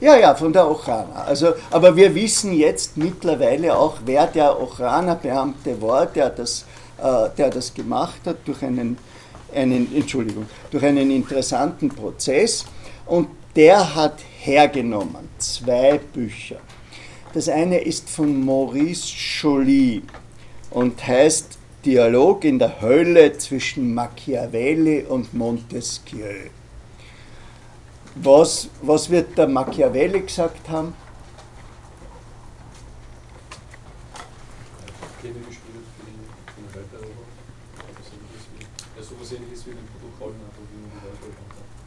Ja, 0.01 0.15
ja, 0.15 0.33
von 0.33 0.53
der 0.53 0.69
Ochrana. 0.69 1.23
Also, 1.25 1.53
aber 1.71 1.93
wir 1.93 2.15
wissen 2.15 2.53
jetzt 2.53 2.95
mittlerweile 2.95 3.77
auch, 3.77 3.97
wer 4.05 4.27
der 4.27 4.61
Ochrana-Beamte 4.61 5.81
war, 5.81 6.05
der 6.05 6.29
das, 6.29 6.65
äh, 6.97 7.29
der 7.37 7.49
das 7.49 7.73
gemacht 7.73 8.21
hat 8.25 8.37
durch 8.45 8.63
einen, 8.63 8.97
einen, 9.53 9.93
Entschuldigung, 9.93 10.45
durch 10.71 10.85
einen 10.85 11.11
interessanten 11.11 11.89
Prozess. 11.89 12.63
Und 13.07 13.27
der 13.57 13.93
hat 13.93 14.19
hergenommen 14.39 15.27
zwei 15.37 15.97
Bücher. 15.97 16.57
Das 17.33 17.49
eine 17.49 17.79
ist 17.79 18.09
von 18.09 18.45
Maurice 18.45 19.13
Joly 19.41 20.01
und 20.71 21.05
heißt 21.05 21.57
Dialog 21.85 22.43
in 22.43 22.59
der 22.59 22.81
Hölle 22.81 23.37
zwischen 23.37 23.93
Machiavelli 23.93 25.05
und 25.07 25.33
Montesquieu. 25.33 26.49
Was, 28.15 28.69
was 28.81 29.09
wird 29.09 29.37
der 29.37 29.47
Machiavelli 29.47 30.21
gesagt 30.21 30.67
haben? 30.69 30.93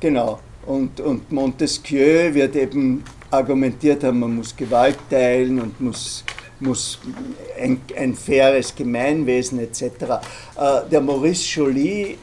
Genau. 0.00 0.40
Und, 0.66 1.00
und 1.00 1.30
Montesquieu 1.30 2.34
wird 2.34 2.56
eben 2.56 3.04
argumentiert 3.30 4.02
haben, 4.04 4.20
man 4.20 4.36
muss 4.36 4.56
Gewalt 4.56 4.98
teilen 5.08 5.60
und 5.60 5.80
muss, 5.80 6.24
muss 6.62 6.98
ein, 7.60 7.80
ein 7.96 8.14
faires 8.14 8.74
Gemeinwesen 8.74 9.58
etc. 9.58 9.82
Äh, 9.82 10.18
der 10.90 11.00
Maurice 11.00 11.44
Joly 11.54 12.18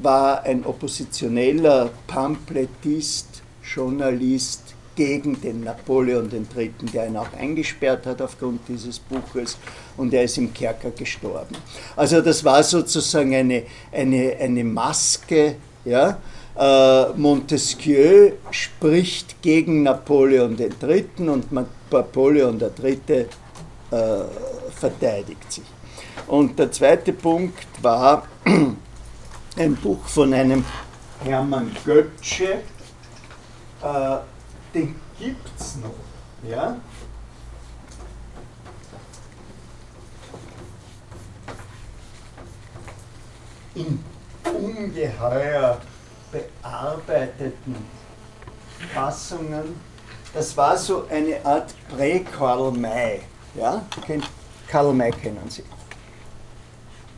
war 0.00 0.42
ein 0.44 0.64
oppositioneller 0.64 1.90
Pamphletist, 2.06 3.42
Journalist 3.62 4.74
gegen 4.94 5.40
den 5.40 5.64
Napoleon 5.64 6.28
III., 6.30 6.70
der 6.92 7.06
ihn 7.06 7.16
auch 7.16 7.32
eingesperrt 7.38 8.06
hat 8.06 8.20
aufgrund 8.20 8.60
dieses 8.68 8.98
Buches 8.98 9.56
und 9.96 10.12
er 10.12 10.24
ist 10.24 10.36
im 10.38 10.52
Kerker 10.52 10.90
gestorben. 10.90 11.56
Also 11.96 12.20
das 12.20 12.44
war 12.44 12.62
sozusagen 12.62 13.34
eine, 13.34 13.62
eine, 13.90 14.36
eine 14.38 14.64
Maske, 14.64 15.56
ja, 15.84 16.18
äh, 16.58 17.08
Montesquieu 17.16 18.32
spricht 18.50 19.40
gegen 19.40 19.84
Napoleon 19.84 20.56
III. 20.58 21.28
und 21.28 21.50
Napoleon 21.52 22.60
III. 22.60 23.26
Äh, 23.92 24.24
verteidigt 24.74 25.52
sich. 25.52 25.66
Und 26.26 26.58
der 26.58 26.72
zweite 26.72 27.12
Punkt 27.12 27.66
war 27.82 28.26
ein 29.56 29.76
Buch 29.76 30.06
von 30.06 30.32
einem 30.32 30.64
Hermann 31.22 31.76
Götzsche, 31.84 32.62
äh, 33.82 34.16
den 34.74 34.96
gibt 35.18 35.60
es 35.60 35.76
noch. 35.76 36.50
Ja? 36.50 36.76
In 43.74 44.02
ungeheuer 44.42 45.78
bearbeiteten 46.32 47.76
Fassungen. 48.94 49.78
Das 50.32 50.56
war 50.56 50.78
so 50.78 51.06
eine 51.10 51.44
Art 51.44 51.74
Prä-Karl 51.90 52.72
May. 52.72 53.20
Ja? 53.54 53.84
Karl 54.68 54.92
May 54.92 55.10
kennen 55.10 55.48
Sie. 55.48 55.62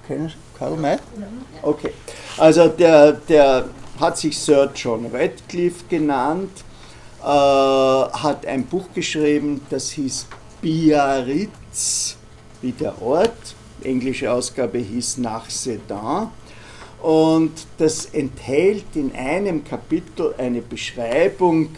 Kennen 0.06 0.28
Sie 0.28 0.34
Karl 0.58 0.76
May? 0.76 0.96
Okay. 1.62 1.92
Also 2.36 2.68
der, 2.68 3.12
der 3.12 3.68
hat 4.00 4.18
sich 4.18 4.36
Sir 4.38 4.70
John 4.74 5.06
Radcliffe 5.12 5.84
genannt, 5.88 6.50
äh, 7.22 7.26
hat 7.26 8.44
ein 8.46 8.64
Buch 8.66 8.86
geschrieben, 8.94 9.60
das 9.70 9.90
hieß 9.90 10.26
Biarritz, 10.60 12.16
wie 12.60 12.72
der 12.72 13.00
Ort. 13.00 13.54
Englische 13.82 14.32
Ausgabe 14.32 14.78
hieß 14.78 15.18
Nach 15.18 15.48
Sedan. 15.48 16.30
Und 17.02 17.52
das 17.76 18.06
enthält 18.06 18.86
in 18.94 19.14
einem 19.14 19.62
Kapitel 19.62 20.34
eine 20.38 20.62
Beschreibung, 20.62 21.68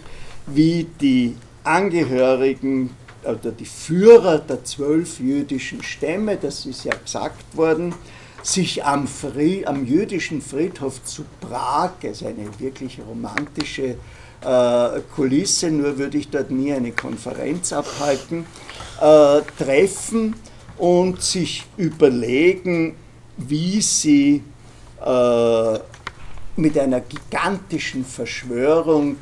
wie 0.46 0.86
die 1.00 1.36
Angehörigen 1.64 2.94
oder 3.26 3.52
die 3.52 3.66
Führer 3.66 4.38
der 4.38 4.64
zwölf 4.64 5.20
jüdischen 5.20 5.82
Stämme, 5.82 6.36
das 6.36 6.66
ist 6.66 6.84
ja 6.84 6.94
gesagt 6.94 7.56
worden, 7.56 7.94
sich 8.42 8.84
am, 8.84 9.08
Fried, 9.08 9.66
am 9.66 9.84
jüdischen 9.86 10.40
Friedhof 10.40 11.02
zu 11.04 11.24
Prag, 11.40 11.92
also 12.04 12.26
eine 12.26 12.48
wirklich 12.58 12.98
romantische 13.06 13.96
äh, 14.42 15.00
Kulisse, 15.14 15.70
nur 15.70 15.98
würde 15.98 16.18
ich 16.18 16.28
dort 16.28 16.50
nie 16.50 16.72
eine 16.72 16.92
Konferenz 16.92 17.72
abhalten, 17.72 18.46
äh, 19.00 19.40
treffen 19.58 20.36
und 20.78 21.22
sich 21.22 21.64
überlegen, 21.76 22.94
wie 23.36 23.80
sie 23.80 24.42
äh, 25.04 25.78
mit 26.56 26.78
einer 26.78 27.00
gigantischen 27.00 28.04
Verschwörung 28.04 29.16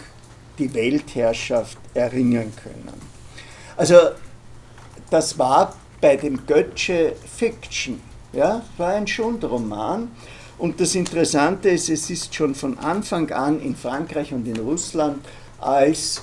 die 0.59 0.73
Weltherrschaft 0.73 1.79
erringen 1.95 2.53
können. 2.63 3.14
Also 3.77 3.97
das 5.11 5.39
war 5.39 5.75
bei 6.01 6.17
dem 6.17 6.47
Götzsche 6.47 7.15
Fiction, 7.37 8.01
ja, 8.33 8.63
war 8.77 8.91
ein 8.91 9.07
Schundroman. 9.07 10.11
Und 10.59 10.81
das 10.81 10.95
Interessante 10.95 11.71
ist, 11.71 11.89
es 11.89 12.11
ist 12.11 12.35
schon 12.35 12.55
von 12.55 12.79
Anfang 12.79 13.31
an 13.33 13.61
in 13.61 13.75
Frankreich 13.75 14.33
und 14.33 14.47
in 14.47 14.59
Russland 14.59 15.25
als 15.61 16.23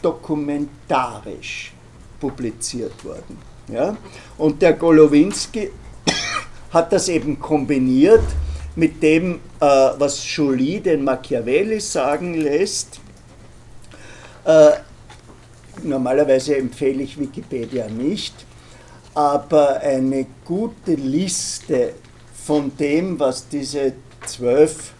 dokumentarisch 0.00 1.72
publiziert 2.18 3.04
worden. 3.04 3.38
Ja? 3.68 3.96
Und 4.38 4.60
der 4.62 4.72
Golowinski 4.72 5.70
hat 6.72 6.92
das 6.92 7.08
eben 7.08 7.38
kombiniert 7.38 8.24
mit 8.74 9.02
dem, 9.02 9.36
äh, 9.60 9.66
was 9.98 10.24
Joly 10.34 10.80
den 10.80 11.04
Machiavelli 11.04 11.80
sagen 11.80 12.34
lässt. 12.34 13.00
Äh, 14.44 14.70
normalerweise 15.84 16.56
empfehle 16.56 17.02
ich 17.02 17.18
Wikipedia 17.18 17.88
nicht, 17.88 18.34
aber 19.14 19.80
eine 19.80 20.26
gute 20.44 20.94
Liste 20.94 21.94
von 22.44 22.76
dem, 22.76 23.18
was 23.18 23.48
diese 23.48 23.92
zwölf 24.26 24.92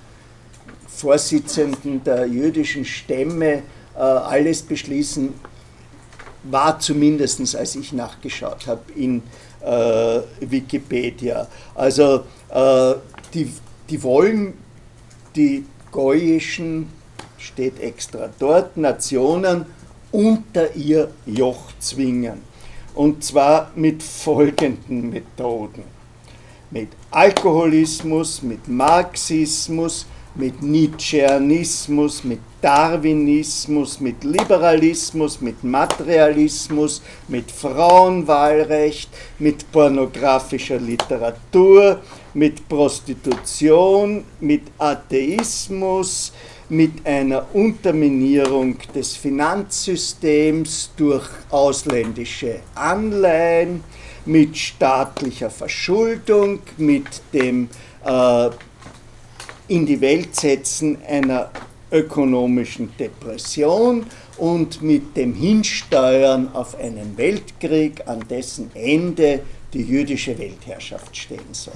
Vorsitzenden 0.89 2.05
der 2.05 2.27
jüdischen 2.27 2.85
Stämme 2.85 3.63
äh, 3.95 3.99
alles 3.99 4.63
beschließen, 4.63 5.33
war 6.45 6.79
zumindest, 6.79 7.57
als 7.57 7.77
ich 7.77 7.93
nachgeschaut 7.93 8.67
habe, 8.67 8.83
in 8.95 9.23
äh, 9.61 10.21
Wikipedia. 10.41 11.47
Also 11.75 12.25
äh, 12.51 12.95
die, 13.33 13.53
die 13.89 14.03
wollen 14.03 14.55
die 15.35 15.65
goyischen, 15.91 16.89
steht 17.39 17.81
extra 17.81 18.29
dort, 18.39 18.77
Nationen 18.77 19.67
unter 20.13 20.75
ihr 20.77 21.11
Joch 21.27 21.73
zwingen. 21.81 22.43
Und 22.95 23.25
zwar 23.25 23.73
mit 23.75 24.03
folgenden 24.03 25.11
Methoden. 25.11 25.83
Mit 26.71 26.89
Alkoholismus, 27.11 28.43
mit 28.43 28.69
Marxismus, 28.69 30.07
mit 30.35 30.63
Nietzscheanismus, 30.63 32.25
mit 32.25 32.41
Darwinismus, 32.63 34.01
mit 34.01 34.25
Liberalismus, 34.25 35.41
mit 35.41 35.63
Materialismus, 35.63 37.03
mit 37.29 37.51
Frauenwahlrecht, 37.51 39.11
mit 39.39 39.71
pornografischer 39.73 40.79
Literatur, 40.79 42.01
mit 42.35 42.67
Prostitution, 42.69 44.25
mit 44.41 44.63
Atheismus, 44.79 46.33
mit 46.73 47.07
einer 47.07 47.55
Unterminierung 47.55 48.79
des 48.95 49.15
Finanzsystems 49.15 50.91
durch 50.97 51.29
ausländische 51.51 52.61
Anleihen, 52.75 53.85
mit 54.25 54.57
staatlicher 54.57 55.51
Verschuldung, 55.51 56.61
mit 56.79 57.05
dem 57.35 57.69
äh, 58.07 58.49
in 59.69 59.85
die 59.85 60.01
Welt 60.01 60.35
setzen 60.35 60.97
einer 61.07 61.51
ökonomischen 61.91 62.89
Depression 62.99 64.07
und 64.39 64.81
mit 64.81 65.15
dem 65.15 65.35
Hinsteuern 65.35 66.55
auf 66.55 66.79
einen 66.79 67.19
Weltkrieg, 67.19 68.01
an 68.07 68.25
dessen 68.31 68.71
Ende 68.73 69.41
die 69.75 69.83
jüdische 69.83 70.39
Weltherrschaft 70.39 71.15
stehen 71.15 71.53
soll. 71.53 71.75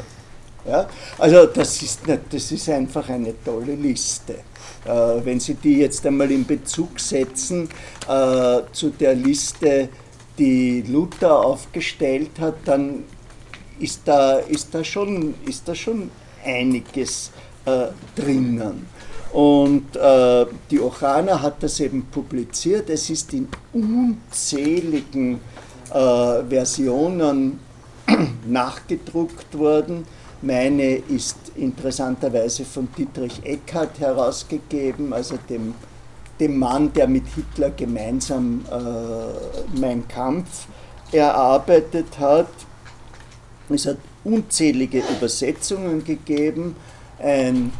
Ja? 0.68 0.88
Also 1.18 1.46
das 1.46 1.82
ist, 1.82 2.00
das 2.30 2.52
ist 2.52 2.68
einfach 2.68 3.08
eine 3.08 3.34
tolle 3.44 3.74
Liste. 3.74 4.34
Äh, 4.84 5.24
wenn 5.24 5.40
Sie 5.40 5.54
die 5.54 5.78
jetzt 5.78 6.06
einmal 6.06 6.30
in 6.30 6.46
Bezug 6.46 7.00
setzen 7.00 7.68
äh, 8.08 8.60
zu 8.72 8.90
der 8.90 9.14
Liste, 9.14 9.88
die 10.38 10.82
Luther 10.82 11.44
aufgestellt 11.44 12.38
hat, 12.40 12.56
dann 12.64 13.04
ist 13.78 14.02
da, 14.04 14.38
ist 14.38 14.74
da, 14.74 14.84
schon, 14.84 15.34
ist 15.46 15.66
da 15.66 15.74
schon 15.74 16.10
einiges 16.44 17.30
äh, 17.64 17.86
drinnen. 18.14 18.86
Und 19.32 19.96
äh, 19.96 20.46
die 20.70 20.80
Ochana 20.80 21.42
hat 21.42 21.62
das 21.62 21.80
eben 21.80 22.06
publiziert. 22.06 22.88
Es 22.88 23.10
ist 23.10 23.34
in 23.34 23.48
unzähligen 23.72 25.40
äh, 25.90 26.42
Versionen 26.48 27.58
nachgedruckt 28.46 29.58
worden. 29.58 30.06
Meine 30.42 30.96
ist 30.96 31.36
interessanterweise 31.56 32.64
von 32.64 32.88
Dietrich 32.96 33.40
Eckhardt 33.42 33.98
herausgegeben, 33.98 35.12
also 35.12 35.38
dem, 35.48 35.74
dem 36.38 36.58
Mann, 36.58 36.92
der 36.92 37.08
mit 37.08 37.24
Hitler 37.34 37.70
gemeinsam 37.70 38.64
äh, 38.70 39.78
Mein 39.78 40.06
Kampf 40.06 40.66
erarbeitet 41.10 42.18
hat. 42.18 42.48
Es 43.70 43.86
hat 43.86 43.96
unzählige 44.24 45.02
Übersetzungen 45.16 46.04
gegeben. 46.04 46.76
Ein 47.18 47.72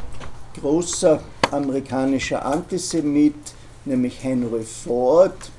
großer 0.59 1.20
amerikanischer 1.50 2.44
Antisemit, 2.44 3.34
nämlich 3.84 4.22
Henry 4.22 4.64
Ford, 4.64 5.50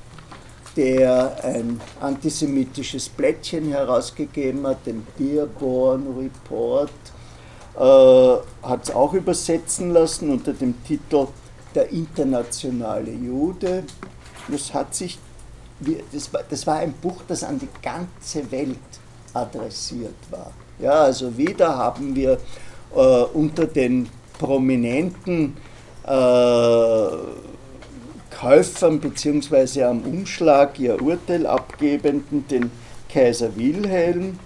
der 0.78 1.36
ein 1.42 1.80
antisemitisches 2.00 3.08
Blättchen 3.08 3.68
herausgegeben 3.70 4.64
hat, 4.64 4.86
den 4.86 5.04
Dearborn 5.18 6.06
Report, 6.16 6.90
äh, 7.76 8.66
hat 8.66 8.84
es 8.84 8.94
auch 8.94 9.12
übersetzen 9.12 9.90
lassen 9.90 10.30
unter 10.30 10.52
dem 10.52 10.80
Titel 10.84 11.26
Der 11.74 11.90
internationale 11.90 13.10
Jude. 13.10 13.82
Das 14.46 14.72
hat 14.72 14.94
sich, 14.94 15.18
das 16.48 16.66
war, 16.66 16.76
ein 16.76 16.92
Buch, 16.92 17.22
das 17.26 17.42
an 17.42 17.58
die 17.58 17.68
ganze 17.82 18.48
Welt 18.52 18.78
adressiert 19.34 20.14
war. 20.30 20.52
Ja, 20.78 20.92
also 20.92 21.36
wieder 21.36 21.76
haben 21.76 22.14
wir 22.14 22.38
äh, 22.94 22.98
unter 23.34 23.66
den 23.66 24.08
prominenten 24.38 25.56
äh, 26.06 27.06
Käufern 28.40 29.00
bzw. 29.00 29.82
am 29.82 30.02
Umschlag 30.02 30.78
ihr 30.78 31.02
Urteil 31.02 31.44
abgebenden, 31.44 32.46
den 32.46 32.70
Kaiser 33.12 33.56
Wilhelm. 33.56 34.38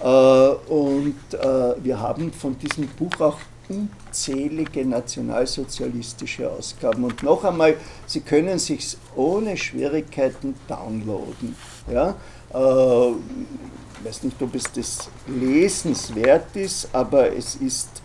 Äh, 0.00 0.06
und 0.06 1.16
äh, 1.32 1.74
wir 1.82 1.98
haben 1.98 2.32
von 2.32 2.56
diesem 2.58 2.86
Buch 2.86 3.20
auch 3.20 3.38
unzählige 3.68 4.84
nationalsozialistische 4.84 6.48
Ausgaben. 6.50 7.02
Und 7.02 7.22
noch 7.24 7.42
einmal, 7.42 7.76
Sie 8.06 8.20
können 8.20 8.60
sich 8.60 8.96
ohne 9.16 9.56
Schwierigkeiten 9.56 10.54
downloaden. 10.68 11.56
Ja? 11.90 12.14
Äh, 12.54 13.10
ich 13.10 14.04
weiß 14.04 14.22
nicht, 14.22 14.40
ob 14.40 14.54
es 14.54 14.70
das 14.72 15.08
lesenswert 15.26 16.54
ist, 16.54 16.88
aber 16.92 17.34
es 17.34 17.56
ist 17.56 18.02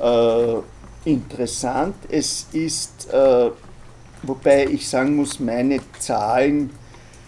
äh, 0.00 1.10
interessant. 1.10 1.96
Es 2.08 2.46
ist 2.52 3.08
äh, 3.12 3.50
Wobei 4.26 4.66
ich 4.66 4.88
sagen 4.88 5.16
muss, 5.16 5.38
meine 5.38 5.80
Zahlen 5.98 6.70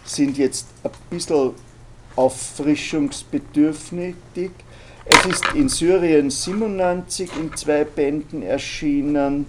sind 0.05 0.39
jetzt 0.39 0.67
ein 0.83 0.91
bisschen 1.11 1.51
auffrischungsbedürftig. 2.17 4.15
Es 5.05 5.25
ist 5.25 5.45
in 5.55 5.69
Syrien 5.69 6.31
97 6.31 7.31
in 7.39 7.55
zwei 7.57 7.85
Bänden 7.85 8.43
erschienen. 8.43 9.47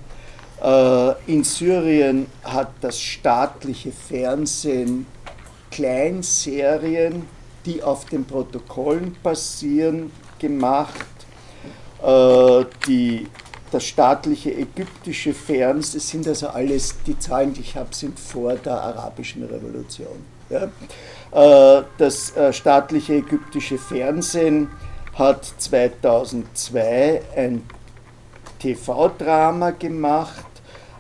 Äh, 0.62 1.14
in 1.26 1.44
Syrien 1.44 2.28
hat 2.44 2.70
das 2.82 3.02
staatliche 3.02 3.92
Fernsehen 3.92 5.08
Kleinserien, 5.72 7.24
die 7.66 7.82
auf 7.82 8.06
den 8.06 8.26
Protokollen 8.26 9.16
basieren, 9.24 10.12
gemacht. 10.38 11.08
Äh, 12.04 12.66
die 12.88 13.26
das 13.72 13.86
staatliche 13.86 14.54
ägyptische 14.54 15.34
Fernsehen, 15.34 16.00
das 16.00 16.10
sind 16.10 16.28
also 16.28 16.48
alles, 16.48 16.96
die 17.06 17.18
Zahlen, 17.18 17.54
die 17.54 17.62
ich 17.62 17.76
habe, 17.76 17.94
sind 17.94 18.20
vor 18.20 18.56
der 18.56 18.82
arabischen 18.82 19.44
Revolution. 19.44 20.26
Ja. 20.50 20.70
Äh, 21.32 21.84
das 21.98 22.36
äh, 22.36 22.52
staatliche 22.52 23.16
ägyptische 23.16 23.78
Fernsehen 23.78 24.70
hat 25.14 25.46
2002 25.46 27.22
ein 27.36 27.64
TV-Drama 28.60 29.72
gemacht. 29.72 30.46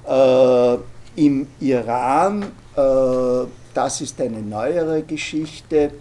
Äh, 0.07 0.77
Im 1.15 1.47
Iran, 1.59 2.45
das 3.73 3.99
ist 3.99 4.21
eine 4.21 4.39
neuere 4.39 5.01
Geschichte, 5.01 5.91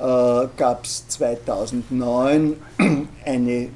gab 0.00 0.84
es 0.84 1.06
2009 1.08 2.56
eine 3.24 3.68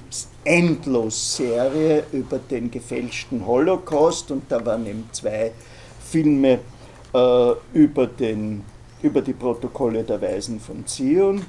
Endlos-Serie 0.44 2.04
über 2.12 2.38
den 2.38 2.70
gefälschten 2.70 3.46
Holocaust 3.46 4.30
und 4.30 4.44
da 4.50 4.64
waren 4.64 4.86
eben 4.86 5.08
zwei 5.12 5.52
Filme 6.10 6.60
äh, 7.14 7.52
über, 7.72 8.06
den, 8.06 8.62
über 9.02 9.22
die 9.22 9.32
Protokolle 9.32 10.04
der 10.04 10.20
Weisen 10.20 10.60
von 10.60 10.86
Zion. 10.86 11.44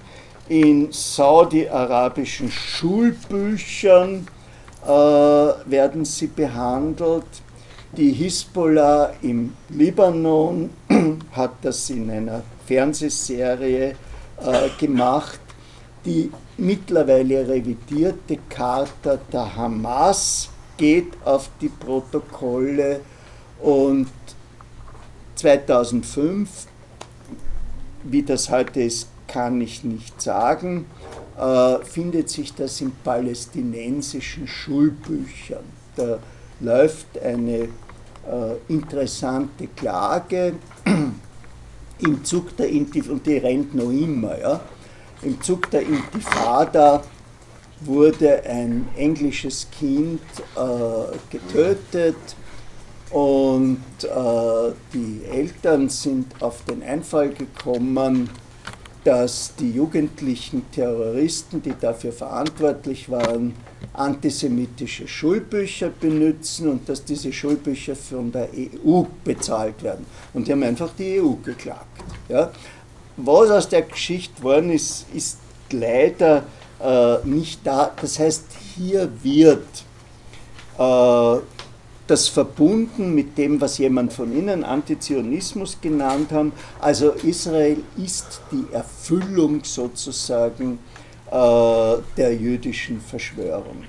In 0.48 0.92
saudi-arabischen 0.92 2.52
Schulbüchern 2.52 4.28
äh, 4.84 4.88
werden 4.88 6.06
sie 6.06 6.28
behandelt. 6.28 7.26
Die 7.98 8.12
Hisbollah 8.12 9.14
im 9.22 9.54
Libanon 9.70 10.70
hat 11.32 11.54
das 11.62 11.90
in 11.90 12.10
einer 12.10 12.44
Fernsehserie 12.66 13.96
äh, 14.42 14.70
gemacht. 14.80 15.40
Die 16.06 16.32
mittlerweile 16.58 17.48
revidierte 17.48 18.38
Charta 18.50 19.18
der 19.32 19.56
Hamas 19.56 20.50
geht 20.78 21.14
auf 21.24 21.50
die 21.60 21.70
Protokolle 21.70 23.02
und 23.62 24.08
2005, 25.36 26.68
wie 28.04 28.24
das 28.24 28.50
heute 28.50 28.82
ist, 28.82 29.10
kann 29.28 29.60
ich 29.62 29.84
nicht 29.84 30.22
sagen, 30.22 30.86
äh, 31.38 31.84
findet 31.84 32.30
sich 32.30 32.54
das 32.54 32.80
in 32.82 32.92
palästinensischen 33.04 34.48
Schulbüchern. 34.48 35.66
Da 35.96 36.20
läuft 36.60 37.20
eine 37.20 37.64
äh, 37.64 37.68
interessante 38.68 39.68
Klage 39.76 40.54
im 42.00 42.24
Zug 42.24 42.56
der 42.58 42.70
Intif 42.70 43.10
und 43.10 43.26
die 43.26 43.38
rennt 43.38 43.74
noch 43.76 43.90
immer. 43.90 44.40
Ja? 44.40 44.62
Im 45.22 45.42
Zug 45.42 45.70
der 45.72 45.82
Intifada 45.82 47.04
wurde 47.82 48.44
ein 48.44 48.88
englisches 48.96 49.68
Kind 49.78 50.22
äh, 50.56 51.18
getötet 51.30 52.16
und 53.12 53.84
äh, 54.04 54.72
die 54.94 55.22
Eltern 55.32 55.90
sind 55.90 56.42
auf 56.42 56.64
den 56.66 56.82
Einfall 56.84 57.30
gekommen, 57.30 58.30
dass 59.04 59.54
die 59.60 59.72
jugendlichen 59.72 60.70
Terroristen, 60.72 61.62
die 61.62 61.76
dafür 61.80 62.12
verantwortlich 62.12 63.10
waren, 63.10 63.54
antisemitische 63.94 65.08
Schulbücher 65.08 65.90
benutzen 65.90 66.70
und 66.70 66.90
dass 66.90 67.04
diese 67.04 67.32
Schulbücher 67.32 67.96
von 67.96 68.32
der 68.32 68.50
EU 68.54 69.04
bezahlt 69.24 69.82
werden. 69.84 70.06
Und 70.34 70.48
die 70.48 70.52
haben 70.52 70.64
einfach 70.64 70.92
die 70.98 71.22
EU 71.22 71.34
geklagt. 71.44 72.04
Ja? 72.30 72.52
Was 73.18 73.50
aus 73.50 73.70
der 73.70 73.84
Geschichte 73.84 74.36
geworden 74.42 74.72
ist, 74.72 75.06
ist 75.14 75.38
leider 75.72 76.44
äh, 76.84 77.18
nicht 77.26 77.62
da. 77.64 77.92
Das 78.02 78.20
heißt, 78.20 78.46
hier 78.76 79.10
wird 79.24 79.66
äh, 80.78 81.40
das 82.08 82.28
verbunden 82.28 83.16
mit 83.16 83.38
dem, 83.38 83.60
was 83.62 83.78
jemand 83.78 84.14
von 84.14 84.36
Ihnen 84.36 84.64
Antizionismus 84.64 85.78
genannt 85.82 86.32
haben. 86.32 86.52
Also 86.80 87.12
Israel 87.12 87.78
ist 87.98 88.42
die 88.52 88.66
Erfüllung 88.74 89.64
sozusagen 89.64 90.80
der 91.36 92.34
jüdischen 92.34 93.02
Verschwörung. 93.02 93.84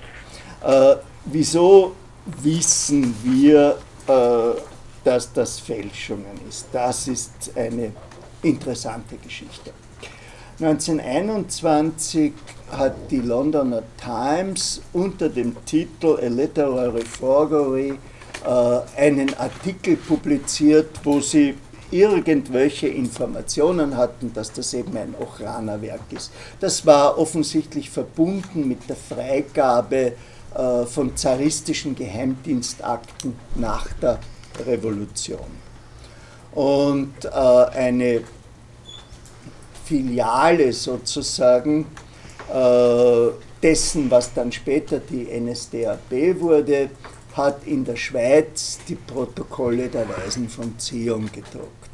Äh, 0.65 0.97
wieso 1.27 1.95
wissen 2.43 3.15
wir, 3.23 3.79
äh, 4.09 4.61
dass 5.05 5.33
das 5.33 5.61
Fälschungen 5.61 6.41
ist? 6.49 6.67
Das 6.73 7.07
ist 7.07 7.53
eine 7.55 7.93
interessante 8.43 9.17
Geschichte. 9.17 9.73
1921 10.59 12.33
hat 12.71 12.95
die 13.11 13.21
Londoner 13.21 13.83
Times 14.03 14.81
unter 14.93 15.29
dem 15.29 15.55
Titel 15.67 16.19
A 16.21 16.27
Literary 16.27 17.05
Forgery 17.05 17.99
äh, 18.45 19.01
einen 19.01 19.35
Artikel 19.35 19.97
publiziert, 19.97 20.99
wo 21.05 21.21
sie 21.21 21.55
irgendwelche 21.91 22.89
Informationen 22.89 23.97
hatten, 23.97 24.33
dass 24.33 24.53
das 24.53 24.75
eben 24.75 24.97
ein 24.97 25.15
Ochrana-Werk 25.19 26.01
ist. 26.11 26.33
Das 26.61 26.85
war 26.87 27.19
offensichtlich 27.19 27.91
verbunden 27.91 28.67
mit 28.69 28.89
der 28.89 28.97
Freigabe 28.97 30.13
äh, 30.55 30.87
von 30.87 31.17
zaristischen 31.17 31.95
Geheimdienstakten 31.95 33.35
nach 33.55 33.93
der 33.95 34.19
Revolution. 34.67 35.67
Und 36.53 37.25
äh, 37.25 37.29
eine 37.29 38.23
Filiale 39.85 40.73
sozusagen 40.73 41.87
äh, 42.53 43.29
dessen, 43.63 44.11
was 44.11 44.33
dann 44.33 44.51
später 44.51 44.99
die 44.99 45.29
NSDAP 45.39 46.41
wurde, 46.41 46.91
hat 47.37 47.67
in 47.67 47.85
der 47.85 47.97
Schweiz 47.97 48.79
die 48.89 48.95
Protokolle 48.95 49.89
der 49.89 50.09
Weisen 50.09 50.49
von 50.49 50.79
Zion 50.79 51.31
gedruckt. 51.31 51.91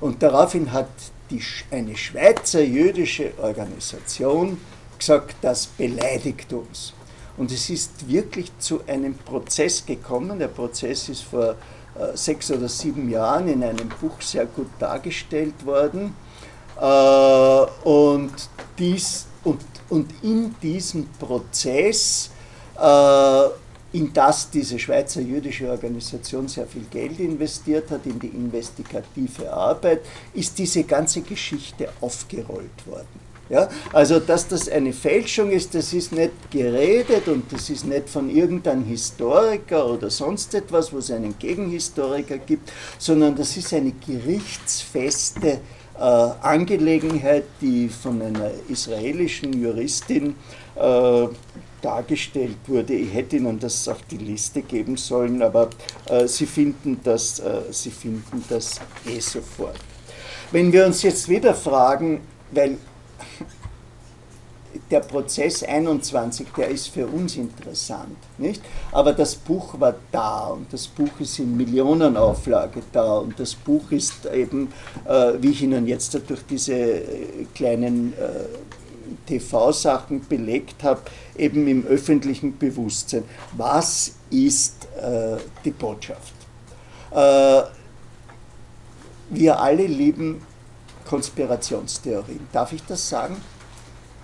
Und 0.00 0.22
daraufhin 0.22 0.72
hat 0.72 0.88
die, 1.30 1.42
eine 1.70 1.96
Schweizer 1.96 2.62
jüdische 2.62 3.32
Organisation 3.38 4.58
gesagt, 4.98 5.36
das 5.42 5.66
beleidigt 5.66 6.52
uns. 6.52 6.94
Und 7.36 7.52
es 7.52 7.70
ist 7.70 8.08
wirklich 8.08 8.50
zu 8.58 8.80
einem 8.86 9.14
Prozess 9.14 9.84
gekommen. 9.84 10.38
Der 10.38 10.48
Prozess 10.48 11.08
ist 11.08 11.22
vor 11.22 11.50
äh, 11.50 12.16
sechs 12.16 12.50
oder 12.50 12.68
sieben 12.68 13.08
Jahren 13.10 13.48
in 13.48 13.62
einem 13.62 13.88
Buch 13.88 14.20
sehr 14.20 14.46
gut 14.46 14.70
dargestellt 14.78 15.64
worden. 15.64 16.14
Äh, 16.80 17.88
und, 17.88 18.32
dies, 18.78 19.26
und, 19.44 19.60
und 19.88 20.10
in 20.22 20.54
diesem 20.60 21.08
Prozess, 21.18 22.30
äh, 22.76 23.48
in 23.92 24.12
das 24.12 24.50
diese 24.50 24.78
Schweizer 24.78 25.20
jüdische 25.20 25.70
Organisation 25.70 26.48
sehr 26.48 26.66
viel 26.66 26.84
Geld 26.90 27.18
investiert 27.20 27.90
hat, 27.90 28.04
in 28.06 28.18
die 28.18 28.28
investigative 28.28 29.52
Arbeit, 29.52 30.00
ist 30.34 30.58
diese 30.58 30.84
ganze 30.84 31.22
Geschichte 31.22 31.88
aufgerollt 32.00 32.86
worden. 32.86 33.28
Ja? 33.48 33.68
Also, 33.92 34.20
dass 34.20 34.46
das 34.48 34.68
eine 34.68 34.92
Fälschung 34.92 35.50
ist, 35.50 35.74
das 35.74 35.92
ist 35.92 36.12
nicht 36.12 36.50
geredet 36.50 37.28
und 37.28 37.50
das 37.52 37.70
ist 37.70 37.86
nicht 37.86 38.08
von 38.08 38.28
irgendeinem 38.28 38.84
Historiker 38.84 39.86
oder 39.86 40.10
sonst 40.10 40.54
etwas, 40.54 40.92
wo 40.92 40.98
es 40.98 41.10
einen 41.10 41.38
Gegenhistoriker 41.38 42.38
gibt, 42.38 42.70
sondern 42.98 43.36
das 43.36 43.56
ist 43.56 43.72
eine 43.72 43.92
gerichtsfeste 43.92 45.60
äh, 45.98 46.00
Angelegenheit, 46.00 47.44
die 47.60 47.88
von 47.88 48.20
einer 48.20 48.50
israelischen 48.68 49.52
Juristin 49.60 50.36
äh, 50.76 51.28
dargestellt 51.82 52.56
wurde. 52.66 52.94
Ich 52.94 53.12
hätte 53.12 53.36
Ihnen 53.36 53.58
das 53.58 53.88
auf 53.88 54.02
die 54.10 54.18
Liste 54.18 54.62
geben 54.62 54.96
sollen, 54.96 55.42
aber 55.42 55.70
äh, 56.06 56.26
Sie, 56.26 56.46
finden 56.46 57.00
das, 57.02 57.38
äh, 57.40 57.62
Sie 57.70 57.90
finden 57.90 58.44
das 58.48 58.80
eh 59.06 59.20
sofort. 59.20 59.78
Wenn 60.50 60.72
wir 60.72 60.86
uns 60.86 61.02
jetzt 61.02 61.28
wieder 61.28 61.54
fragen, 61.54 62.20
weil 62.52 62.78
der 64.90 65.00
Prozess 65.00 65.62
21, 65.62 66.48
der 66.56 66.68
ist 66.68 66.88
für 66.88 67.06
uns 67.06 67.36
interessant, 67.36 68.16
nicht? 68.38 68.62
Aber 68.92 69.12
das 69.12 69.34
Buch 69.34 69.78
war 69.78 69.94
da 70.10 70.48
und 70.48 70.72
das 70.72 70.86
Buch 70.86 71.20
ist 71.20 71.38
in 71.38 71.56
Millionenauflage 71.56 72.80
da 72.92 73.18
und 73.18 73.38
das 73.38 73.54
Buch 73.54 73.90
ist 73.90 74.26
eben, 74.26 74.72
äh, 75.06 75.34
wie 75.40 75.50
ich 75.50 75.62
Ihnen 75.62 75.86
jetzt 75.86 76.18
durch 76.28 76.40
diese 76.48 76.74
äh, 76.74 77.46
kleinen 77.54 78.12
äh, 78.14 78.44
TV-Sachen 79.26 80.26
belegt 80.26 80.82
habe, 80.82 81.00
eben 81.38 81.66
im 81.68 81.86
öffentlichen 81.86 82.58
Bewusstsein. 82.58 83.24
Was 83.56 84.12
ist 84.30 84.86
äh, 85.00 85.36
die 85.64 85.70
Botschaft? 85.70 86.34
Äh, 87.10 87.62
wir 89.30 89.60
alle 89.60 89.86
lieben 89.86 90.42
Konspirationstheorien. 91.08 92.46
Darf 92.52 92.72
ich 92.72 92.82
das 92.84 93.08
sagen? 93.08 93.36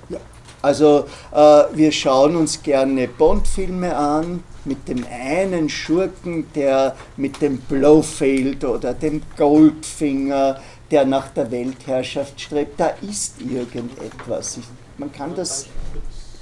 Ja. 0.09 0.19
Also 0.63 1.07
äh, 1.33 1.37
wir 1.75 1.93
schauen 1.93 2.37
uns 2.37 2.63
gerne 2.63 3.09
Bond-Filme 3.09 3.97
an 3.97 4.43
mit 4.65 4.89
dem 4.89 5.05
einen 5.11 5.69
Schurken, 5.69 6.47
der 6.55 6.97
mit 7.17 7.43
dem 7.43 7.59
Blowfield 7.59 8.65
oder 8.65 8.95
dem 8.95 9.23
Goldfinger, 9.37 10.61
der 10.91 11.05
nach 11.05 11.29
der 11.29 11.51
Weltherrschaft 11.51 12.41
strebt. 12.41 12.81
Da 12.81 12.93
ist 13.03 13.41
irgendetwas. 13.41 14.59
Ich, 14.59 14.65
man 14.97 15.13
kann 15.13 15.35
das. 15.35 15.67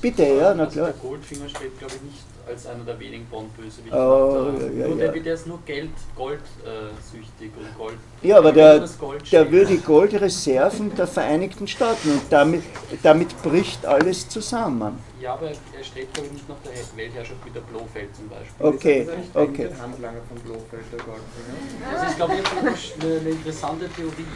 Bitte, 0.03 0.25
ja, 0.25 0.53
na 0.53 0.67
klar. 0.67 0.87
Der 0.87 0.95
Goldfinger 0.95 1.49
steht, 1.49 1.79
glaube 1.79 1.95
ich, 1.95 2.03
nicht 2.03 2.25
als 2.49 2.67
einer 2.67 2.85
der 2.85 2.99
wenigen 2.99 3.25
Bond-Bösewichte. 3.27 3.97
Oh, 3.97 4.51
ja, 4.77 4.89
nur 4.89 4.99
ja. 4.99 5.13
Der, 5.13 5.23
der 5.23 5.35
ist 5.35 5.47
nur 5.47 5.61
Geld, 5.65 5.91
goldsüchtig 6.17 7.53
und 7.57 7.79
Gold. 7.79 7.99
Ja, 8.21 8.39
aber 8.39 8.51
der, 8.51 8.81
der, 8.81 8.89
der 9.31 9.53
will 9.53 9.65
die 9.65 9.79
Goldreserven 9.79 10.93
der 10.97 11.07
Vereinigten 11.07 11.69
Staaten 11.69 12.11
und 12.11 12.23
damit, 12.31 12.65
damit 13.05 13.41
bricht 13.45 13.87
alles 13.87 14.29
zusammen. 14.29 14.99
Ja, 15.23 15.35
aber 15.35 15.47
er 15.47 15.85
strebt, 15.85 16.15
glaube 16.15 16.27
ich, 16.27 16.33
nicht 16.33 16.49
nach 16.49 16.57
der 16.65 16.73
Weltherrschaft 16.97 17.39
wie 17.45 17.51
der 17.51 17.61
Blofeld 17.61 18.09
zum 18.17 18.29
Beispiel. 18.29 18.67
Okay, 18.67 19.01
Ist 19.03 19.09
das 19.09 19.17
nicht 19.19 19.37
okay. 19.37 19.67
eigentlich 19.67 19.81
Handlanger 19.81 20.21
von 20.29 20.39
Blofeld, 20.39 20.85
der 20.91 20.99
Goldfinger? 20.99 21.93
Das 21.93 22.11
ist, 22.11 22.17
glaube 22.17 22.35
ich, 22.35 22.95
eine, 23.01 23.21
eine 23.21 23.31
interessante 23.31 23.89
Theorie. 23.91 24.27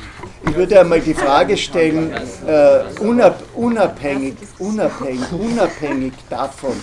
Ich 0.48 0.54
würde 0.54 0.80
einmal 0.80 1.00
die 1.00 1.14
Frage 1.14 1.56
stellen, 1.56 2.12
äh, 2.46 2.84
unab, 3.00 3.42
unabhängig, 3.56 4.36
unabhängig, 4.60 5.32
unabhängig 5.32 6.12
davon, 6.30 6.80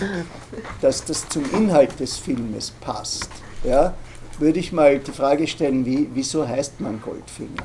dass 0.82 1.02
das 1.06 1.26
zum 1.30 1.50
Inhalt 1.54 1.98
des 1.98 2.18
Filmes 2.18 2.72
passt, 2.72 3.30
ja, 3.62 3.94
würde 4.38 4.58
ich 4.58 4.70
mal 4.70 4.98
die 4.98 5.12
Frage 5.12 5.46
stellen, 5.46 5.86
wie, 5.86 6.10
wieso 6.12 6.46
heißt 6.46 6.78
man 6.78 7.00
Goldfinger? 7.00 7.62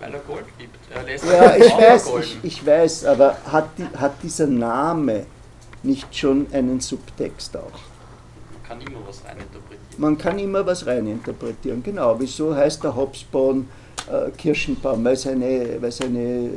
Weil 0.00 0.14
er 0.14 0.20
Gold 0.20 0.46
gibt. 0.58 0.74
Er 0.90 1.02
lässt 1.02 1.24
Ja, 1.26 1.54
ich 1.54 1.76
weiß, 1.76 2.10
ich, 2.22 2.38
ich 2.42 2.66
weiß, 2.66 3.04
aber 3.04 3.36
hat, 3.44 3.68
die, 3.76 3.86
hat 3.98 4.14
dieser 4.22 4.46
Name 4.46 5.26
nicht 5.82 6.14
schon 6.16 6.46
einen 6.52 6.80
Subtext 6.80 7.56
auch? 7.56 7.92
kann 8.72 8.80
immer 8.80 9.06
was 9.06 9.24
reininterpretieren. 9.24 9.94
Man 9.98 10.18
kann 10.18 10.38
immer 10.38 10.66
was 10.66 10.86
reininterpretieren, 10.86 11.82
genau. 11.82 12.18
Wieso 12.18 12.54
heißt 12.54 12.82
der 12.84 12.96
Hobsbawm 12.96 13.68
äh, 14.10 14.30
Kirschenbaum? 14.30 15.04
Weil 15.04 15.16
seine, 15.16 15.76
weil 15.80 15.92
seine 15.92 16.50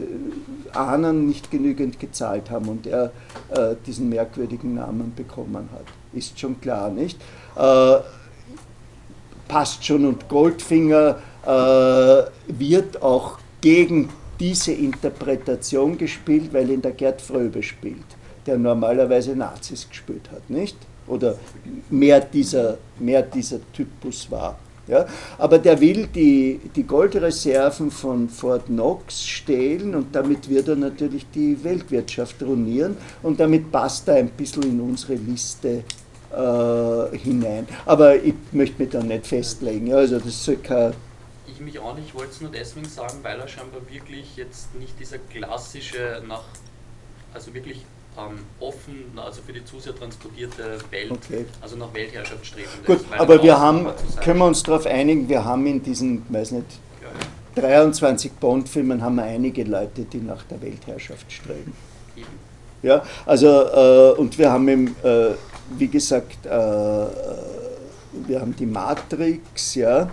Ahnen 0.73 1.27
nicht 1.27 1.51
genügend 1.51 1.99
gezahlt 1.99 2.49
haben 2.49 2.69
und 2.69 2.87
er 2.87 3.11
äh, 3.49 3.75
diesen 3.85 4.09
merkwürdigen 4.09 4.75
Namen 4.75 5.13
bekommen 5.15 5.69
hat. 5.73 5.85
Ist 6.13 6.39
schon 6.39 6.59
klar, 6.61 6.89
nicht? 6.89 7.19
Äh, 7.55 7.97
passt 9.47 9.85
schon 9.85 10.05
und 10.05 10.29
Goldfinger 10.29 11.17
äh, 11.45 12.23
wird 12.47 13.01
auch 13.01 13.39
gegen 13.61 14.09
diese 14.39 14.73
Interpretation 14.73 15.97
gespielt, 15.97 16.53
weil 16.53 16.69
ihn 16.69 16.81
der 16.81 16.91
Gerd 16.91 17.21
Fröbe 17.21 17.63
spielt, 17.63 18.05
der 18.45 18.57
normalerweise 18.57 19.35
Nazis 19.35 19.87
gespielt 19.89 20.29
hat, 20.31 20.49
nicht? 20.49 20.77
Oder 21.07 21.35
mehr 21.89 22.19
dieser, 22.19 22.77
mehr 22.99 23.21
dieser 23.21 23.59
Typus 23.73 24.29
war. 24.29 24.57
Ja? 24.87 25.05
Aber 25.37 25.59
der 25.59 25.79
will 25.79 26.07
die, 26.07 26.59
die 26.75 26.83
Goldreserven 26.83 27.91
von 27.91 28.29
Fort 28.29 28.67
Knox 28.67 29.25
stehlen 29.25 29.95
und 29.95 30.15
damit 30.15 30.49
wird 30.49 30.67
er 30.67 30.75
natürlich 30.75 31.25
die 31.33 31.63
Weltwirtschaft 31.63 32.41
ruinieren 32.43 32.97
und 33.23 33.39
damit 33.39 33.71
passt 33.71 34.07
er 34.07 34.15
ein 34.15 34.29
bisschen 34.29 34.63
in 34.63 34.81
unsere 34.81 35.15
Liste 35.15 35.83
äh, 36.31 37.17
hinein. 37.17 37.67
Aber 37.85 38.15
ich 38.15 38.35
möchte 38.51 38.81
mich 38.81 38.91
da 38.91 39.01
nicht 39.01 39.27
festlegen. 39.27 39.93
Also 39.93 40.19
das 40.19 40.43
soll 40.43 40.57
kein 40.57 40.93
Ich 41.47 41.59
mich 41.59 41.79
auch 41.79 41.95
nicht, 41.95 42.09
ich 42.09 42.15
wollte 42.15 42.31
es 42.31 42.41
nur 42.41 42.51
deswegen 42.51 42.87
sagen, 42.87 43.19
weil 43.21 43.39
er 43.39 43.47
scheinbar 43.47 43.81
wirklich 43.89 44.35
jetzt 44.35 44.75
nicht 44.75 44.99
dieser 44.99 45.17
klassische 45.17 46.21
nach, 46.27 46.43
also 47.33 47.53
wirklich 47.53 47.85
ähm, 48.17 48.39
offen, 48.59 49.05
also 49.17 49.41
für 49.45 49.53
die 49.53 49.63
Zuseher 49.65 49.95
transportierte 49.95 50.77
Welt, 50.91 51.11
Okay. 51.11 51.45
also 51.61 51.75
nach 51.75 51.93
Weltherrschaft 51.93 52.45
streben 52.45 52.69
Gut, 52.85 52.99
aber 53.17 53.35
er 53.35 53.43
wir 53.43 53.59
haben, 53.59 53.87
zu 54.11 54.19
können 54.19 54.39
wir 54.39 54.45
uns 54.45 54.63
darauf 54.63 54.85
einigen, 54.85 55.27
wir 55.29 55.43
haben 55.43 55.65
in 55.67 55.81
diesen, 55.83 56.25
weiß 56.29 56.51
nicht, 56.51 56.65
Ja, 57.55 57.61
23 57.61 58.31
Bond-Filmen 58.33 59.01
haben 59.01 59.15
wir 59.15 59.23
einige 59.23 59.63
Leute, 59.63 60.03
die 60.03 60.17
nach 60.19 60.43
der 60.43 60.61
Weltherrschaft 60.61 61.31
streben. 61.31 61.73
eben. 62.15 62.27
Ja, 62.81 63.03
also, 63.25 63.47
äh, 63.47 64.11
und 64.19 64.37
wir 64.37 64.51
haben, 64.51 64.67
im, 64.67 64.87
äh, 65.03 65.31
wie 65.77 65.87
gesagt, 65.87 66.45
äh, 66.45 66.49
äh, 66.49 67.07
wir 68.27 68.39
haben 68.41 68.55
die 68.55 68.65
Matrix, 68.65 69.75
ja, 69.75 70.09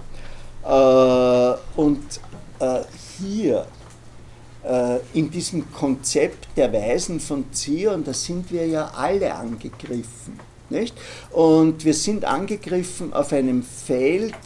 äh, 0.65 1.57
und 1.77 2.03
äh, 2.61 2.81
hier 3.19 3.67
in 5.13 5.31
diesem 5.31 5.73
Konzept 5.73 6.47
der 6.57 6.73
Weisen 6.73 7.19
von 7.19 7.47
Zion, 7.53 8.05
da 8.05 8.13
sind 8.13 8.53
wir 8.53 8.65
ja 8.67 8.93
alle 8.95 9.35
angegriffen. 9.35 10.39
Nicht? 10.71 10.95
Und 11.33 11.85
wir 11.85 11.95
sind 11.95 12.25
angegriffen 12.25 13.13
auf 13.13 13.33
einem 13.33 13.63
Feld, 13.63 14.37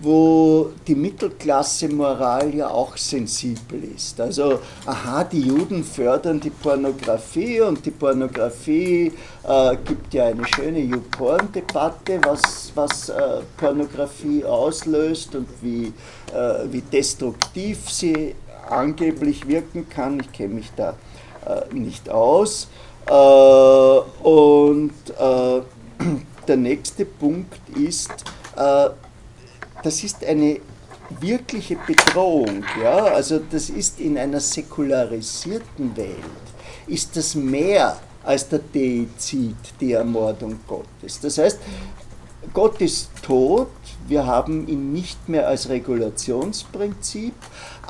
wo 0.00 0.70
die 0.86 0.94
Mittelklasse-Moral 0.94 2.54
ja 2.54 2.68
auch 2.68 2.96
sensibel 2.96 3.82
ist. 3.94 4.18
Also, 4.20 4.60
aha, 4.86 5.24
die 5.24 5.42
Juden 5.42 5.84
fördern 5.84 6.40
die 6.40 6.50
Pornografie 6.50 7.60
und 7.60 7.84
die 7.84 7.90
Pornografie 7.90 9.12
äh, 9.46 9.76
gibt 9.84 10.14
ja 10.14 10.26
eine 10.26 10.46
schöne 10.54 10.80
YouPorn-Debatte, 10.80 12.20
was, 12.24 12.72
was 12.74 13.10
äh, 13.10 13.40
Pornografie 13.58 14.44
auslöst 14.44 15.34
und 15.34 15.48
wie, 15.60 15.92
äh, 16.32 16.64
wie 16.70 16.80
destruktiv 16.80 17.90
sie 17.90 18.34
angeblich 18.70 19.48
wirken 19.48 19.88
kann. 19.88 20.20
Ich 20.20 20.32
kenne 20.32 20.54
mich 20.54 20.70
da 20.76 20.96
äh, 21.46 21.74
nicht 21.74 22.08
aus. 22.08 22.68
Äh, 23.06 23.12
und 23.12 24.92
äh, 25.18 25.60
der 26.48 26.56
nächste 26.56 27.04
Punkt 27.04 27.60
ist, 27.76 28.12
äh, 28.56 28.90
das 29.82 30.04
ist 30.04 30.24
eine 30.24 30.60
wirkliche 31.20 31.76
Bedrohung. 31.76 32.64
Ja? 32.82 32.96
Also 33.04 33.40
das 33.50 33.70
ist 33.70 34.00
in 34.00 34.16
einer 34.18 34.40
säkularisierten 34.40 35.96
Welt, 35.96 36.16
ist 36.86 37.16
das 37.16 37.34
mehr 37.34 37.96
als 38.22 38.48
der 38.48 38.60
Deizid, 38.60 39.56
die 39.80 39.92
Ermordung 39.92 40.60
Gottes. 40.66 41.20
Das 41.20 41.38
heißt, 41.38 41.58
Gott 42.52 42.80
ist 42.80 43.10
tot, 43.22 43.68
wir 44.08 44.26
haben 44.26 44.66
ihn 44.66 44.92
nicht 44.92 45.28
mehr 45.28 45.46
als 45.46 45.68
Regulationsprinzip, 45.68 47.34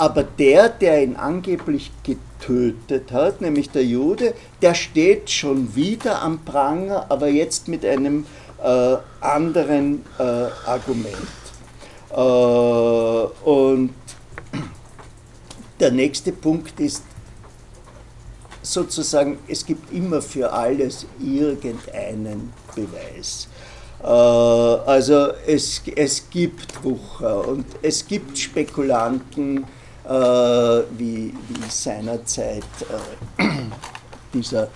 aber 0.00 0.22
der, 0.22 0.70
der 0.70 1.02
ihn 1.02 1.14
angeblich 1.16 1.92
getötet 2.04 3.12
hat, 3.12 3.42
nämlich 3.42 3.68
der 3.68 3.84
Jude, 3.84 4.32
der 4.62 4.72
steht 4.72 5.28
schon 5.28 5.76
wieder 5.76 6.22
am 6.22 6.42
Pranger, 6.42 7.04
aber 7.10 7.28
jetzt 7.28 7.68
mit 7.68 7.84
einem 7.84 8.24
äh, 8.64 8.96
anderen 9.20 10.02
äh, 10.18 10.22
Argument. 10.22 11.14
Äh, 12.12 12.14
und 13.44 13.90
der 15.78 15.90
nächste 15.90 16.32
Punkt 16.32 16.80
ist 16.80 17.04
sozusagen, 18.62 19.38
es 19.48 19.66
gibt 19.66 19.92
immer 19.92 20.22
für 20.22 20.50
alles 20.50 21.04
irgendeinen 21.22 22.54
Beweis. 22.74 23.48
Äh, 24.02 24.06
also 24.06 25.28
es, 25.46 25.82
es 25.94 26.30
gibt 26.30 26.82
Wucher 26.82 27.46
und 27.46 27.66
es 27.82 28.06
gibt 28.06 28.38
Spekulanten, 28.38 29.66
wie, 30.10 31.32
wie 31.48 31.70
seinerzeit 31.70 32.64
äh, 33.38 33.44
dieser 34.34 34.68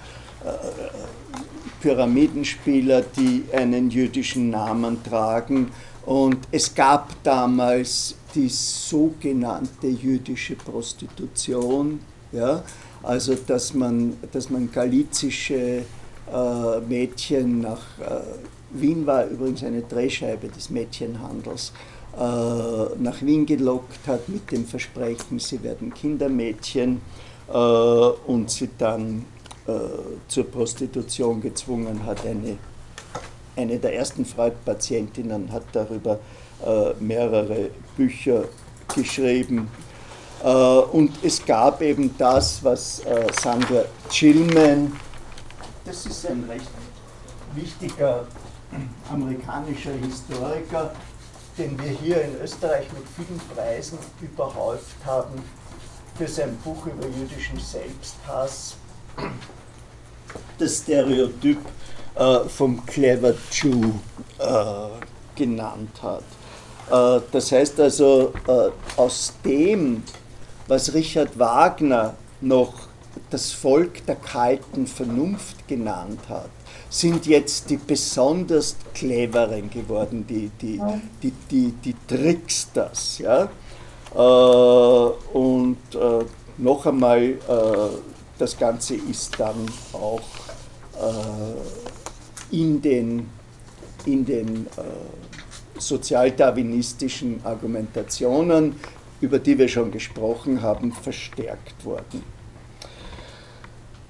Pyramidenspieler, 1.80 3.02
die 3.02 3.44
einen 3.52 3.90
jüdischen 3.90 4.50
Namen 4.50 5.02
tragen. 5.02 5.72
Und 6.06 6.38
es 6.52 6.74
gab 6.74 7.22
damals 7.22 8.14
die 8.34 8.48
sogenannte 8.48 9.88
jüdische 9.88 10.54
Prostitution, 10.54 12.00
ja, 12.32 12.62
also 13.02 13.34
dass 13.34 13.74
man, 13.74 14.16
dass 14.32 14.50
man 14.50 14.70
galizische 14.70 15.84
äh, 16.32 16.80
Mädchen 16.88 17.60
nach 17.60 17.98
äh, 17.98 18.20
Wien 18.70 19.06
war 19.06 19.26
übrigens 19.26 19.62
eine 19.62 19.82
Drehscheibe 19.82 20.48
des 20.48 20.70
Mädchenhandels, 20.70 21.70
äh, 21.70 21.93
nach 22.16 23.20
Wien 23.22 23.44
gelockt 23.46 24.06
hat 24.06 24.28
mit 24.28 24.50
dem 24.52 24.64
Versprechen, 24.66 25.38
sie 25.38 25.62
werden 25.62 25.92
Kindermädchen 25.92 27.00
äh, 27.48 27.56
und 27.56 28.50
sie 28.50 28.70
dann 28.78 29.24
äh, 29.66 29.72
zur 30.28 30.50
Prostitution 30.50 31.40
gezwungen 31.40 32.04
hat. 32.06 32.24
Eine, 32.24 32.56
eine 33.56 33.78
der 33.78 33.94
ersten 33.94 34.24
Freud-Patientinnen 34.24 35.52
hat 35.52 35.64
darüber 35.72 36.18
äh, 36.64 36.92
mehrere 37.00 37.70
Bücher 37.96 38.44
geschrieben. 38.94 39.68
und 40.92 41.12
es 41.22 41.44
gab 41.44 41.80
eben 41.80 42.14
das, 42.18 42.62
was 42.62 43.02
Sandra 43.40 43.84
Chillman, 44.10 44.92
das 45.86 46.04
ist 46.04 46.26
ein 46.26 46.44
recht 46.48 46.68
wichtiger 47.54 48.26
amerikanischer 49.10 49.92
Historiker, 49.92 50.92
den 51.58 51.78
wir 51.78 51.90
hier 51.90 52.22
in 52.22 52.40
Österreich 52.40 52.86
mit 52.92 53.04
vielen 53.16 53.40
Preisen 53.54 53.98
überhäuft 54.20 54.96
haben, 55.04 55.42
für 56.16 56.28
sein 56.28 56.56
Buch 56.58 56.86
über 56.86 57.06
jüdischen 57.06 57.58
Selbsthass, 57.58 58.76
das 60.58 60.78
Stereotyp 60.78 61.58
äh, 62.14 62.40
vom 62.48 62.84
Clever 62.86 63.34
Jew 63.50 63.90
äh, 64.38 64.88
genannt 65.34 66.00
hat. 66.02 66.22
Äh, 66.90 67.22
das 67.32 67.50
heißt 67.50 67.80
also, 67.80 68.32
äh, 68.46 68.70
aus 68.96 69.32
dem, 69.44 70.04
was 70.68 70.94
Richard 70.94 71.36
Wagner 71.38 72.14
noch 72.40 72.74
das 73.30 73.52
Volk 73.52 74.06
der 74.06 74.16
kalten 74.16 74.86
Vernunft 74.86 75.66
genannt 75.66 76.20
hat, 76.28 76.50
sind 76.94 77.26
jetzt 77.26 77.70
die 77.70 77.76
besonders 77.76 78.76
cleveren 78.94 79.68
geworden, 79.68 80.24
die, 80.28 80.48
die, 80.60 80.80
die, 81.20 81.32
die, 81.50 81.72
die 81.84 81.94
Tricksters. 82.06 83.18
Ja? 83.18 83.48
Äh, 84.14 85.36
und 85.36 85.76
äh, 85.92 86.24
noch 86.58 86.86
einmal, 86.86 87.20
äh, 87.20 87.36
das 88.38 88.56
Ganze 88.56 88.94
ist 88.94 89.38
dann 89.38 89.66
auch 89.92 90.20
in 92.52 92.80
den, 92.80 93.28
in 94.06 94.24
den 94.24 94.66
sozialdarwinistischen 95.76 97.40
Argumentationen, 97.44 98.76
über 99.20 99.40
die 99.40 99.58
wir 99.58 99.66
schon 99.66 99.90
gesprochen 99.90 100.62
haben, 100.62 100.92
verstärkt 100.92 101.84
worden. 101.84 102.22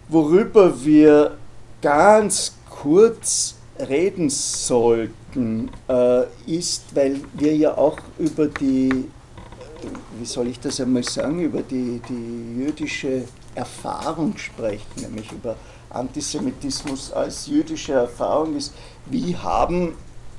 Worüber 0.09 0.85
wir 0.85 1.39
ganz 1.81 2.55
kurz 2.83 3.55
reden 3.79 4.31
sollten, 4.31 5.71
äh, 5.89 6.25
ist, 6.47 6.95
weil 6.95 7.21
wir 7.35 7.57
ja 7.57 7.77
auch 7.77 7.99
über 8.19 8.47
die, 8.47 8.89
äh, 8.89 10.19
wie 10.19 10.25
soll 10.25 10.49
ich 10.49 10.61
das 10.61 10.81
einmal 10.81 11.05
sagen, 11.05 11.41
über 11.41 11.63
die, 11.63 12.01
die 12.09 12.65
jüdische 12.65 13.25
Erfahrung 13.55 14.37
sprechen, 14.37 15.01
nämlich 15.01 15.31
über 15.33 15.57
Antisemitismus 15.91 17.13
als 17.13 17.47
jüdische 17.47 17.93
Erfahrung 17.93 18.57
ist, 18.57 18.75
wie 19.07 19.37
haben 19.37 19.95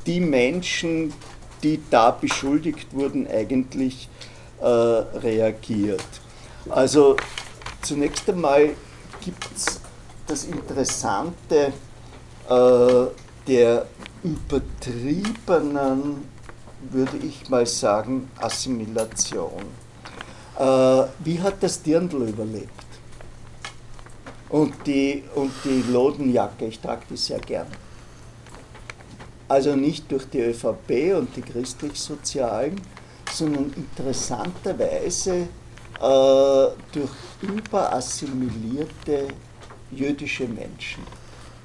die 0.06 0.20
Menschen, 0.20 1.14
die 1.64 1.80
da 1.90 2.12
beschuldigt 2.12 2.94
wurden, 2.94 3.28
eigentlich 3.28 4.10
äh, 4.62 4.66
reagiert. 4.68 6.06
Also 6.70 7.16
zunächst 7.82 8.30
einmal 8.30 8.72
gibt 9.22 9.46
es 9.56 9.80
das 10.28 10.44
Interessante, 10.46 11.74
der 12.48 13.86
übertriebenen, 14.24 16.26
würde 16.92 17.18
ich 17.18 17.50
mal 17.50 17.66
sagen, 17.66 18.30
Assimilation. 18.38 19.64
Äh, 20.58 21.04
wie 21.24 21.40
hat 21.42 21.62
das 21.62 21.82
Dirndl 21.82 22.30
überlebt? 22.30 22.72
Und 24.50 24.74
die, 24.86 25.24
und 25.36 25.52
die 25.64 25.84
Lodenjacke, 25.92 26.66
ich 26.66 26.80
trage 26.80 27.04
die 27.10 27.18
sehr 27.18 27.40
gern. 27.40 27.68
Also 29.48 29.76
nicht 29.76 30.12
durch 30.12 30.30
die 30.30 30.40
ÖVP 30.40 31.16
und 31.18 31.36
die 31.36 31.42
christlich-sozialen, 31.42 32.80
sondern 33.32 33.74
interessanterweise 33.76 35.34
äh, 35.34 35.48
durch 36.00 37.12
überassimilierte 37.42 39.28
jüdische 39.92 40.48
Menschen. 40.48 41.04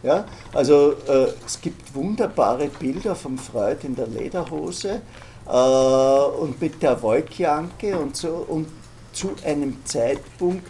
Ja? 0.02 0.24
Also 0.52 0.92
äh, 1.06 1.28
es 1.44 1.60
gibt 1.60 1.94
wunderbare 1.94 2.68
Bilder 2.68 3.14
vom 3.14 3.38
Freud 3.38 3.86
in 3.86 3.94
der 3.94 4.06
Lederhose 4.06 5.02
äh, 5.46 5.50
und 5.50 6.60
mit 6.60 6.82
der 6.82 7.00
Wolkjanke 7.02 7.98
und 7.98 8.16
so 8.16 8.44
und 8.48 8.68
zu 9.12 9.34
einem 9.44 9.84
Zeitpunkt, 9.84 10.66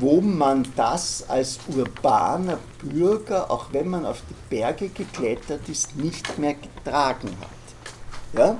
wo 0.00 0.20
man 0.20 0.66
das 0.74 1.24
als 1.28 1.60
urbaner 1.74 2.58
Bürger, 2.82 3.50
auch 3.50 3.66
wenn 3.72 3.88
man 3.88 4.04
auf 4.04 4.22
die 4.28 4.56
Berge 4.56 4.88
geklettert 4.88 5.68
ist, 5.68 5.96
nicht 5.96 6.38
mehr 6.38 6.54
getragen 6.54 7.30
hat. 7.40 8.58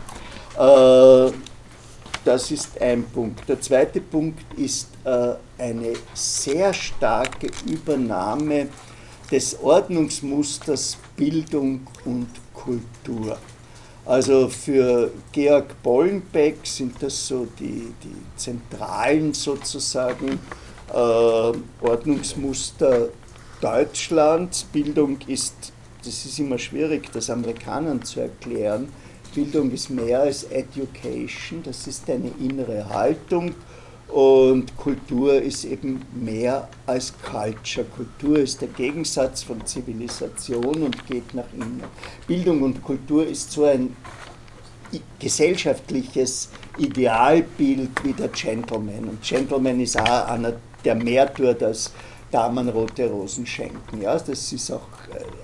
Ja? 0.57 1.27
Äh, 1.27 1.33
das 2.25 2.51
ist 2.51 2.81
ein 2.81 3.05
Punkt. 3.05 3.47
Der 3.49 3.61
zweite 3.61 4.01
Punkt 4.01 4.41
ist 4.59 4.89
äh, 5.05 5.35
eine 5.59 5.93
sehr 6.15 6.73
starke 6.73 7.49
Übernahme 7.67 8.69
des 9.31 9.59
Ordnungsmusters 9.61 10.97
Bildung 11.17 11.87
und 12.05 12.29
Kultur. 12.53 13.39
Also 14.07 14.49
für 14.49 15.11
Georg 15.33 15.83
Bollenbeck 15.83 16.59
sind 16.65 17.03
das 17.03 17.27
so 17.27 17.47
die, 17.59 17.93
die 18.03 18.37
zentralen 18.37 19.33
sozusagen 19.33 20.39
äh, 20.93 21.53
Ordnungsmuster 21.81 23.09
Deutschlands. 23.63 24.65
Bildung 24.65 25.19
ist, 25.27 25.55
das 26.05 26.27
ist 26.27 26.39
immer 26.39 26.59
schwierig, 26.59 27.11
das 27.13 27.31
Amerikanern 27.31 28.03
zu 28.03 28.21
erklären. 28.21 28.89
Bildung 29.35 29.73
ist 29.73 29.89
mehr 29.89 30.21
als 30.21 30.45
Education, 30.45 31.63
das 31.65 31.87
ist 31.87 32.09
eine 32.09 32.31
innere 32.39 32.89
Haltung 32.89 33.55
und 34.09 34.77
Kultur 34.77 35.41
ist 35.41 35.65
eben 35.65 36.03
mehr 36.15 36.69
als 36.87 37.13
Culture. 37.23 37.87
Kultur 37.87 38.39
ist 38.39 38.61
der 38.61 38.69
Gegensatz 38.69 39.43
von 39.43 39.65
Zivilisation 39.67 40.83
und 40.83 41.07
geht 41.07 41.35
nach 41.35 41.53
innen. 41.53 41.83
Bildung 42.27 42.63
und 42.63 42.83
Kultur 42.83 43.27
ist 43.27 43.51
so 43.51 43.65
ein 43.65 43.97
gesellschaftliches 45.19 46.51
Idealbild 46.79 47.91
wie 48.05 48.13
der 48.13 48.29
Gentleman. 48.29 49.09
Und 49.09 49.23
Gentleman 49.23 49.81
ist 49.81 49.99
auch 49.99 50.29
einer, 50.29 50.53
der 50.85 50.95
mehr 50.95 51.33
tut 51.33 51.63
als 51.63 51.93
Damen 52.31 52.69
rote 52.69 53.09
Rosen 53.09 53.47
schenken. 53.47 54.03
Ja, 54.03 54.19
das 54.19 54.53
ist 54.53 54.71
auch 54.71 54.87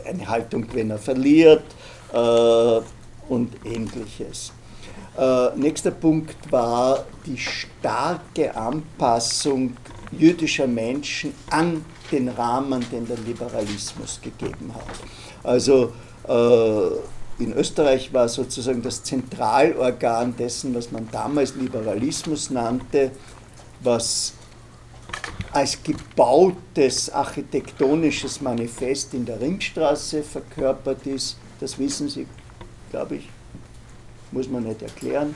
äh, 0.05 0.09
eine 0.09 0.29
Haltung, 0.29 0.67
wenn 0.73 0.91
er 0.91 0.99
verliert 0.99 1.65
äh, 2.13 2.81
und 3.29 3.53
ähnliches. 3.65 4.53
Äh, 5.19 5.57
nächster 5.57 5.91
Punkt 5.91 6.37
war 6.51 7.05
die 7.27 7.37
starke 7.37 8.55
Anpassung 8.57 9.77
jüdischer 10.13 10.67
Menschen 10.67 11.35
an 11.51 11.85
den 12.11 12.29
Rahmen, 12.29 12.85
den 12.91 13.07
der 13.07 13.19
Liberalismus 13.19 14.21
gegeben 14.21 14.73
hat. 14.75 14.85
Also 15.43 15.93
äh, 16.29 17.43
in 17.43 17.53
Österreich 17.55 18.13
war 18.13 18.29
sozusagen 18.29 18.83
das 18.83 19.03
Zentralorgan 19.03 20.37
dessen, 20.37 20.75
was 20.75 20.93
man 20.93 21.09
damals 21.11 21.55
Liberalismus 21.55 22.51
nannte, 22.51 23.13
was 23.81 24.35
als 25.53 25.83
gebautes 25.83 27.11
architektonisches 27.11 28.41
Manifest 28.41 29.15
in 29.15 29.25
der 29.25 29.41
Ringstraße 29.41 30.23
verkörpert 30.23 31.07
ist. 31.07 31.39
Das 31.59 31.79
wissen 31.79 32.09
Sie, 32.09 32.27
glaube 32.91 33.17
ich, 33.17 33.29
muss 34.33 34.49
man 34.49 34.65
nicht 34.65 34.83
erklären. 34.83 35.35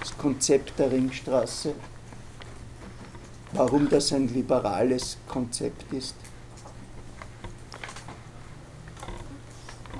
Das 0.00 0.16
Konzept 0.16 0.78
der 0.78 0.90
Ringstraße, 0.90 1.74
warum 3.52 3.88
das 3.88 4.12
ein 4.12 4.28
liberales 4.28 5.18
Konzept 5.26 5.92
ist. 5.92 6.14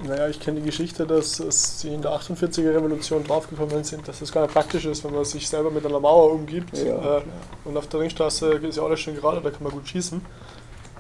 Naja, 0.07 0.29
ich 0.29 0.39
kenne 0.39 0.61
die 0.61 0.67
Geschichte, 0.67 1.07
dass 1.07 1.43
sie 1.81 1.93
in 1.93 2.03
der 2.03 2.13
48er 2.13 2.73
Revolution 2.73 3.25
draufgekommen 3.25 3.83
sind, 3.83 4.07
dass 4.07 4.21
das 4.21 4.31
gar 4.31 4.43
nicht 4.43 4.53
praktisch 4.53 4.85
ist, 4.85 5.03
wenn 5.05 5.13
man 5.13 5.25
sich 5.25 5.49
selber 5.49 5.73
mit 5.73 5.85
einer 5.85 5.99
Mauer 5.99 6.33
umgibt. 6.33 6.79
Ja, 6.79 7.19
äh, 7.19 7.23
und 7.65 7.77
auf 7.77 7.89
der 7.89 8.01
Ringstraße 8.01 8.53
ist 8.53 8.77
ja 8.77 8.85
alles 8.85 9.01
schön 9.01 9.17
gerade, 9.17 9.41
da 9.41 9.51
kann 9.51 9.65
man 9.65 9.73
gut 9.73 9.89
schießen. 9.89 10.21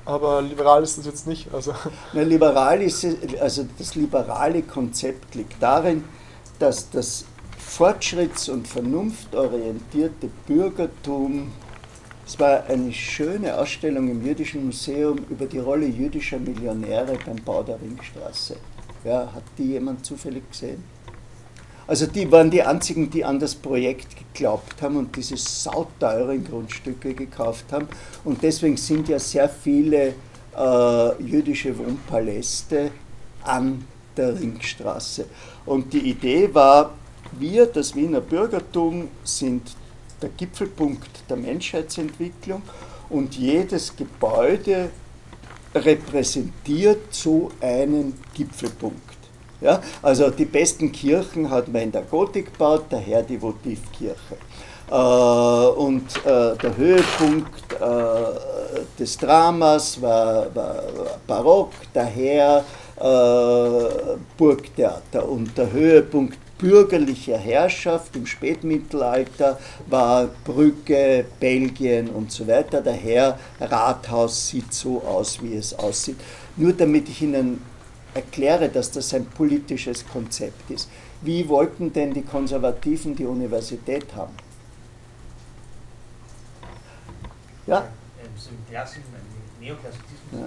Aber 0.04 0.42
liberal 0.42 0.82
ist 0.82 0.98
das 0.98 1.06
jetzt 1.06 1.26
nicht. 1.26 1.52
Also. 1.54 1.74
Na, 2.12 2.22
liberal 2.22 2.82
ist, 2.82 3.06
also 3.40 3.68
das 3.78 3.94
liberale 3.94 4.62
Konzept 4.62 5.34
liegt 5.34 5.62
darin, 5.62 6.02
dass 6.58 6.90
das 6.90 7.24
fortschritts- 7.58 8.50
und 8.50 8.66
vernunftorientierte 8.66 10.28
Bürgertum, 10.46 11.52
es 12.26 12.38
war 12.38 12.64
eine 12.64 12.92
schöne 12.92 13.56
Ausstellung 13.56 14.08
im 14.10 14.26
Jüdischen 14.26 14.66
Museum 14.66 15.18
über 15.30 15.46
die 15.46 15.58
Rolle 15.58 15.86
jüdischer 15.86 16.38
Millionäre 16.38 17.16
beim 17.24 17.36
Bau 17.44 17.62
der 17.62 17.80
Ringstraße. 17.80 18.56
Ja, 19.04 19.32
hat 19.32 19.44
die 19.56 19.68
jemand 19.72 20.04
zufällig 20.04 20.42
gesehen? 20.50 20.82
Also 21.86 22.06
die 22.06 22.30
waren 22.30 22.50
die 22.50 22.62
einzigen, 22.62 23.08
die 23.08 23.24
an 23.24 23.38
das 23.38 23.54
Projekt 23.54 24.08
geglaubt 24.14 24.82
haben 24.82 24.96
und 24.96 25.16
diese 25.16 25.38
sauteuren 25.38 26.44
Grundstücke 26.44 27.14
gekauft 27.14 27.64
haben. 27.72 27.88
Und 28.24 28.42
deswegen 28.42 28.76
sind 28.76 29.08
ja 29.08 29.18
sehr 29.18 29.48
viele 29.48 30.12
äh, 30.54 31.22
jüdische 31.22 31.78
Wohnpaläste 31.78 32.90
an 33.42 33.86
der 34.18 34.38
Ringstraße. 34.38 35.24
Und 35.68 35.92
die 35.92 36.10
Idee 36.10 36.48
war, 36.54 36.94
wir, 37.38 37.66
das 37.66 37.94
Wiener 37.94 38.22
Bürgertum, 38.22 39.08
sind 39.22 39.76
der 40.22 40.30
Gipfelpunkt 40.30 41.10
der 41.28 41.36
Menschheitsentwicklung 41.36 42.62
und 43.10 43.36
jedes 43.36 43.94
Gebäude 43.94 44.88
repräsentiert 45.74 47.12
so 47.12 47.50
einen 47.60 48.14
Gipfelpunkt. 48.34 48.96
Ja, 49.60 49.82
also 50.00 50.30
die 50.30 50.46
besten 50.46 50.90
Kirchen 50.90 51.50
hat 51.50 51.68
man 51.68 51.82
in 51.82 51.92
der 51.92 52.02
Gotik 52.02 52.52
gebaut, 52.52 52.84
daher 52.88 53.22
die 53.22 53.40
Votivkirche. 53.40 54.36
Äh, 54.90 54.94
und 54.94 56.16
äh, 56.24 56.56
der 56.56 56.76
Höhepunkt 56.76 57.72
äh, 57.74 58.98
des 58.98 59.18
Dramas 59.18 60.00
war, 60.00 60.54
war, 60.54 60.82
Barock, 61.26 61.72
daher 61.92 62.64
Burgtheater. 64.36 65.28
Und 65.28 65.56
der 65.56 65.72
Höhepunkt 65.72 66.38
bürgerlicher 66.58 67.38
Herrschaft 67.38 68.16
im 68.16 68.26
Spätmittelalter 68.26 69.58
war 69.86 70.28
Brücke, 70.44 71.24
Belgien 71.38 72.10
und 72.10 72.32
so 72.32 72.46
weiter. 72.46 72.80
Daher 72.82 73.38
Rathaus 73.60 74.48
sieht 74.48 74.74
so 74.74 75.00
aus, 75.02 75.40
wie 75.42 75.54
es 75.54 75.72
aussieht. 75.78 76.18
Nur 76.56 76.72
damit 76.72 77.08
ich 77.08 77.22
Ihnen 77.22 77.62
erkläre, 78.14 78.68
dass 78.68 78.90
das 78.90 79.14
ein 79.14 79.26
politisches 79.26 80.06
Konzept 80.06 80.70
ist. 80.70 80.90
Wie 81.20 81.48
wollten 81.48 81.92
denn 81.92 82.12
die 82.12 82.22
Konservativen 82.22 83.14
die 83.14 83.26
Universität 83.26 84.06
haben? 84.14 84.34
Ja? 87.66 87.86
Im 88.22 88.30
Neoklassizismus. 89.60 90.40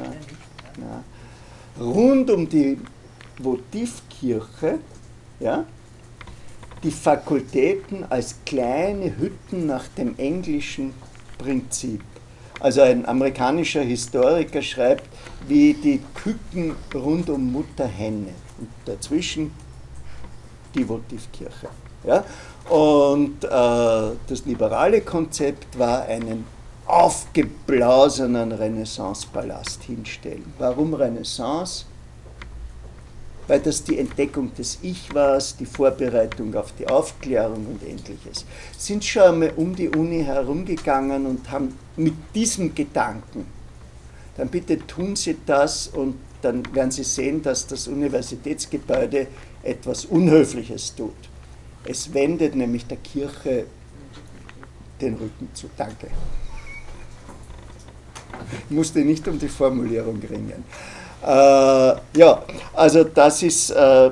Ja. 0.78 1.04
Rund 1.80 2.30
um 2.30 2.48
die 2.48 2.78
Votivkirche 3.42 4.80
ja, 5.42 5.66
die 6.84 6.92
Fakultäten 6.92 8.06
als 8.10 8.36
kleine 8.46 9.18
Hütten 9.18 9.66
nach 9.66 9.88
dem 9.98 10.18
englischen 10.18 10.94
Prinzip. 11.38 12.02
Also 12.60 12.82
ein 12.82 13.08
amerikanischer 13.08 13.82
Historiker 13.82 14.62
schreibt, 14.62 15.10
wie 15.48 15.74
die 15.74 16.00
Küken 16.14 16.76
rund 16.94 17.30
um 17.30 17.52
Mutter 17.52 17.88
Henne 17.88 18.34
und 18.60 18.70
dazwischen 18.86 19.52
die 20.76 20.88
Votivkirche. 20.88 21.70
Ja? 22.04 22.24
Und 22.70 23.44
äh, 23.44 23.48
das 23.48 24.46
liberale 24.46 25.02
Konzept 25.02 25.78
war 25.78 26.04
einen 26.04 26.46
aufgeblasenen 26.92 28.52
Renaissancepalast 28.52 29.84
hinstellen. 29.84 30.54
Warum 30.58 30.94
Renaissance? 30.94 31.86
weil 33.52 33.60
das 33.60 33.84
die 33.84 34.00
Entdeckung 34.00 34.54
des 34.56 34.80
Ich 34.82 35.14
war, 35.14 35.38
die 35.60 35.66
Vorbereitung 35.66 36.56
auf 36.56 36.74
die 36.80 36.88
Aufklärung 36.88 37.66
und 37.66 37.84
ähnliches. 37.84 38.46
Sind 38.78 39.04
schon 39.04 39.24
einmal 39.24 39.52
um 39.58 39.76
die 39.76 39.90
Uni 39.90 40.24
herumgegangen 40.24 41.26
und 41.26 41.52
haben 41.52 41.78
mit 41.98 42.14
diesem 42.34 42.74
Gedanken, 42.74 43.46
dann 44.38 44.48
bitte 44.48 44.80
tun 44.88 45.18
Sie 45.18 45.36
das 45.46 45.88
und 45.88 46.16
dann 46.42 46.64
werden 46.74 46.92
Sie 46.92 47.04
sehen, 47.04 47.42
dass 47.42 47.68
das 47.68 47.90
Universitätsgebäude 47.90 49.28
etwas 49.64 50.06
Unhöfliches 50.06 50.96
tut. 50.96 51.12
Es 51.84 52.14
wendet 52.14 52.56
nämlich 52.56 52.86
der 52.88 52.98
Kirche 52.98 53.66
den 55.02 55.16
Rücken 55.16 55.50
zu. 55.54 55.70
Danke. 55.76 56.08
Ich 58.70 58.76
musste 58.76 59.00
nicht 59.00 59.28
um 59.28 59.38
die 59.38 59.50
Formulierung 59.50 60.20
ringen. 60.30 60.64
Äh, 61.24 61.28
ja, 61.28 62.44
also 62.74 63.04
das 63.04 63.44
ist, 63.44 63.70
äh, 63.70 64.12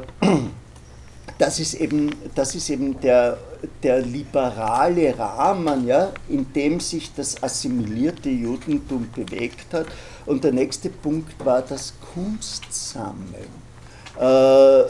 das 1.37 1.59
ist 1.59 1.73
eben, 1.75 2.11
das 2.35 2.53
ist 2.53 2.69
eben 2.69 2.99
der, 2.99 3.37
der 3.81 4.01
liberale 4.01 5.17
Rahmen, 5.17 5.87
ja, 5.87 6.11
in 6.27 6.51
dem 6.53 6.79
sich 6.79 7.11
das 7.15 7.41
assimilierte 7.41 8.29
Judentum 8.29 9.09
bewegt 9.15 9.73
hat. 9.73 9.87
Und 10.25 10.43
der 10.43 10.51
nächste 10.51 10.89
Punkt 10.89 11.43
war 11.43 11.61
das 11.61 11.93
Kunstsammeln. 12.13 13.47
Äh, 14.19 14.83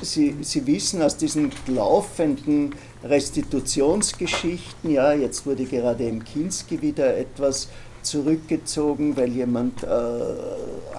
Sie, 0.00 0.36
Sie 0.40 0.66
wissen 0.66 1.00
aus 1.00 1.16
diesen 1.16 1.52
laufenden 1.68 2.74
Restitutionsgeschichten, 3.04 4.90
ja, 4.90 5.12
jetzt 5.12 5.46
wurde 5.46 5.64
gerade 5.64 6.04
im 6.08 6.24
Kinski 6.24 6.82
wieder 6.82 7.16
etwas 7.16 7.68
zurückgezogen, 8.02 9.16
weil 9.16 9.30
jemand 9.30 9.82
äh, 9.82 9.86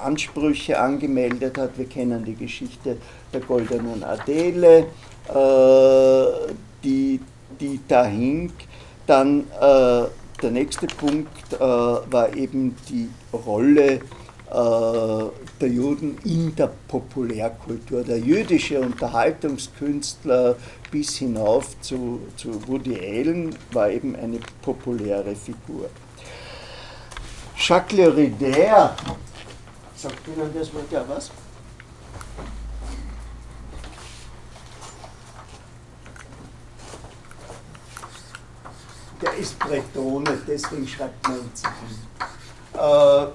Ansprüche 0.04 0.80
angemeldet 0.80 1.58
hat. 1.58 1.78
Wir 1.78 1.86
kennen 1.86 2.24
die 2.26 2.36
Geschichte 2.36 2.98
der 3.34 3.42
goldenen 3.42 4.04
Adele, 4.04 4.88
äh, 5.30 6.54
die, 6.84 7.20
die 7.60 7.80
da 7.88 8.06
hing. 8.06 8.52
Dann 9.08 9.42
äh, 9.60 10.06
der 10.42 10.52
nächste 10.52 10.88
Punkt 10.88 11.54
äh, 11.54 11.60
war 11.60 12.36
eben 12.36 12.76
die 12.90 13.10
Rolle 13.32 13.94
äh, 13.94 14.00
der 15.62 15.70
Juden 15.70 16.18
in 16.26 16.56
der 16.56 16.72
Populärkultur. 16.88 18.04
Der 18.04 18.20
jüdische 18.20 18.80
Unterhaltungskünstler 18.80 20.56
bis 20.92 21.16
hinauf 21.18 21.80
zu, 21.82 22.20
zu 22.36 22.68
Woody 22.68 22.96
Allen 23.00 23.56
war 23.72 23.90
eben 23.90 24.16
eine 24.16 24.40
populäre 24.62 25.36
Figur. 25.36 25.90
Jacques 27.66 27.96
Derrida, 27.96 28.94
sagt 29.96 30.28
Ihnen 30.28 30.54
das 30.54 30.74
Wort 30.74 30.92
ja 30.92 31.02
was? 31.08 31.32
Der 39.22 39.34
ist 39.36 39.58
Bretone, 39.60 40.42
deswegen 40.46 40.86
schreibt 40.86 41.26
man 41.26 41.38
ihn 41.38 41.52
äh, 42.74 43.28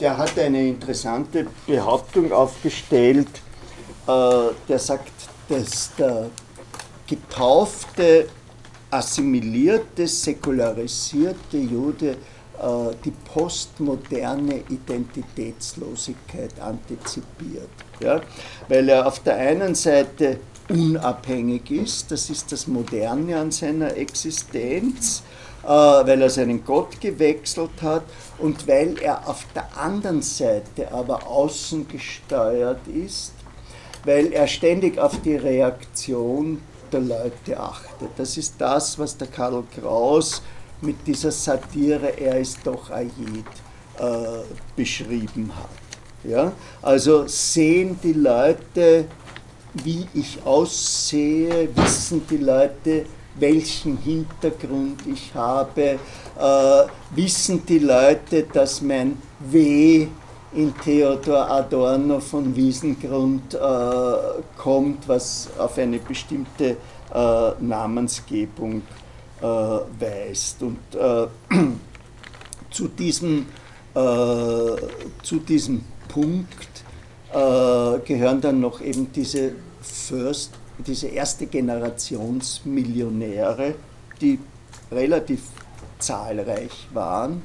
Der 0.00 0.16
hat 0.16 0.38
eine 0.38 0.66
interessante 0.66 1.46
Behauptung 1.66 2.32
aufgestellt. 2.32 3.28
Äh, 4.06 4.54
der 4.66 4.78
sagt, 4.78 5.12
dass 5.50 5.94
der 5.96 6.30
getaufte, 7.06 8.30
assimilierte, 8.90 10.08
säkularisierte 10.08 11.58
Jude 11.58 12.16
die 13.04 13.12
postmoderne 13.32 14.62
Identitätslosigkeit 14.68 16.58
antizipiert. 16.60 17.70
Ja? 18.00 18.20
Weil 18.68 18.88
er 18.88 19.06
auf 19.06 19.20
der 19.20 19.36
einen 19.36 19.74
Seite 19.76 20.40
unabhängig 20.68 21.70
ist, 21.70 22.10
das 22.10 22.30
ist 22.30 22.52
das 22.52 22.66
Moderne 22.66 23.38
an 23.38 23.50
seiner 23.50 23.96
Existenz, 23.96 25.22
äh, 25.62 25.68
weil 25.68 26.22
er 26.22 26.30
seinen 26.30 26.64
Gott 26.64 27.00
gewechselt 27.00 27.82
hat 27.82 28.04
und 28.38 28.66
weil 28.68 28.98
er 29.00 29.28
auf 29.28 29.46
der 29.54 29.76
anderen 29.76 30.22
Seite 30.22 30.92
aber 30.92 31.26
außen 31.26 31.88
gesteuert 31.88 32.86
ist, 32.86 33.32
weil 34.04 34.32
er 34.32 34.46
ständig 34.46 34.98
auf 34.98 35.20
die 35.22 35.36
Reaktion 35.36 36.60
der 36.92 37.00
Leute 37.00 37.58
achtet. 37.58 38.10
Das 38.16 38.36
ist 38.36 38.54
das, 38.58 38.98
was 38.98 39.16
der 39.16 39.28
Karl 39.28 39.64
Kraus 39.78 40.42
mit 40.80 41.06
dieser 41.06 41.30
Satire 41.30 42.18
Er 42.18 42.38
ist 42.38 42.58
doch 42.64 42.90
Ayed 42.90 43.12
äh, 43.98 44.04
beschrieben 44.76 45.50
hat. 45.56 46.30
Ja? 46.30 46.52
Also 46.82 47.26
sehen 47.26 47.98
die 48.02 48.12
Leute, 48.12 49.06
wie 49.84 50.06
ich 50.14 50.38
aussehe, 50.44 51.68
wissen 51.74 52.22
die 52.28 52.38
Leute, 52.38 53.04
welchen 53.38 53.98
Hintergrund 53.98 55.00
ich 55.06 55.32
habe, 55.34 55.98
äh, 56.38 56.84
wissen 57.14 57.64
die 57.66 57.78
Leute, 57.78 58.44
dass 58.44 58.80
mein 58.80 59.20
W 59.40 60.08
in 60.54 60.74
Theodor 60.82 61.50
Adorno 61.50 62.20
von 62.20 62.56
Wiesengrund 62.56 63.54
äh, 63.54 63.58
kommt, 64.56 65.06
was 65.06 65.48
auf 65.58 65.76
eine 65.78 65.98
bestimmte 65.98 66.76
äh, 67.14 67.50
Namensgebung 67.60 68.82
weist. 69.40 70.62
Und 70.62 70.78
äh, 70.94 71.26
zu, 72.70 72.88
diesem, 72.88 73.46
äh, 73.94 74.76
zu 75.22 75.38
diesem 75.46 75.84
Punkt 76.08 76.84
äh, 77.32 77.98
gehören 78.04 78.40
dann 78.40 78.58
noch 78.60 78.80
eben 78.80 79.12
diese 79.12 79.52
First, 79.80 80.52
diese 80.78 81.06
erste 81.08 81.46
Generationsmillionäre, 81.46 83.74
die 84.20 84.38
relativ 84.90 85.42
zahlreich 85.98 86.88
waren 86.92 87.42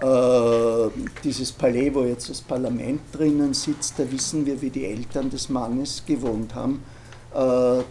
äh, 0.00 0.88
dieses 1.24 1.50
Palais, 1.52 1.92
wo 1.92 2.04
jetzt 2.04 2.30
das 2.30 2.40
Parlament 2.40 3.00
drinnen 3.12 3.52
sitzt, 3.52 3.98
da 3.98 4.08
wissen 4.10 4.46
wir, 4.46 4.62
wie 4.62 4.70
die 4.70 4.84
Eltern 4.84 5.28
des 5.28 5.48
Mannes 5.48 6.04
gewohnt 6.06 6.54
haben, 6.54 6.76
äh, 6.76 6.97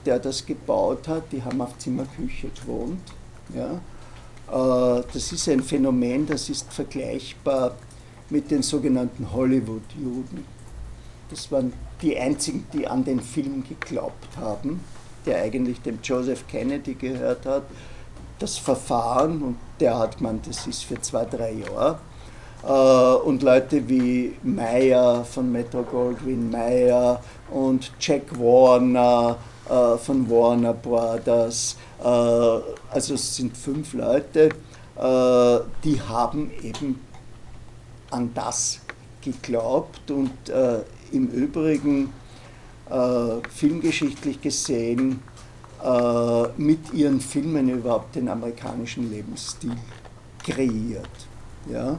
der 0.06 0.20
das 0.20 0.46
gebaut 0.46 1.08
hat. 1.08 1.32
Die 1.32 1.44
haben 1.44 1.62
auf 1.62 1.78
Zimmerküche 1.78 2.50
gewohnt. 2.50 3.02
Ja. 3.56 3.80
Äh, 4.48 5.04
das 5.14 5.32
ist 5.32 5.48
ein 5.50 5.62
Phänomen, 5.62 6.26
das 6.26 6.50
ist 6.50 6.72
vergleichbar 6.72 7.76
mit 8.30 8.52
den 8.52 8.62
sogenannten 8.62 9.32
Hollywood-Juden. 9.32 10.46
Das 11.30 11.52
waren 11.52 11.74
die 12.02 12.18
einzigen, 12.18 12.66
die 12.74 12.88
an 12.88 13.04
den 13.04 13.20
Film 13.20 13.64
geglaubt 13.68 14.38
haben, 14.38 14.82
der 15.26 15.42
eigentlich 15.42 15.82
dem 15.82 16.00
Joseph 16.04 16.46
Kennedy 16.48 16.94
gehört 16.94 17.46
hat 17.46 17.64
das 18.40 18.58
Verfahren 18.58 19.42
und 19.42 19.58
der 19.80 19.98
hat 19.98 20.22
man, 20.22 20.42
das 20.46 20.68
ist 20.68 20.84
für 20.84 21.00
zwei, 21.02 21.26
drei 21.26 21.54
Jahre. 21.54 22.00
Äh, 22.64 23.28
und 23.28 23.44
Leute 23.44 23.88
wie 23.88 24.34
Meyer 24.44 25.24
von 25.24 25.52
Metro 25.52 25.84
Goldwyn 25.84 26.50
Meyer 26.50 27.22
und 27.52 27.92
Jack 28.00 28.38
Warner 28.40 29.38
äh, 29.70 29.98
von 29.98 30.30
Warner 30.30 30.74
Brothers, 30.74 31.78
äh, 32.00 32.04
also 32.04 33.14
es 33.14 33.36
sind 33.36 33.56
fünf 33.56 33.94
Leute, 33.94 34.50
die 35.84 36.02
haben 36.02 36.50
eben 36.64 37.00
an 38.10 38.32
das 38.34 38.80
geglaubt 39.22 40.10
und 40.10 40.32
im 41.12 41.28
Übrigen 41.28 42.12
filmgeschichtlich 43.54 44.42
gesehen 44.42 45.22
äh, 45.84 46.48
mit 46.58 46.92
ihren 46.92 47.22
Filmen 47.22 47.70
überhaupt 47.70 48.16
den 48.16 48.30
amerikanischen 48.30 49.12
Lebensstil 49.12 49.76
kreiert. 50.44 51.08
Ja? 51.70 51.96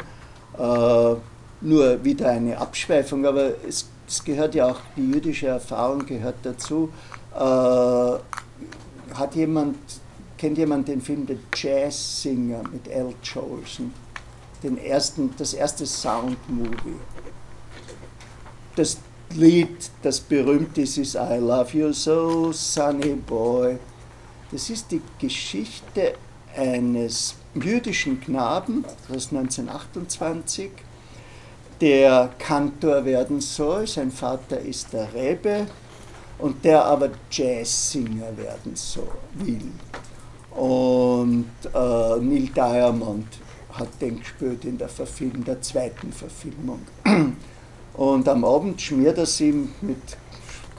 Äh, 0.59 1.17
nur 1.61 2.05
wieder 2.05 2.31
eine 2.31 2.59
Abschweifung, 2.59 3.25
aber 3.25 3.53
es, 3.67 3.89
es, 4.09 4.25
gehört 4.25 4.55
ja 4.55 4.67
auch, 4.71 4.81
die 4.97 5.11
jüdische 5.11 5.49
Erfahrung 5.49 6.05
gehört 6.07 6.37
dazu. 6.43 6.91
Äh, 7.35 7.39
hat 9.15 9.35
jemand, 9.35 9.77
kennt 10.37 10.59
jemand 10.59 10.89
den 10.89 11.01
Film 11.01 11.27
The 11.27 11.39
Jazz 11.55 12.23
Singer 12.23 12.63
mit 12.73 12.89
Al 12.93 13.15
Jolson? 13.23 13.93
Den 14.63 14.79
ersten, 14.79 15.35
das 15.37 15.55
erste 15.55 15.87
Sound-Movie. 15.87 16.99
Das 18.75 18.99
Lied, 19.35 19.91
das 20.03 20.21
berühmt 20.21 20.77
ist, 20.79 20.99
ist 20.99 21.15
I 21.15 21.39
Love 21.39 21.77
You 21.77 21.93
So, 21.93 22.53
Sunny 22.53 23.15
Boy. 23.15 23.79
Das 24.51 24.71
ist 24.71 24.91
die 24.91 25.03
Geschichte 25.19 26.15
eines 26.57 27.35
jüdischen 27.55 28.21
Knaben 28.21 28.85
aus 29.15 29.29
1928, 29.33 30.71
der 31.81 32.31
Kantor 32.39 33.05
werden 33.05 33.41
soll. 33.41 33.87
Sein 33.87 34.11
Vater 34.11 34.61
ist 34.61 34.93
der 34.93 35.13
Rebbe 35.15 35.67
und 36.39 36.65
der 36.65 36.85
aber 36.85 37.11
Jazzsinger 37.31 38.37
werden 38.37 38.75
soll, 38.75 39.09
will. 39.35 39.73
Und 40.51 41.51
äh, 41.65 42.21
Neil 42.21 42.49
Diamond 42.55 43.27
hat 43.73 43.89
den 44.01 44.19
gespielt 44.19 44.65
in 44.65 44.79
der, 44.79 44.89
Verfilm, 44.89 45.45
der 45.45 45.61
zweiten 45.63 46.13
Verfilmung. 46.13 46.81
Und 47.95 48.29
am 48.29 48.45
Abend 48.45 48.81
schmiert 48.81 49.19
er 49.19 49.27
sie 49.27 49.53
mit 49.81 50.17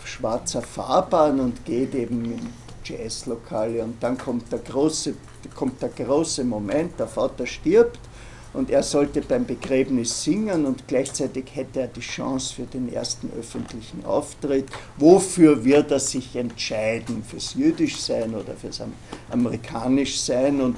schwarzer 0.05 0.61
Fahrbahn 0.61 1.41
und 1.41 1.65
geht 1.65 1.93
eben 1.93 2.23
in 2.23 2.49
Jazzlokale. 2.85 3.84
Und 3.84 4.01
dann 4.01 4.17
kommt 4.17 4.49
der, 4.53 4.59
große, 4.59 5.15
kommt 5.53 5.81
der 5.81 5.89
große 5.89 6.45
Moment, 6.45 6.97
der 6.97 7.07
Vater 7.07 7.45
stirbt 7.45 7.99
und 8.53 8.71
er 8.71 8.81
sollte 8.84 9.21
beim 9.21 9.45
Begräbnis 9.45 10.23
singen 10.23 10.65
und 10.65 10.88
gleichzeitig 10.88 11.45
hätte 11.53 11.81
er 11.81 11.88
die 11.88 11.99
Chance 11.99 12.53
für 12.55 12.63
den 12.63 12.91
ersten 12.91 13.31
öffentlichen 13.39 14.03
Auftritt. 14.05 14.65
Wofür 14.97 15.63
wird 15.63 15.91
er 15.91 15.99
sich 15.99 16.35
entscheiden? 16.35 17.23
Fürs 17.23 17.53
Jüdischsein 17.53 18.34
oder 18.34 18.55
fürs 18.55 18.81
Amerikanischsein? 19.30 20.61
Und 20.61 20.77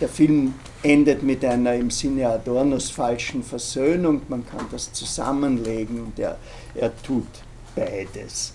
der 0.00 0.08
Film 0.08 0.54
endet 0.82 1.24
mit 1.24 1.44
einer 1.44 1.74
im 1.74 1.90
Sinne 1.90 2.28
Adornos 2.28 2.90
falschen 2.90 3.42
Versöhnung. 3.42 4.22
Man 4.28 4.46
kann 4.46 4.66
das 4.70 4.92
zusammenlegen 4.92 6.00
und 6.00 6.18
er, 6.20 6.36
er 6.76 6.92
tut 7.02 7.26
beides. 7.74 8.52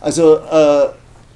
Also 0.00 0.38
äh, 0.38 0.88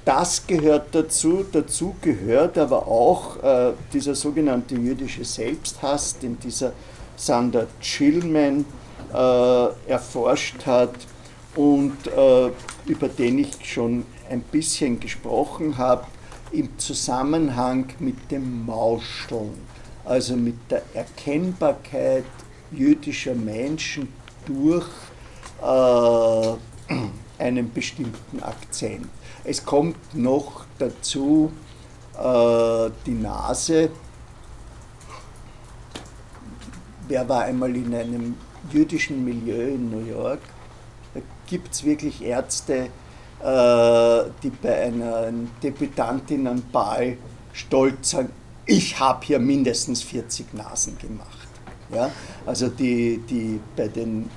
das 0.05 0.47
gehört 0.47 0.95
dazu. 0.95 1.45
Dazu 1.51 1.95
gehört 2.01 2.57
aber 2.57 2.87
auch 2.87 3.43
äh, 3.43 3.73
dieser 3.93 4.15
sogenannte 4.15 4.75
jüdische 4.75 5.25
Selbsthass, 5.25 6.17
den 6.19 6.39
dieser 6.39 6.73
Sander 7.15 7.67
Chillman 7.81 8.65
äh, 9.13 9.89
erforscht 9.89 10.65
hat 10.65 10.95
und 11.55 11.95
äh, 12.07 12.51
über 12.85 13.09
den 13.09 13.39
ich 13.39 13.53
schon 13.63 14.05
ein 14.29 14.41
bisschen 14.41 14.99
gesprochen 14.99 15.77
habe 15.77 16.05
im 16.51 16.77
Zusammenhang 16.77 17.89
mit 17.99 18.31
dem 18.31 18.65
Mauscheln, 18.65 19.53
also 20.05 20.35
mit 20.35 20.55
der 20.69 20.83
Erkennbarkeit 20.93 22.25
jüdischer 22.71 23.35
Menschen 23.35 24.13
durch 24.45 24.87
äh, 25.61 26.93
einen 27.43 27.71
bestimmten 27.73 28.41
Akzent. 28.41 29.07
Es 29.49 29.65
kommt 29.65 30.13
noch 30.13 30.65
dazu 30.77 31.51
äh, 32.15 32.91
die 33.07 33.15
Nase. 33.15 33.89
Wer 37.07 37.27
war 37.27 37.45
einmal 37.45 37.75
in 37.75 37.95
einem 37.95 38.35
jüdischen 38.71 39.25
Milieu 39.25 39.69
in 39.69 39.89
New 39.89 40.05
York? 40.05 40.41
Da 41.15 41.21
gibt 41.47 41.73
es 41.73 41.83
wirklich 41.83 42.21
Ärzte, 42.21 42.89
äh, 43.43 44.29
die 44.43 44.51
bei 44.51 44.83
einer 44.83 45.33
Debütantin 45.63 46.45
am 46.45 46.61
Ball 46.71 47.17
stolz 47.51 48.11
sagen, 48.11 48.29
ich 48.67 48.99
habe 48.99 49.25
hier 49.25 49.39
mindestens 49.39 50.03
40 50.03 50.53
Nasen 50.53 50.95
gemacht. 50.99 51.47
Ja? 51.91 52.11
Also 52.45 52.67
die, 52.67 53.17
die 53.27 53.59
bei 53.75 53.87
den 53.87 54.29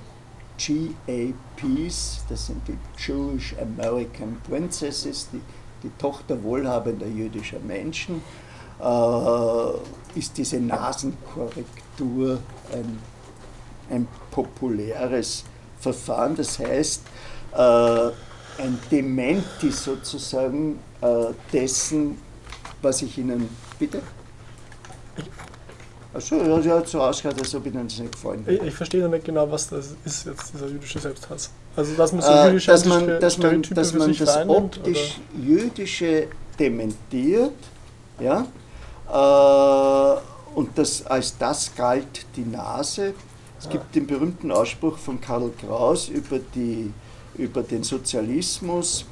GAPs, 0.66 2.24
das 2.28 2.46
sind 2.46 2.62
die 2.68 2.78
Jewish 2.96 3.54
American 3.60 4.40
Princesses, 4.48 5.28
die, 5.32 5.40
die 5.82 5.90
Tochter 5.98 6.42
wohlhabender 6.42 7.06
jüdischer 7.06 7.58
Menschen, 7.60 8.22
äh, 8.80 10.18
ist 10.18 10.36
diese 10.36 10.60
Nasenkorrektur 10.60 12.38
ein, 12.72 12.98
ein 13.90 14.08
populäres 14.30 15.44
Verfahren. 15.80 16.36
Das 16.36 16.58
heißt, 16.58 17.02
äh, 17.54 18.10
ein 18.58 18.78
Dementi 18.90 19.70
sozusagen 19.70 20.78
äh, 21.00 21.26
dessen, 21.52 22.18
was 22.80 23.02
ich 23.02 23.18
Ihnen 23.18 23.48
bitte. 23.78 24.02
Achso, 26.14 26.36
ja, 26.36 26.74
hat 26.76 26.88
so 26.88 27.00
ausgehört, 27.00 27.38
als 27.40 27.54
ob 27.54 27.66
Ihnen 27.66 27.88
das 27.88 27.98
nicht 27.98 28.12
gefallen 28.12 28.44
Ich, 28.46 28.62
ich 28.62 28.74
verstehe 28.74 29.08
nicht 29.08 29.24
genau, 29.24 29.50
was 29.50 29.68
das 29.68 29.94
ist 30.04 30.26
jetzt, 30.26 30.52
dieser 30.52 30.66
jüdische 30.68 30.98
Selbsthass. 30.98 31.50
Also, 31.74 31.94
dass 31.94 32.12
man 32.12 32.20
so 32.20 32.30
äh, 32.30 32.46
jüdische 32.48 32.70
dass 32.70 32.84
man, 32.84 33.20
dass 33.20 33.38
man, 33.38 33.62
dass 33.62 33.92
man 33.94 34.14
das 34.14 34.48
optisch 34.48 35.20
oder? 35.34 35.44
Jüdische 35.44 36.28
dementiert, 36.58 37.52
ja, 38.20 38.46
äh, 39.10 40.20
und 40.54 40.76
das, 40.76 41.06
als 41.06 41.38
das 41.38 41.74
galt 41.74 42.26
die 42.36 42.44
Nase. 42.44 43.14
Es 43.58 43.64
ja. 43.64 43.70
gibt 43.72 43.94
den 43.94 44.06
berühmten 44.06 44.50
Ausspruch 44.50 44.98
von 44.98 45.20
Karl 45.20 45.50
Kraus 45.58 46.08
über 46.08 46.38
die 46.54 46.92
über 47.36 47.62
den 47.62 47.82
Sozialismus. 47.82 49.06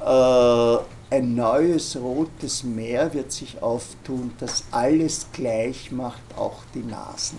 Äh, 0.00 0.76
ein 1.14 1.34
neues 1.36 1.96
rotes 1.96 2.64
Meer 2.64 3.14
wird 3.14 3.30
sich 3.30 3.62
auftun, 3.62 4.32
das 4.40 4.64
alles 4.72 5.28
gleich 5.32 5.92
macht, 5.92 6.22
auch 6.36 6.64
die 6.74 6.82
Nasen. 6.82 7.38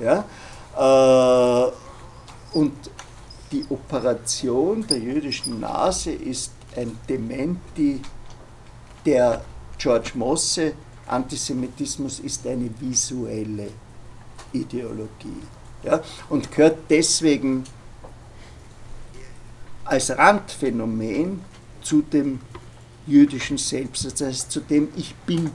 Ja? 0.00 0.24
Äh, 0.76 1.72
und 2.58 2.72
die 3.52 3.64
Operation 3.68 4.84
der 4.84 4.98
jüdischen 4.98 5.60
Nase 5.60 6.10
ist 6.10 6.50
ein 6.76 6.98
Dementi 7.08 8.02
der 9.04 9.42
George 9.78 10.12
Mosse, 10.14 10.72
Antisemitismus 11.06 12.18
ist 12.18 12.44
eine 12.48 12.68
visuelle 12.80 13.68
Ideologie. 14.52 15.42
Ja? 15.84 16.00
Und 16.28 16.50
gehört 16.50 16.78
deswegen 16.90 17.62
als 19.84 20.10
Randphänomen 20.10 21.44
zu 21.80 22.02
dem 22.02 22.40
jüdischen 23.06 23.58
Selbst, 23.58 24.04
das 24.04 24.20
heißt 24.20 24.50
zu 24.50 24.60
dem 24.60 24.88
ich 24.96 25.14
bin 25.26 25.50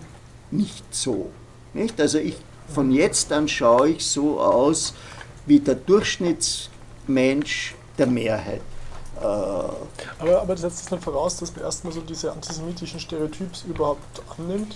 nicht 0.51 0.83
so. 0.93 1.29
Nicht? 1.73 1.99
Also 1.99 2.17
ich, 2.17 2.37
von 2.67 2.91
jetzt 2.91 3.31
an 3.31 3.47
schaue 3.47 3.89
ich 3.89 4.05
so 4.05 4.39
aus 4.39 4.93
wie 5.45 5.59
der 5.59 5.75
Durchschnittsmensch 5.75 7.75
der 7.97 8.07
Mehrheit. 8.07 8.61
Äh, 9.19 9.23
aber, 9.23 10.41
aber 10.41 10.57
setzt 10.57 10.81
das 10.81 10.87
dann 10.87 11.01
voraus, 11.01 11.37
dass 11.37 11.55
man 11.55 11.65
erstmal 11.65 11.93
so 11.93 12.01
diese 12.01 12.31
antisemitischen 12.31 12.99
Stereotyps 12.99 13.63
überhaupt 13.67 14.21
annimmt? 14.37 14.75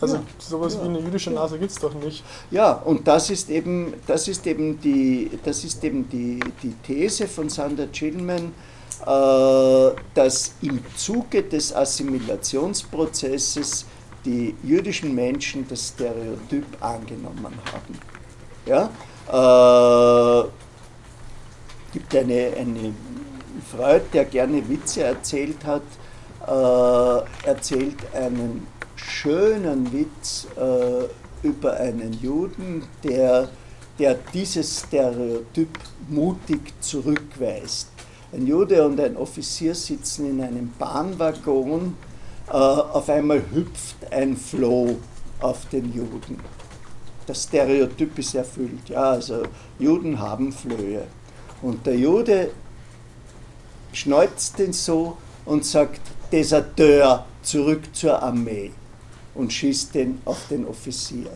Also 0.00 0.16
ja, 0.16 0.22
sowas 0.38 0.74
ja, 0.74 0.82
wie 0.82 0.88
eine 0.88 1.00
jüdische 1.00 1.30
Nase 1.30 1.58
gibt 1.58 1.70
es 1.70 1.78
doch 1.78 1.94
nicht. 1.94 2.24
Ja, 2.50 2.72
und 2.72 3.06
das 3.06 3.30
ist 3.30 3.48
eben, 3.48 3.94
das 4.06 4.28
ist 4.28 4.46
eben, 4.46 4.80
die, 4.80 5.30
das 5.44 5.64
ist 5.64 5.82
eben 5.84 6.08
die, 6.08 6.40
die 6.62 6.74
These 6.84 7.28
von 7.28 7.48
Sander 7.48 7.90
Chillman, 7.92 8.46
äh, 8.46 8.73
dass 9.00 10.54
im 10.62 10.80
Zuge 10.96 11.42
des 11.42 11.74
Assimilationsprozesses 11.74 13.84
die 14.24 14.54
jüdischen 14.62 15.14
Menschen 15.14 15.66
das 15.68 15.88
Stereotyp 15.88 16.64
angenommen 16.80 17.52
haben. 17.72 17.98
Ja? 18.66 18.90
Äh, 19.28 20.44
gibt 21.92 22.14
eine, 22.14 22.52
eine 22.56 22.94
Freud, 23.70 24.04
der 24.12 24.24
gerne 24.24 24.68
Witze 24.68 25.04
erzählt 25.04 25.64
hat, 25.64 25.82
äh, 26.46 27.48
erzählt 27.48 27.96
einen 28.14 28.66
schönen 28.96 29.92
Witz 29.92 30.46
äh, 30.56 31.46
über 31.46 31.74
einen 31.74 32.12
Juden, 32.20 32.84
der, 33.02 33.48
der 33.98 34.14
dieses 34.32 34.80
Stereotyp 34.80 35.78
mutig 36.08 36.72
zurückweist. 36.80 37.93
Ein 38.34 38.48
Jude 38.48 38.84
und 38.84 38.98
ein 38.98 39.16
Offizier 39.16 39.76
sitzen 39.76 40.28
in 40.28 40.42
einem 40.42 40.72
Bahnwaggon, 40.76 41.96
äh, 42.48 42.50
auf 42.50 43.08
einmal 43.08 43.40
hüpft 43.52 44.12
ein 44.12 44.36
Floh 44.36 44.96
auf 45.40 45.68
den 45.68 45.94
Juden. 45.94 46.40
Das 47.28 47.44
Stereotyp 47.44 48.18
ist 48.18 48.34
erfüllt, 48.34 48.88
ja, 48.88 49.12
also 49.12 49.44
Juden 49.78 50.18
haben 50.18 50.52
Flöhe. 50.52 51.04
Und 51.62 51.86
der 51.86 51.96
Jude 51.96 52.50
schneuzt 53.92 54.58
den 54.58 54.72
so 54.72 55.16
und 55.44 55.64
sagt, 55.64 56.00
Deserteur, 56.32 57.26
zurück 57.40 57.94
zur 57.94 58.20
Armee 58.20 58.72
und 59.36 59.52
schießt 59.52 59.94
den 59.94 60.20
auf 60.24 60.48
den 60.48 60.66
Offizier, 60.66 61.30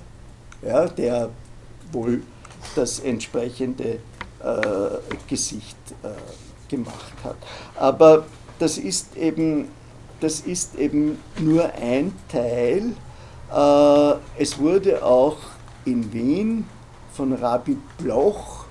ja, 0.63 0.89
der 0.89 1.31
wohl 1.93 2.23
das 2.75 2.99
entsprechende 2.99 4.01
äh, 4.41 5.19
Gesicht 5.29 5.77
äh, 6.03 6.09
gemacht 6.69 7.13
hat. 7.25 7.37
Aber 7.77 8.27
das 8.59 8.79
ist 8.79 9.17
eben, 9.17 9.69
das 10.21 10.41
ist 10.41 10.75
eben 10.77 11.19
nur 11.39 11.73
ein 11.75 12.13
Teil. 12.29 12.93
Äh, 13.53 14.15
es 14.43 14.59
wurde 14.59 15.05
auch 15.05 15.37
in 15.85 16.13
Wien 16.13 16.65
von 17.13 17.33
Rabbi 17.33 17.77
Bloch 17.99 18.65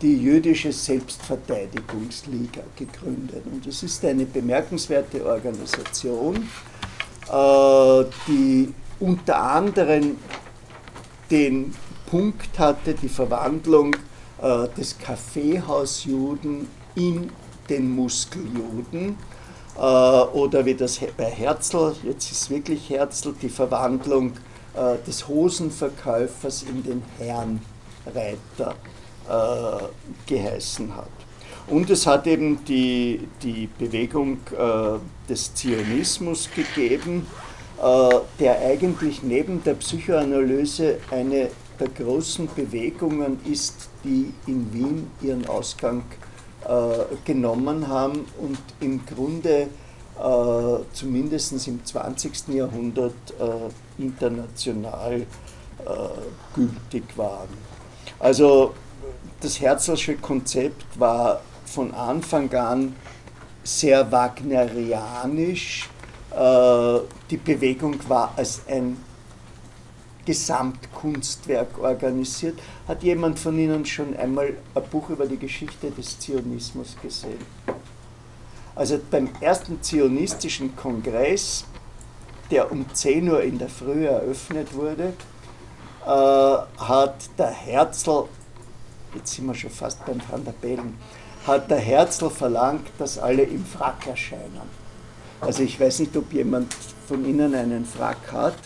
die 0.00 0.16
jüdische 0.18 0.72
Selbstverteidigungsliga 0.72 2.62
gegründet. 2.76 3.44
Und 3.50 3.66
das 3.66 3.82
ist 3.82 4.04
eine 4.04 4.26
bemerkenswerte 4.26 5.24
Organisation, 5.24 6.48
äh, 7.32 8.04
die 8.26 8.74
unter 9.00 9.40
anderem 9.40 10.16
den 11.30 11.74
Punkt 12.10 12.58
hatte, 12.58 12.94
die 12.94 13.08
Verwandlung 13.08 13.96
äh, 14.40 14.68
des 14.76 14.98
Kaffeehausjuden 14.98 16.68
in 16.94 17.30
den 17.68 17.94
Muskeljuden. 17.94 19.16
Äh, 19.76 19.80
oder 19.80 20.64
wie 20.64 20.74
das 20.74 21.00
bei 21.16 21.24
Herzl, 21.30 21.94
jetzt 22.02 22.30
ist 22.30 22.50
wirklich 22.50 22.88
Herzl, 22.90 23.34
die 23.40 23.48
Verwandlung 23.48 24.32
des 25.06 25.28
Hosenverkäufers 25.28 26.64
in 26.64 26.82
den 26.82 27.02
Herrenreiter 27.16 28.74
geheißen 30.26 30.96
hat. 30.96 31.06
Und 31.66 31.88
es 31.88 32.06
hat 32.06 32.26
eben 32.26 32.62
die, 32.66 33.26
die 33.42 33.68
Bewegung 33.78 34.38
äh, 34.52 34.98
des 35.28 35.54
Zionismus 35.54 36.48
gegeben, 36.54 37.26
äh, 37.82 38.08
der 38.38 38.60
eigentlich 38.60 39.22
neben 39.22 39.64
der 39.64 39.74
Psychoanalyse 39.74 40.98
eine 41.10 41.48
der 41.80 41.88
großen 41.88 42.48
Bewegungen 42.54 43.40
ist, 43.50 43.88
die 44.04 44.32
in 44.46 44.72
Wien 44.72 45.10
ihren 45.22 45.46
Ausgang 45.46 46.02
äh, 46.02 46.23
genommen 47.24 47.88
haben 47.88 48.24
und 48.40 48.58
im 48.80 49.04
Grunde 49.04 49.68
äh, 50.18 50.78
zumindest 50.92 51.66
im 51.66 51.84
20. 51.84 52.48
Jahrhundert 52.48 53.12
äh, 53.40 54.02
international 54.02 55.22
äh, 55.22 55.26
gültig 56.54 57.04
waren. 57.16 57.48
Also 58.20 58.74
das 59.40 59.60
Herzlsche 59.60 60.16
Konzept 60.16 60.98
war 60.98 61.40
von 61.66 61.92
Anfang 61.92 62.52
an 62.54 62.96
sehr 63.64 64.10
wagnerianisch. 64.12 65.88
Äh, 66.30 66.98
die 67.30 67.36
Bewegung 67.36 67.96
war 68.08 68.32
als 68.36 68.62
ein 68.68 68.96
Gesamtkunstwerk 70.24 71.78
organisiert. 71.78 72.58
Hat 72.88 73.02
jemand 73.02 73.38
von 73.38 73.58
Ihnen 73.58 73.84
schon 73.84 74.16
einmal 74.16 74.54
ein 74.74 74.82
Buch 74.90 75.10
über 75.10 75.26
die 75.26 75.38
Geschichte 75.38 75.90
des 75.90 76.18
Zionismus 76.18 76.96
gesehen? 77.00 77.44
Also 78.74 78.98
beim 79.10 79.28
ersten 79.40 79.80
zionistischen 79.82 80.74
Kongress, 80.74 81.64
der 82.50 82.70
um 82.70 82.84
10 82.92 83.28
Uhr 83.28 83.42
in 83.42 83.58
der 83.58 83.68
Früh 83.68 84.06
eröffnet 84.06 84.74
wurde, 84.74 85.12
äh, 86.04 86.08
hat 86.08 87.30
der 87.38 87.50
Herzl, 87.50 88.24
jetzt 89.14 89.32
sind 89.32 89.46
wir 89.46 89.54
schon 89.54 89.70
fast 89.70 90.04
beim 90.04 90.20
Van 90.28 90.44
der 90.44 90.52
Bellen, 90.52 90.98
hat 91.46 91.70
der 91.70 91.78
Herzl 91.78 92.30
verlangt, 92.30 92.88
dass 92.98 93.18
alle 93.18 93.42
im 93.42 93.64
Frack 93.64 94.06
erscheinen. 94.06 94.84
Also 95.40 95.62
ich 95.62 95.78
weiß 95.78 96.00
nicht, 96.00 96.16
ob 96.16 96.32
jemand 96.32 96.74
von 97.06 97.24
Ihnen 97.24 97.54
einen 97.54 97.84
Frack 97.84 98.32
hat. 98.32 98.56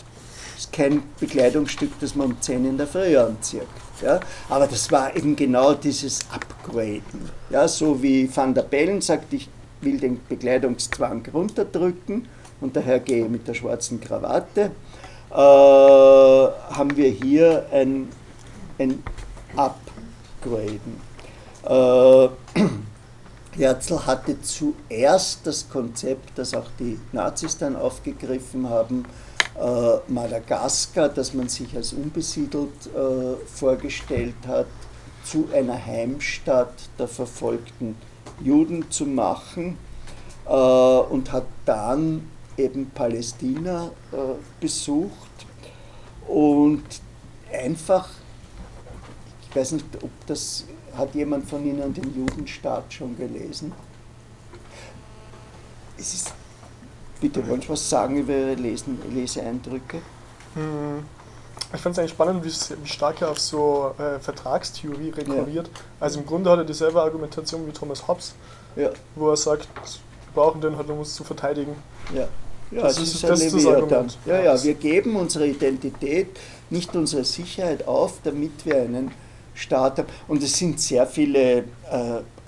Ist 0.59 0.73
kein 0.73 1.03
Bekleidungsstück, 1.17 1.91
das 2.01 2.15
man 2.15 2.33
um 2.33 2.41
10 2.41 2.65
in 2.65 2.77
der 2.77 2.85
Früh 2.85 3.15
anzieht. 3.15 3.61
Ja? 4.01 4.19
Aber 4.49 4.67
das 4.67 4.91
war 4.91 5.15
eben 5.15 5.33
genau 5.33 5.73
dieses 5.73 6.19
Upgraden. 6.29 7.29
Ja? 7.49 7.65
So 7.65 8.03
wie 8.03 8.29
Van 8.35 8.53
der 8.53 8.63
Bellen 8.63 8.99
sagt, 8.99 9.31
ich 9.31 9.47
will 9.79 9.97
den 9.97 10.19
Bekleidungszwang 10.27 11.25
runterdrücken 11.33 12.27
und 12.59 12.75
daher 12.75 12.99
gehe 12.99 13.23
ich 13.23 13.31
mit 13.31 13.47
der 13.47 13.53
schwarzen 13.53 14.01
Krawatte, 14.01 14.71
äh, 15.31 15.33
haben 15.33 16.97
wir 16.97 17.09
hier 17.09 17.65
ein, 17.71 18.09
ein 18.79 19.01
Upgraden. 19.55 20.99
Äh, 21.63 22.27
Herzl 23.57 24.05
hatte 24.05 24.41
zuerst 24.41 25.47
das 25.47 25.69
Konzept, 25.69 26.37
das 26.37 26.53
auch 26.53 26.67
die 26.77 26.99
Nazis 27.13 27.57
dann 27.57 27.77
aufgegriffen 27.77 28.69
haben, 28.69 29.05
Madagaskar, 30.07 31.09
das 31.09 31.33
man 31.33 31.49
sich 31.49 31.75
als 31.75 31.93
unbesiedelt 31.93 32.87
äh, 32.87 33.35
vorgestellt 33.47 34.35
hat, 34.47 34.67
zu 35.23 35.49
einer 35.53 35.85
Heimstatt 35.85 36.73
der 36.97 37.07
verfolgten 37.07 37.95
Juden 38.41 38.89
zu 38.89 39.05
machen 39.05 39.77
äh, 40.47 40.51
und 40.51 41.31
hat 41.31 41.45
dann 41.65 42.29
eben 42.57 42.89
Palästina 42.91 43.91
äh, 44.11 44.17
besucht 44.59 45.11
und 46.27 46.83
einfach, 47.51 48.09
ich 49.49 49.55
weiß 49.55 49.73
nicht, 49.73 49.85
ob 50.01 50.11
das 50.27 50.65
hat 50.95 51.15
jemand 51.15 51.49
von 51.49 51.65
Ihnen 51.65 51.93
den 51.93 52.15
Judenstaat 52.15 52.91
schon 52.93 53.15
gelesen? 53.17 53.71
Es 55.97 56.13
ist, 56.13 56.33
bitte, 57.21 57.47
wollen 57.47 57.61
Sie 57.61 57.69
was 57.69 57.89
sagen 57.89 58.17
über 58.17 58.33
Ihre 58.33 58.53
Lesen, 58.55 58.99
Leseeindrücke? 59.13 59.97
Hm. 60.55 61.03
Ich 61.73 61.81
fand 61.81 61.93
es 61.93 61.99
eigentlich 61.99 62.11
spannend, 62.11 62.43
wie, 62.43 62.87
stark 62.87 63.21
er 63.21 63.29
auf 63.29 63.39
so 63.39 63.93
äh, 63.99 64.19
Vertragstheorie 64.19 65.09
rekurriert. 65.09 65.67
Ja. 65.67 65.73
Also 65.99 66.19
im 66.19 66.25
Grunde 66.25 66.49
hat 66.49 66.57
er 66.59 66.65
dieselbe 66.65 67.01
Argumentation 67.01 67.67
wie 67.67 67.71
Thomas 67.71 68.07
Hobbes. 68.07 68.33
Ja. 68.75 68.91
wo 69.15 69.31
er 69.31 69.35
sagt, 69.35 69.67
wir 69.75 70.33
brauchen 70.33 70.61
den 70.61 70.77
halt, 70.77 70.87
um 70.89 70.99
uns 70.99 71.15
zu 71.15 71.23
verteidigen. 71.23 71.75
Ja, 72.13 72.27
ja 72.71 72.83
Das 72.83 72.95
das, 72.95 73.03
ist- 73.15 73.23
das 73.23 73.41
ist 73.41 73.55
das. 73.55 73.65
Argument. 73.65 74.17
Ja, 74.25 74.39
ja, 74.41 74.63
wir 74.63 74.73
geben 74.75 75.15
unsere 75.15 75.47
Identität, 75.47 76.27
nicht 76.69 76.95
unsere 76.95 77.25
Sicherheit 77.25 77.87
auf, 77.87 78.19
damit 78.23 78.51
wir 78.65 78.75
einen 78.77 79.11
Staat 79.55 79.97
haben. 79.97 80.07
Und 80.27 80.43
es 80.43 80.55
sind 80.55 80.79
sehr 80.79 81.07
viele 81.07 81.57
äh, 81.59 81.63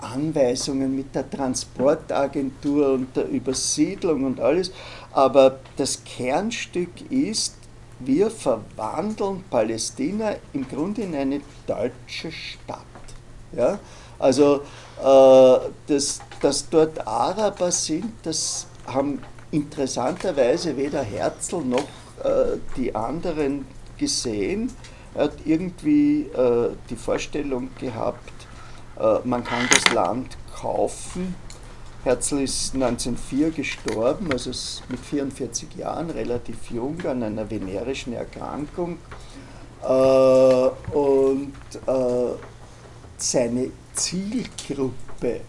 Anweisungen 0.02 0.94
mit 0.94 1.14
der 1.14 1.28
Transportagentur 1.28 2.92
und 2.92 3.16
der 3.16 3.28
Übersiedlung 3.28 4.24
und 4.24 4.40
alles. 4.40 4.72
Aber 5.12 5.60
das 5.76 6.02
Kernstück 6.04 7.10
ist, 7.10 7.54
wir 8.00 8.30
verwandeln 8.30 9.44
Palästina 9.48 10.34
im 10.52 10.68
Grunde 10.68 11.02
in 11.02 11.14
eine 11.14 11.40
deutsche 11.66 12.32
Stadt. 12.32 12.78
Ja? 13.56 13.78
Also, 14.18 14.62
äh, 15.00 15.70
dass, 15.86 16.20
dass 16.40 16.68
dort 16.68 17.06
Araber 17.06 17.70
sind, 17.70 18.12
das 18.22 18.66
haben 18.86 19.20
interessanterweise 19.50 20.76
weder 20.76 21.02
Herzl 21.02 21.60
noch 21.60 21.84
äh, 22.24 22.58
die 22.76 22.94
anderen 22.94 23.66
gesehen. 23.98 24.72
Er 25.14 25.24
hat 25.24 25.34
irgendwie 25.44 26.22
äh, 26.22 26.70
die 26.88 26.96
Vorstellung 26.96 27.70
gehabt, 27.78 28.31
äh, 28.98 29.18
man 29.24 29.44
kann 29.44 29.68
das 29.70 29.92
Land 29.92 30.36
kaufen. 30.54 31.34
Herzl 32.04 32.40
ist 32.40 32.74
1904 32.74 33.50
gestorben, 33.50 34.32
also 34.32 34.50
mit 34.88 34.98
44 34.98 35.76
Jahren, 35.76 36.10
relativ 36.10 36.70
jung, 36.70 37.00
an 37.06 37.22
einer 37.22 37.48
venerischen 37.48 38.12
Erkrankung. 38.12 38.98
Äh, 39.82 39.86
und 39.86 41.52
äh, 41.86 42.34
seine 43.16 43.70
Zielgruppe, 43.94 45.40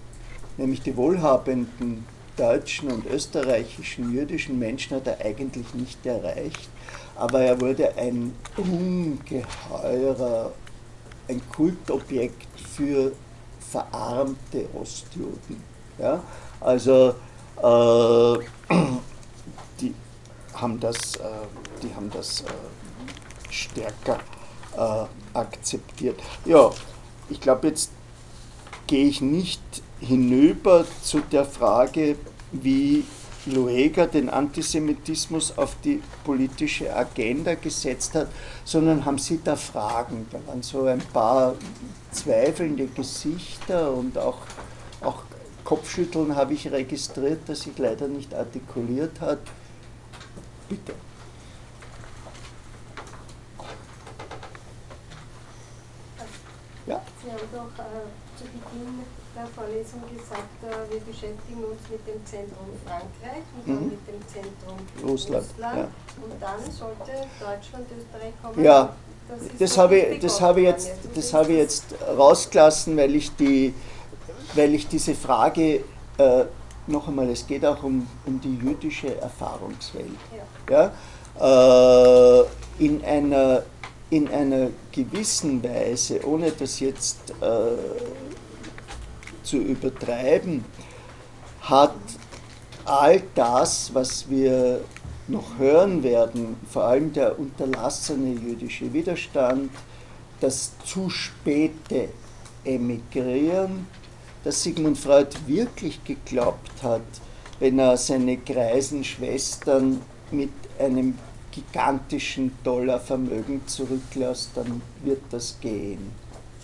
nämlich 0.57 0.81
die 0.81 0.95
wohlhabenden 0.95 2.05
deutschen 2.37 2.91
und 2.91 3.05
österreichischen 3.07 4.13
jüdischen 4.13 4.59
Menschen, 4.59 4.97
hat 4.97 5.07
er 5.07 5.25
eigentlich 5.25 5.73
nicht 5.73 6.05
erreicht. 6.05 6.69
Aber 7.15 7.41
er 7.41 7.59
wurde 7.61 7.95
ein 7.97 8.33
ungeheurer, 8.57 10.51
ein 11.27 11.41
Kultobjekt 11.49 12.47
für 12.75 13.11
verarmte 13.73 14.67
Ostjuden. 14.79 15.63
Ja? 15.97 16.21
Also 16.61 17.15
äh, 17.57 18.45
die 19.79 19.93
haben 20.53 20.79
das, 20.79 21.15
äh, 21.15 21.21
die 21.81 21.93
haben 21.95 22.11
das 22.11 22.41
äh, 22.41 22.45
stärker 23.49 24.19
äh, 24.77 25.37
akzeptiert. 25.37 26.19
Ja, 26.45 26.69
ich 27.29 27.41
glaube, 27.41 27.67
jetzt 27.67 27.91
gehe 28.85 29.07
ich 29.07 29.21
nicht 29.21 29.61
hinüber 29.99 30.85
zu 31.01 31.21
der 31.31 31.45
Frage, 31.45 32.15
wie 32.51 33.05
Lueger 33.45 34.07
den 34.07 34.29
Antisemitismus 34.29 35.57
auf 35.57 35.75
die 35.83 36.01
politische 36.23 36.95
Agenda 36.95 37.55
gesetzt 37.55 38.15
hat, 38.15 38.27
sondern 38.63 39.03
haben 39.05 39.17
Sie 39.17 39.39
da 39.43 39.55
Fragen? 39.55 40.27
Da 40.31 40.39
waren 40.47 40.63
so 40.63 40.85
ein 40.85 41.01
paar 41.11 41.55
zweifelnde 42.11 42.87
Gesichter 42.87 43.91
und 43.91 44.17
auch, 44.17 44.37
auch 45.01 45.23
Kopfschütteln 45.63 46.35
habe 46.35 46.53
ich 46.53 46.71
registriert, 46.71 47.41
das 47.47 47.61
sich 47.61 47.77
leider 47.77 48.07
nicht 48.07 48.33
artikuliert 48.33 49.19
hat. 49.19 49.39
Bitte. 50.69 50.93
Ja. 56.85 57.01
Sie 57.23 57.31
haben 57.31 57.39
doch 57.53 57.83
äh, 57.83 58.37
zu 58.37 58.43
Beginn 58.43 59.22
der 59.35 59.47
Vorlesung 59.47 60.01
gesagt, 60.13 60.57
äh, 60.63 60.91
wir 60.93 60.99
beschäftigen 61.01 61.63
uns 61.63 61.81
mit 61.89 62.05
dem 62.07 62.25
Zentrum 62.25 62.67
Frankreich 62.85 63.43
und 63.57 63.67
dann 63.67 63.83
Mhm. 63.83 63.89
mit 63.89 64.07
dem 64.07 64.21
Zentrum 64.27 64.77
Russland, 65.09 65.45
ja. 65.59 65.87
Und 66.23 66.41
dann 66.41 66.59
sollte 66.71 67.11
Deutschland, 67.39 67.87
Österreich 67.97 68.33
kommen. 68.41 68.63
Ja, 68.63 68.95
Das 69.57 69.71
noch 69.77 69.83
habe 69.83 69.97
ich, 69.97 70.19
das 70.19 70.41
habe 70.41 70.59
ich 70.61 70.65
jetzt, 70.67 70.91
das 71.15 71.33
habe 71.33 71.51
ich 71.53 71.57
jetzt 71.57 71.85
rausgelassen, 72.17 72.97
weil 72.97 73.15
ich, 73.15 73.35
die, 73.37 73.73
weil 74.53 74.73
ich 74.75 74.87
diese 74.87 75.15
Frage, 75.15 75.83
äh, 76.17 76.45
noch 76.87 77.07
einmal, 77.07 77.29
es 77.29 77.47
geht 77.47 77.65
auch 77.65 77.81
um, 77.83 78.05
um 78.25 78.41
die 78.41 78.55
jüdische 78.57 79.15
Erfahrungswelt. 79.19 80.07
Ja. 80.69 80.91
Ja? 81.39 82.41
Äh, 82.41 82.45
in, 82.79 83.03
einer, 83.05 83.63
in 84.09 84.27
einer 84.27 84.67
gewissen 84.91 85.63
Weise, 85.63 86.19
ohne 86.27 86.51
das 86.51 86.79
jetzt 86.81 87.31
äh, 87.41 87.45
zu 89.43 89.57
übertreiben, 89.57 90.65
hat 91.61 91.95
all 92.85 93.21
das, 93.35 93.93
was 93.93 94.29
wir 94.29 94.81
noch 95.27 95.57
hören 95.57 96.03
werden, 96.03 96.57
vor 96.69 96.83
allem 96.85 97.13
der 97.13 97.39
unterlassene 97.39 98.33
jüdische 98.33 98.91
Widerstand, 98.91 99.71
das 100.41 100.73
zu 100.85 101.09
späte 101.09 102.09
Emigrieren, 102.65 103.87
dass 104.43 104.63
Sigmund 104.63 104.97
Freud 104.97 105.29
wirklich 105.47 106.03
geglaubt 106.03 106.83
hat, 106.83 107.01
wenn 107.59 107.79
er 107.79 107.95
seine 107.95 108.37
greisen 108.37 109.03
Schwestern 109.03 110.01
mit 110.31 110.51
einem 110.79 111.17
gigantischen 111.51 112.51
Dollarvermögen 112.63 113.65
zurücklässt, 113.67 114.51
dann 114.55 114.81
wird 115.03 115.21
das 115.29 115.57
gehen. 115.61 116.11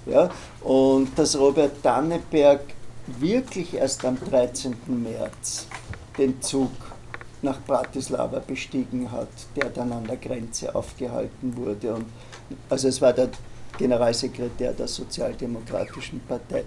Ja? 0.10 0.30
Und 0.62 1.18
dass 1.18 1.38
Robert 1.38 1.74
Danneberg 1.84 2.62
wirklich 3.20 3.74
erst 3.74 4.06
am 4.06 4.18
13. 4.20 4.76
März 4.88 5.68
den 6.18 6.42
Zug 6.42 6.72
nach 7.42 7.60
Bratislava 7.62 8.40
bestiegen 8.40 9.12
hat, 9.12 9.30
der 9.56 9.70
dann 9.70 9.92
an 9.92 10.06
der 10.06 10.18
Grenze 10.18 10.74
aufgehalten 10.76 11.56
wurde. 11.56 11.94
Und, 11.94 12.06
also 12.70 12.88
es 12.88 13.02
war 13.02 13.14
der 13.14 13.30
Generalsekretär 13.78 14.74
der 14.74 14.88
Sozialdemokratischen 14.88 16.20
Partei. 16.28 16.66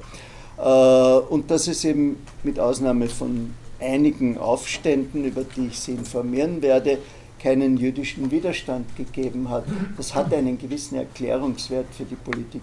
Äh, 0.58 1.18
und 1.28 1.50
dass 1.50 1.68
es 1.68 1.84
eben 1.84 2.24
mit 2.42 2.58
Ausnahme 2.58 3.08
von 3.08 3.54
einigen 3.80 4.38
Aufständen, 4.38 5.24
über 5.24 5.44
die 5.44 5.66
ich 5.66 5.78
Sie 5.78 5.92
informieren 5.92 6.62
werde, 6.62 6.98
keinen 7.38 7.76
jüdischen 7.76 8.30
Widerstand 8.30 8.96
gegeben 8.96 9.50
hat, 9.50 9.64
das 9.96 10.14
hat 10.14 10.32
einen 10.32 10.58
gewissen 10.58 10.96
Erklärungswert 10.96 11.86
für 11.92 12.04
die 12.04 12.14
Politik 12.14 12.62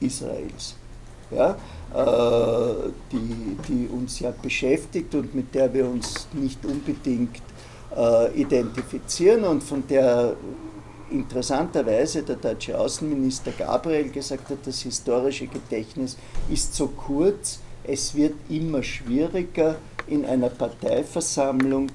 Israels. 0.00 0.74
Ja, 1.30 1.56
äh, 1.94 2.90
die, 3.12 3.56
die 3.68 3.88
uns 3.88 4.18
ja 4.20 4.32
beschäftigt 4.42 5.14
und 5.14 5.34
mit 5.34 5.54
der 5.54 5.72
wir 5.72 5.88
uns 5.88 6.26
nicht 6.32 6.64
unbedingt 6.64 7.40
äh, 7.96 8.40
identifizieren 8.40 9.44
und 9.44 9.62
von 9.62 9.84
der 9.88 10.36
interessanterweise 11.10 12.22
der 12.22 12.36
deutsche 12.36 12.78
Außenminister 12.78 13.52
Gabriel 13.52 14.10
gesagt 14.10 14.48
hat, 14.50 14.58
das 14.64 14.82
historische 14.82 15.46
Gedächtnis 15.46 16.16
ist 16.48 16.74
so 16.74 16.88
kurz, 16.88 17.60
es 17.84 18.14
wird 18.14 18.34
immer 18.48 18.82
schwieriger 18.82 19.76
in 20.06 20.24
einer 20.24 20.48
Parteiversammlung 20.48 21.90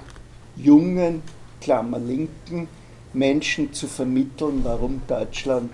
jungen, 0.55 1.21
Klammer 1.61 1.99
linken, 1.99 2.67
Menschen 3.13 3.73
zu 3.73 3.87
vermitteln, 3.87 4.61
warum 4.63 5.01
Deutschland 5.07 5.71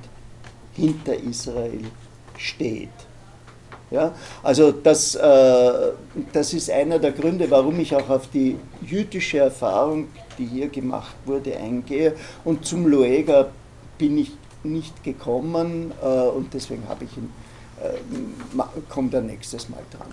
hinter 0.74 1.16
Israel 1.16 1.82
steht. 2.42 2.90
Ja, 3.90 4.14
also 4.42 4.72
das, 4.72 5.16
äh, 5.16 5.92
das 6.32 6.54
ist 6.54 6.70
einer 6.70 6.98
der 6.98 7.12
Gründe, 7.12 7.52
warum 7.52 7.78
ich 7.80 7.94
auch 7.94 8.10
auf 8.10 8.30
die 8.30 8.58
jüdische 8.82 9.40
Erfahrung, 9.40 10.08
die 10.38 10.46
hier 10.46 10.70
gemacht 10.70 11.16
wurde, 11.26 11.58
eingehe. 11.58 12.16
Und 12.46 12.66
zum 12.66 12.88
Lueger 12.88 13.52
bin 13.98 14.18
ich 14.18 14.32
nicht 14.64 15.04
gekommen 15.04 15.92
äh, 16.02 16.06
und 16.06 16.54
deswegen 16.54 16.88
habe 16.88 17.06
ich 17.06 17.18
ihn, 17.18 17.34
äh, 17.82 18.64
kommt 18.90 19.14
er 19.14 19.22
nächstes 19.22 19.68
Mal 19.70 19.84
dran. 19.92 20.08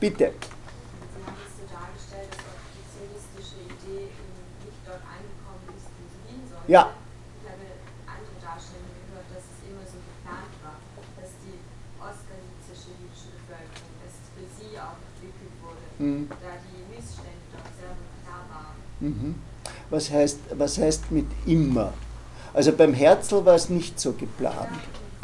Bitte. 0.00 0.32
Sie 0.34 1.24
haben 1.24 1.38
es 1.46 1.54
so 1.58 1.64
dargestellt, 1.70 2.28
dass 2.30 2.44
auch 2.44 2.62
die 2.74 2.84
zionistische 2.92 3.58
Idee 3.66 4.10
eben 4.10 4.34
nicht 4.66 4.82
dort 4.84 5.02
angekommen 5.02 5.66
ist, 5.74 5.88
wo 5.96 6.04
sie 6.06 6.22
hin 6.28 6.42
sollte. 6.46 6.70
Ja. 6.70 6.92
Ich 7.40 7.48
habe 7.48 7.66
andere 8.06 8.36
Darstellungen 8.42 8.94
gehört, 9.10 9.30
dass 9.32 9.46
es 9.46 9.58
immer 9.66 9.84
so 9.86 9.98
geplant 9.98 10.54
war, 10.62 10.78
dass 11.18 11.30
die 11.42 11.58
ostgalizische 11.98 12.94
jüdische 12.98 13.30
Bevölkerung, 13.42 13.94
dass 14.02 14.14
es 14.14 14.26
für 14.34 14.46
sie 14.58 14.70
auch 14.78 14.98
entwickelt 14.98 15.54
wurde, 15.62 15.82
Mhm. 16.08 16.28
da 16.28 16.36
die 16.36 16.96
Missstände 16.96 17.30
dort 17.52 17.64
sehr 17.78 17.94
klar 18.24 18.44
waren. 18.50 18.76
Mhm. 19.00 19.34
Was 19.90 20.10
heißt, 20.10 20.38
was 20.56 20.78
heißt 20.78 21.10
mit 21.10 21.26
immer? 21.46 21.92
Also 22.54 22.72
beim 22.72 22.94
Herzl 22.94 23.44
war 23.44 23.54
es 23.54 23.68
nicht 23.68 24.00
so 24.00 24.12
geplant. 24.12 24.68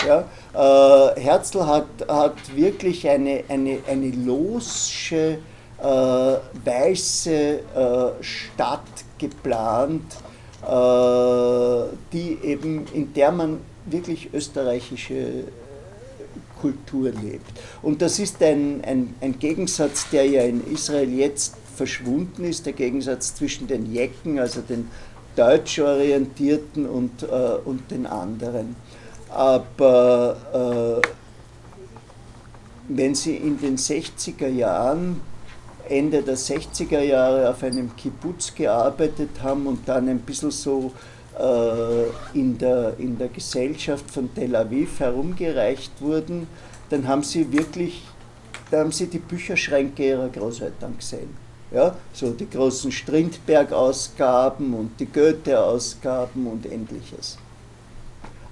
Ja? 0.07 0.25
Äh, 0.53 1.21
Herzl 1.21 1.67
hat, 1.67 1.87
hat 2.09 2.57
wirklich 2.57 3.09
eine, 3.09 3.45
eine, 3.49 3.81
eine 3.89 4.11
losche, 4.11 5.39
äh, 5.79 5.85
weiße 5.85 7.33
äh, 7.33 8.23
Stadt 8.23 8.81
geplant, 9.19 10.17
äh, 10.63 11.97
die 12.13 12.39
eben, 12.43 12.87
in 12.93 13.13
der 13.15 13.33
man 13.33 13.61
wirklich 13.87 14.33
österreichische 14.33 15.45
Kultur 16.65 17.11
lebt. 17.11 17.61
Und 17.83 18.01
das 18.01 18.19
ist 18.19 18.43
ein, 18.43 18.83
ein, 18.87 19.15
ein 19.21 19.39
Gegensatz, 19.39 20.09
der 20.09 20.25
ja 20.25 20.45
in 20.45 20.67
Israel 20.73 21.13
jetzt 21.13 21.57
verschwunden 21.77 22.43
ist, 22.45 22.65
der 22.65 22.73
Gegensatz 22.73 23.35
zwischen 23.35 23.67
den 23.67 23.93
Jecken, 23.93 24.39
also 24.39 24.63
den 24.63 24.89
deutsch 25.37 25.79
orientierten 25.79 26.87
und, 26.87 27.23
äh, 27.23 27.27
und 27.67 27.91
den 27.91 28.07
anderen. 28.07 28.77
Aber 29.29 31.03
äh, 31.03 31.09
wenn 32.89 33.15
Sie 33.15 33.37
in 33.37 33.61
den 33.61 33.77
60er 33.77 34.49
Jahren, 34.49 35.21
Ende 35.87 36.23
der 36.23 36.39
60er 36.39 37.01
Jahre 37.01 37.51
auf 37.51 37.63
einem 37.63 37.95
Kibbutz 37.95 38.55
gearbeitet 38.55 39.43
haben 39.43 39.67
und 39.67 39.87
dann 39.87 40.09
ein 40.09 40.21
bisschen 40.21 40.51
so 40.51 40.93
in, 42.35 42.59
der, 42.59 42.95
in 42.99 43.19
der 43.19 43.29
Gesellschaft 43.29 44.09
von 44.11 44.33
Tel 44.35 44.55
Aviv 44.55 45.01
herumgereicht 45.01 46.01
wurden, 46.01 46.47
dann 46.91 47.09
haben 47.09 47.25
Sie 47.25 47.53
wirklich, 47.53 48.03
da 48.71 48.81
haben 48.81 48.93
Sie 48.93 49.09
die 49.09 49.19
Bücherschränke 49.19 50.07
Ihrer 50.07 50.29
Großeltern 50.29 50.97
gesehen. 50.97 51.37
Ja, 51.73 51.97
so 52.13 52.31
die 52.31 52.49
großen 52.49 52.93
Strindberg-Ausgaben 52.93 54.75
und 54.75 55.01
die 55.01 55.07
Goethe-Ausgaben 55.07 56.47
und 56.47 56.67
ähnliches. 56.67 57.37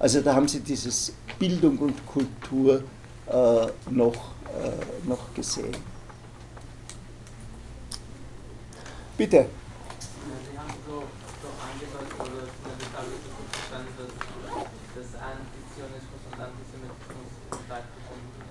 Also 0.01 0.21
da 0.21 0.35
haben 0.35 0.49
Sie 0.49 0.59
dieses 0.59 1.13
Bildung 1.39 1.79
und 1.79 2.05
Kultur 2.05 2.83
äh, 3.29 3.67
noch, 3.91 4.33
äh, 4.51 5.07
noch 5.07 5.33
gesehen. 5.35 5.77
Bitte. 9.17 9.47
Sie 9.47 10.59
haben 10.59 10.75
so, 10.85 11.05
so 11.39 11.49
angedeutet, 11.63 12.19
oder 12.19 12.51
zumindest 12.59 12.91
habe 12.91 13.07
ich 13.07 13.23
so 13.23 13.31
gut 13.39 13.47
verstanden, 13.55 13.95
dass, 14.03 14.11
dass 14.99 15.11
Antizionismus 15.23 16.23
und 16.27 16.41
Antisemitismus 16.43 17.31
stark 17.67 17.87
verbunden 17.95 18.43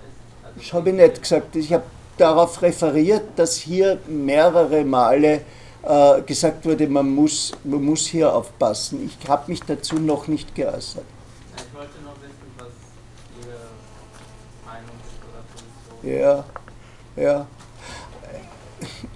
ist. 0.62 0.74
Also 0.74 0.86
Ich 0.88 0.90
habe 0.90 0.92
nicht 0.92 1.22
gesagt, 1.22 1.56
ich 1.56 1.72
habe 1.72 1.84
darauf 2.16 2.62
referiert, 2.62 3.22
dass 3.36 3.56
hier 3.56 3.98
mehrere 4.06 4.84
Male 4.84 5.40
äh, 5.82 6.22
gesagt 6.22 6.64
wurde, 6.64 6.86
man 6.88 7.10
muss, 7.14 7.52
man 7.64 7.84
muss 7.84 8.06
hier 8.06 8.32
aufpassen. 8.32 9.04
Ich 9.06 9.28
habe 9.28 9.50
mich 9.50 9.60
dazu 9.62 9.96
noch 9.96 10.28
nicht 10.28 10.54
geäußert. 10.54 11.04
Ich 11.56 11.74
wollte 11.74 12.00
noch 12.04 12.16
wissen, 12.22 12.52
was 12.58 12.68
Ihre 13.40 13.58
Meinung 14.66 14.96
ist 15.02 15.18
oder 15.28 15.42
Position. 15.52 16.20
Ja, 16.20 17.22
ja. 17.22 17.46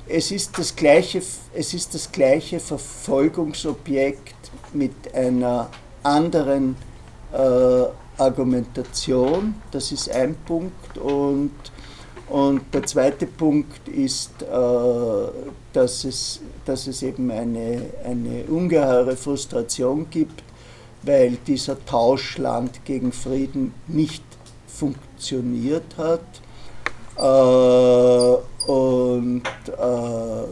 Es 0.08 0.30
ist 0.30 0.56
das 0.56 0.76
gleiche, 0.76 1.18
es 1.18 1.74
ist 1.74 1.94
das 1.94 2.12
gleiche 2.12 2.60
Verfolgungsobjekt 2.60 4.34
mit 4.72 5.12
einer 5.14 5.68
anderen 6.04 6.76
äh, 7.32 7.84
Argumentation. 8.16 9.56
Das 9.72 9.90
ist 9.90 10.08
ein 10.08 10.36
Punkt. 10.46 10.85
Und, 10.96 11.52
und 12.28 12.62
der 12.72 12.84
zweite 12.84 13.26
Punkt 13.26 13.88
ist, 13.88 14.42
äh, 14.42 14.46
dass, 15.72 16.04
es, 16.04 16.40
dass 16.64 16.86
es 16.86 17.02
eben 17.02 17.30
eine, 17.30 17.82
eine 18.04 18.44
ungeheure 18.48 19.16
Frustration 19.16 20.08
gibt, 20.10 20.42
weil 21.02 21.38
dieser 21.46 21.84
Tauschland 21.84 22.84
gegen 22.84 23.12
Frieden 23.12 23.74
nicht 23.86 24.24
funktioniert 24.66 25.96
hat. 25.96 26.20
Äh, 27.16 28.70
und 28.70 29.42
äh, 29.78 30.48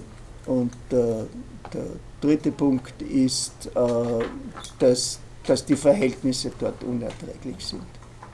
und 0.46 0.72
äh, 0.90 1.24
der 1.72 1.84
dritte 2.20 2.52
Punkt 2.52 3.00
ist, 3.02 3.70
äh, 3.74 4.24
dass, 4.78 5.18
dass 5.46 5.64
die 5.64 5.76
Verhältnisse 5.76 6.52
dort 6.58 6.82
unerträglich 6.84 7.64
sind. 7.64 7.86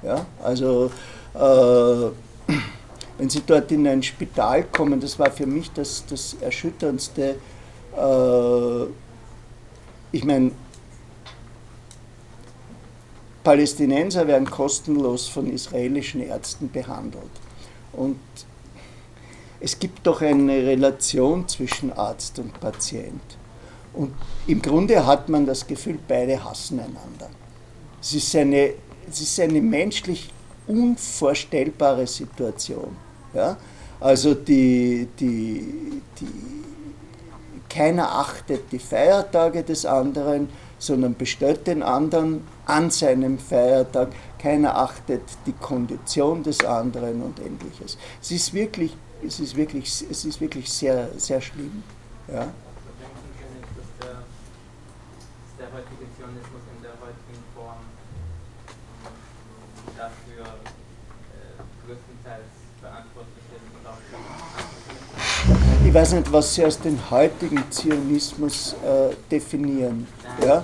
Ja? 0.03 0.27
Also 0.43 0.91
wenn 3.19 3.29
Sie 3.29 3.43
dort 3.47 3.71
in 3.73 3.87
ein 3.87 4.03
Spital 4.03 4.65
kommen, 4.65 5.01
das 5.01 5.19
war 5.19 5.31
für 5.31 5.47
mich 5.47 5.71
das, 5.73 6.05
das 6.09 6.37
Erschütterndste. 6.41 7.37
Äh, 7.97 8.85
ich 10.13 10.25
meine, 10.25 10.51
Palästinenser 13.45 14.27
werden 14.27 14.51
kostenlos 14.51 15.29
von 15.29 15.51
israelischen 15.51 16.21
Ärzten 16.21 16.71
behandelt. 16.71 17.31
Und 17.93 18.19
es 19.61 19.79
gibt 19.79 20.07
doch 20.07 20.21
eine 20.21 20.53
Relation 20.53 21.47
zwischen 21.49 21.93
Arzt 21.93 22.39
und 22.39 22.59
Patient. 22.61 23.21
Und 23.93 24.15
im 24.47 24.63
Grunde 24.63 25.05
hat 25.07 25.29
man 25.29 25.47
das 25.47 25.67
Gefühl, 25.67 25.99
beide 26.07 26.43
hassen 26.43 26.81
einander. 26.81 27.31
Es 28.01 28.15
ist 28.15 28.35
eine, 28.37 28.75
es 29.09 29.21
ist 29.21 29.41
eine 29.41 29.61
menschlich 29.61 30.31
unvorstellbare 30.67 32.07
Situation. 32.07 32.97
Ja? 33.35 33.57
Also 34.01 34.35
die, 34.35 35.09
die, 35.19 36.03
die, 36.19 36.65
keiner 37.69 38.11
achtet 38.11 38.73
die 38.73 38.79
Feiertage 38.79 39.63
des 39.63 39.85
anderen, 39.87 40.49
sondern 40.79 41.15
bestellt 41.15 41.67
den 41.67 41.83
anderen 41.83 42.47
an 42.67 42.91
seinem 42.91 43.39
Feiertag. 43.39 44.09
Keiner 44.39 44.77
achtet 44.77 45.23
die 45.47 45.53
Kondition 45.53 46.43
des 46.43 46.65
anderen 46.65 47.23
und 47.23 47.39
ähnliches. 47.39 47.99
Es 48.23 48.31
ist 48.31 48.55
wirklich, 48.55 48.97
es 49.25 49.39
ist 49.39 49.55
wirklich, 49.57 49.87
es 50.11 50.25
ist 50.25 50.41
wirklich 50.41 50.71
sehr, 50.71 51.11
sehr 51.17 51.41
schlimm. 51.41 51.83
Ja. 52.29 52.49
Heutige 55.73 56.05
Zionismus 56.17 56.63
der 56.83 56.91
heutigen 57.01 57.45
Form 57.55 57.79
ähm, 59.07 59.95
dafür 59.97 60.45
äh, 60.45 61.63
größtenteils 61.87 62.53
verantwortlich 62.81 63.45
ist 63.55 63.63
und 63.79 63.87
auch 63.87 64.01
für 65.65 65.71
Ich 65.91 65.97
weiß 65.97 66.13
nicht, 66.13 66.31
was 66.33 66.55
Sie 66.55 66.63
als 66.63 66.79
den 66.79 66.97
heutigen 67.11 67.69
Zionismus 67.69 68.75
äh, 68.75 69.13
definieren. 69.29 70.07
Ja? 70.41 70.63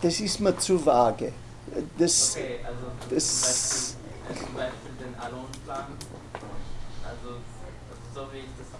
Das 0.00 0.20
ist 0.20 0.38
mir 0.38 0.56
zu 0.56 0.86
vage. 0.86 1.32
Das, 1.98 2.36
Okay, 2.36 2.60
also 2.64 2.86
das- 3.10 3.96
zum, 3.96 3.96
Beispiel, 4.28 4.46
zum 4.46 4.54
Beispiel 4.54 4.92
den 5.00 5.14
Alon-Plan. 5.18 5.86
Also, 7.02 7.34
also 7.34 8.02
so 8.14 8.32
wie 8.32 8.46
ich 8.46 8.52
das 8.54 8.70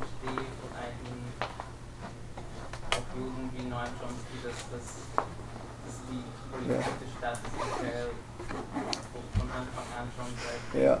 verstehe 0.00 0.46
von 0.64 0.72
einigen 0.80 1.20
auch 2.88 3.16
Juden 3.18 3.50
wie 3.52 3.68
Noam 3.68 3.84
Chomsky, 4.00 4.36
dass, 4.42 4.56
dass, 4.72 4.86
dass 5.84 5.96
die 6.08 6.24
politische 6.56 7.18
Status 7.18 7.52
Israel 7.52 8.08
von 9.36 9.48
Anfang 9.52 9.88
an 9.92 10.08
schon 10.16 10.32
seit 10.40 10.82
Ja. 10.82 10.98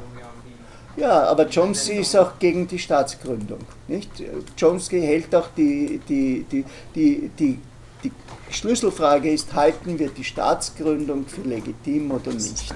Ja, 1.00 1.24
aber 1.24 1.46
Chomsky 1.46 2.00
ist 2.00 2.14
auch 2.16 2.38
gegen 2.38 2.68
die 2.68 2.78
Staatsgründung. 2.78 3.60
Nicht? 3.88 4.10
Chomsky 4.58 5.00
hält 5.00 5.34
auch 5.34 5.48
die, 5.56 6.00
die, 6.08 6.44
die, 6.50 6.64
die, 6.94 7.30
die, 7.38 7.58
die 8.04 8.12
Schlüsselfrage 8.50 9.32
ist, 9.32 9.54
halten 9.54 9.98
wir 9.98 10.10
die 10.10 10.24
Staatsgründung 10.24 11.26
für 11.26 11.42
legitim 11.42 12.10
oder 12.10 12.32
nicht? 12.32 12.74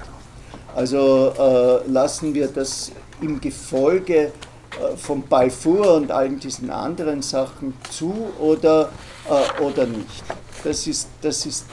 Also 0.75 1.33
äh, 1.37 1.89
lassen 1.89 2.33
wir 2.33 2.47
das 2.47 2.91
im 3.21 3.39
Gefolge 3.39 4.15
äh, 4.15 4.97
von 4.97 5.21
Balfour 5.21 5.95
und 5.95 6.11
allen 6.11 6.39
diesen 6.39 6.69
anderen 6.69 7.21
Sachen 7.21 7.73
zu 7.91 8.13
oder, 8.39 8.89
äh, 9.29 9.61
oder 9.61 9.85
nicht? 9.85 10.23
Das 10.63 10.87
ist, 10.87 11.07
das 11.21 11.45
ist 11.45 11.65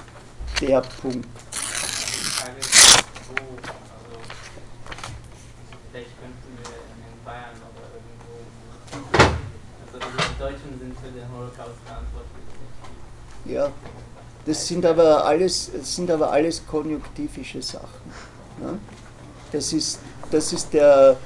der 0.61 0.83
Punkt. 1.01 1.27
Die 1.51 2.31
Frage 2.31 2.59
ist, 2.61 3.05
wo, 3.29 3.43
also 3.43 4.19
vielleicht 5.91 6.11
könnten 6.21 6.51
wir 6.63 6.71
in 6.71 7.25
Bayern 7.25 7.59
oder 7.59 7.85
irgendwo, 7.97 8.35
also 9.83 9.99
die 9.99 10.39
Deutschen 10.39 10.79
sind 10.79 10.95
für 11.01 11.11
den 11.11 11.27
Holocaust 11.33 11.33
verantwortlich. 11.33 11.42
Ja, 13.45 13.71
das 14.47 14.67
sind 14.67 14.85
aber 14.87 15.25
alles, 15.25 15.71
sind 15.83 16.11
aber 16.11 16.31
alles 16.31 16.67
konjunktivische 16.67 17.63
Sachen. 17.63 18.13
Ne? 18.61 18.79
Das, 19.51 19.73
ist, 19.73 20.01
das, 20.31 20.53
ist 20.53 20.73
der, 20.73 21.17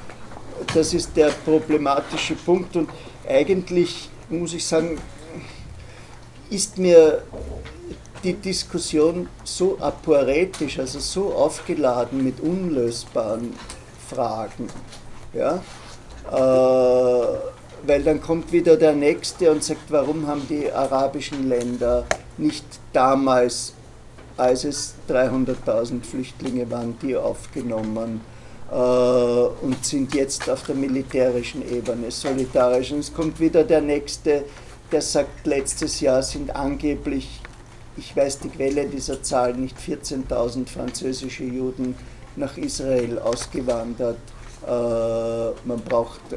das 0.75 0.95
ist 0.95 1.17
der 1.17 1.29
problematische 1.45 2.35
Punkt 2.35 2.77
und 2.77 2.91
eigentlich 3.29 4.11
muss 4.29 4.55
ich 4.55 4.67
sagen, 4.67 4.99
ist 6.51 6.79
mir 6.79 7.23
die 8.23 8.35
Diskussion 8.35 9.29
so 9.45 9.79
aporetisch, 9.79 10.79
also 10.79 10.99
so 10.99 11.33
aufgeladen 11.35 12.25
mit 12.25 12.41
unlösbaren 12.41 13.55
Fragen. 14.09 14.69
Ja? 15.33 15.63
Äh, 16.33 17.56
weil 17.87 18.03
dann 18.03 18.21
kommt 18.21 18.53
wieder 18.53 18.77
der 18.77 18.93
Nächste 18.93 19.51
und 19.51 19.63
sagt, 19.63 19.91
warum 19.91 20.27
haben 20.27 20.47
die 20.49 20.71
arabischen 20.71 21.49
Länder 21.49 22.05
nicht 22.37 22.65
damals, 22.93 23.73
als 24.37 24.65
es 24.65 24.95
300.000 25.09 26.05
Flüchtlinge 26.05 26.71
waren, 26.71 26.97
die 27.01 27.17
aufgenommen 27.17 28.21
äh, 28.71 28.75
und 28.75 29.85
sind 29.85 30.15
jetzt 30.15 30.49
auf 30.51 30.65
der 30.65 30.75
militärischen 30.75 31.63
Ebene 31.71 32.11
solidarisch. 32.11 32.93
Und 32.93 32.99
es 33.01 33.15
kommt 33.15 33.41
wieder 33.41 33.65
der 33.65 33.81
Nächste, 33.81 34.45
der 34.93 35.01
sagt, 35.01 35.47
letztes 35.47 36.01
Jahr 36.01 36.23
sind 36.23 36.55
angeblich 36.55 37.41
ich 37.97 38.15
weiß 38.15 38.41
die 38.41 38.49
Quelle 38.49 38.87
dieser 38.87 39.23
Zahl 39.23 39.55
nicht, 39.55 39.77
14.000 39.79 40.69
französische 40.69 41.45
Juden 41.45 41.95
nach 42.37 42.57
Israel 42.57 43.19
ausgewandert. 43.19 44.19
Äh, 44.65 44.69
man 45.65 45.81
braucht, 45.85 46.33
äh, 46.33 46.37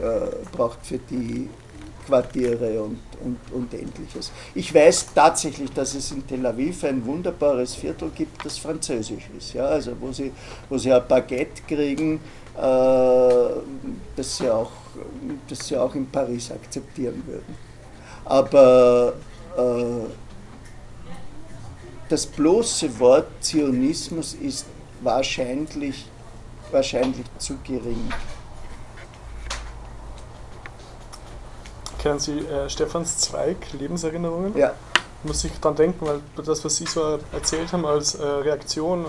braucht 0.51 0.85
für 0.85 0.97
die 0.97 1.49
Quartiere 2.05 2.81
und, 2.81 2.99
und, 3.23 3.37
und 3.51 3.73
ähnliches. 3.73 4.31
Ich 4.55 4.73
weiß 4.73 5.13
tatsächlich, 5.13 5.71
dass 5.71 5.93
es 5.93 6.11
in 6.11 6.25
Tel 6.25 6.45
Aviv 6.45 6.83
ein 6.83 7.05
wunderbares 7.05 7.75
Viertel 7.75 8.09
gibt, 8.15 8.43
das 8.43 8.57
französisch 8.57 9.29
ist. 9.37 9.53
Ja? 9.53 9.65
Also 9.65 9.91
wo 9.99 10.11
sie, 10.11 10.31
wo 10.69 10.77
sie 10.77 10.91
ein 10.91 11.03
Baguette 11.07 11.61
kriegen, 11.67 12.19
äh, 12.57 12.59
das, 14.15 14.37
sie 14.37 14.49
auch, 14.49 14.71
das 15.47 15.67
sie 15.67 15.77
auch 15.77 15.93
in 15.95 16.07
Paris 16.09 16.51
akzeptieren 16.51 17.23
würden. 17.25 17.55
Aber 18.25 19.13
äh, 19.57 20.09
das 22.09 22.25
bloße 22.25 22.99
Wort 22.99 23.27
Zionismus 23.39 24.33
ist 24.33 24.65
wahrscheinlich, 25.01 26.05
wahrscheinlich 26.71 27.25
zu 27.37 27.57
gering. 27.63 28.11
Kennen 31.99 32.19
Sie 32.19 32.39
äh, 32.39 32.69
Stefans 32.69 33.17
Zweig, 33.17 33.57
Lebenserinnerungen? 33.73 34.57
Ja. 34.57 34.73
Muss 35.23 35.43
ich 35.43 35.51
dran 35.59 35.75
denken, 35.75 36.05
weil 36.05 36.21
das, 36.45 36.63
was 36.63 36.77
Sie 36.77 36.85
so 36.85 37.19
erzählt 37.33 37.73
haben 37.73 37.85
als 37.85 38.15
äh, 38.15 38.25
Reaktion 38.25 39.05
äh, 39.05 39.07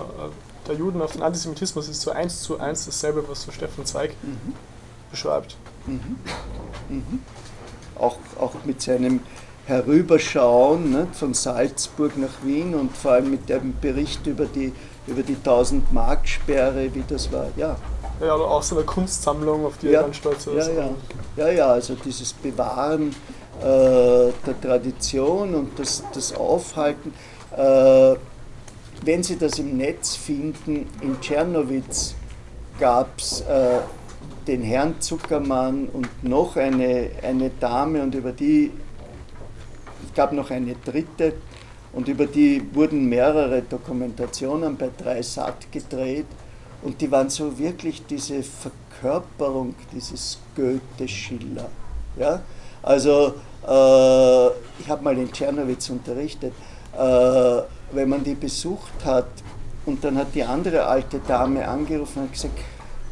der 0.67 0.75
Juden 0.75 1.01
auf 1.01 1.13
den 1.13 1.21
Antisemitismus, 1.21 1.87
ist 1.87 2.01
so 2.01 2.11
eins 2.11 2.41
zu 2.41 2.59
eins 2.59 2.85
dasselbe, 2.85 3.23
was 3.29 3.43
so 3.43 3.51
Stefan 3.51 3.85
Zweig 3.85 4.11
mhm. 4.21 4.53
beschreibt. 5.09 5.55
Mhm. 5.85 6.17
Mhm. 6.89 7.21
Auch, 7.97 8.17
auch 8.39 8.55
mit 8.65 8.81
seinem 8.81 9.21
Herüberschauen 9.67 10.91
ne, 10.91 11.07
von 11.13 11.33
Salzburg 11.33 12.17
nach 12.17 12.43
Wien 12.43 12.75
und 12.75 12.95
vor 12.97 13.11
allem 13.11 13.31
mit 13.31 13.47
dem 13.47 13.73
Bericht 13.79 14.27
über 14.27 14.45
die, 14.45 14.73
über 15.11 15.23
die 15.23 15.35
1000-Mark-Sperre, 15.35 16.93
wie 16.93 17.03
das 17.07 17.31
war. 17.31 17.47
Ja, 17.57 17.75
ja, 18.21 18.35
oder 18.35 18.45
auch 18.45 18.63
so 18.63 18.75
eine 18.75 18.85
Kunstsammlung, 18.85 19.65
auf 19.65 19.77
die 19.77 19.87
ja, 19.87 19.99
er 19.99 20.03
dann 20.03 20.13
stolz 20.13 20.47
ist. 20.47 20.67
Ja, 20.67 20.73
ja. 20.73 20.89
ja, 21.37 21.49
ja, 21.49 21.67
also 21.67 21.95
dieses 21.95 22.33
Bewahren 22.33 23.09
äh, 23.59 23.63
der 23.63 24.61
Tradition 24.61 25.55
und 25.55 25.79
das, 25.79 26.03
das 26.13 26.35
Aufhalten. 26.35 27.13
Äh, 27.55 28.15
wenn 29.03 29.23
Sie 29.23 29.37
das 29.37 29.57
im 29.57 29.77
Netz 29.77 30.15
finden, 30.15 30.87
in 31.01 31.19
Tschernowitz 31.19 32.13
gab 32.79 33.17
es 33.17 33.41
äh, 33.41 33.79
den 34.47 34.61
Herrn 34.61 35.01
Zuckermann 35.01 35.87
und 35.87 36.23
noch 36.23 36.55
eine, 36.55 37.09
eine 37.23 37.49
Dame 37.49 38.03
und 38.03 38.13
über 38.13 38.31
die, 38.31 38.71
es 40.07 40.13
gab 40.13 40.31
noch 40.33 40.51
eine 40.51 40.75
dritte 40.85 41.33
und 41.93 42.07
über 42.07 42.25
die 42.25 42.61
wurden 42.73 43.09
mehrere 43.09 43.61
Dokumentationen 43.61 44.77
bei 44.77 44.89
3 44.97 45.21
Sat 45.21 45.71
gedreht 45.71 46.27
und 46.83 46.99
die 47.01 47.11
waren 47.11 47.29
so 47.29 47.57
wirklich 47.57 48.05
diese 48.05 48.41
Verkörperung 48.43 49.75
dieses 49.91 50.39
Goethe-Schiller. 50.55 51.69
Ja? 52.17 52.41
Also, 52.81 53.35
äh, 53.67 54.47
ich 54.79 54.89
habe 54.89 55.03
mal 55.03 55.17
in 55.17 55.31
Tschernowitz 55.31 55.89
unterrichtet, 55.89 56.53
äh, 56.97 57.61
wenn 57.91 58.09
man 58.09 58.23
die 58.23 58.35
besucht 58.35 59.05
hat 59.05 59.27
und 59.85 60.03
dann 60.03 60.17
hat 60.17 60.33
die 60.33 60.43
andere 60.43 60.85
alte 60.85 61.19
Dame 61.19 61.67
angerufen 61.67 62.23
und 62.23 62.31
gesagt, 62.31 62.57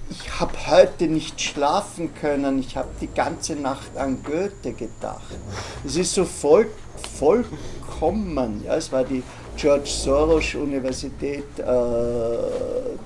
ich 0.10 0.40
habe 0.40 0.54
heute 0.68 1.08
nicht 1.08 1.40
schlafen 1.40 2.14
können, 2.16 2.60
ich 2.60 2.76
habe 2.76 2.90
die 3.00 3.08
ganze 3.08 3.56
Nacht 3.56 3.96
an 3.96 4.24
Goethe 4.24 4.74
gedacht. 4.74 5.38
Es 5.86 5.96
ist 5.96 6.14
so 6.14 6.26
voll, 6.26 6.68
vollkommen, 7.08 8.64
ja, 8.66 8.76
es 8.76 8.92
war 8.92 9.04
die 9.04 9.24
George 9.58 9.90
Soros 9.90 10.56
Universität, 10.56 11.44
äh, 11.60 11.64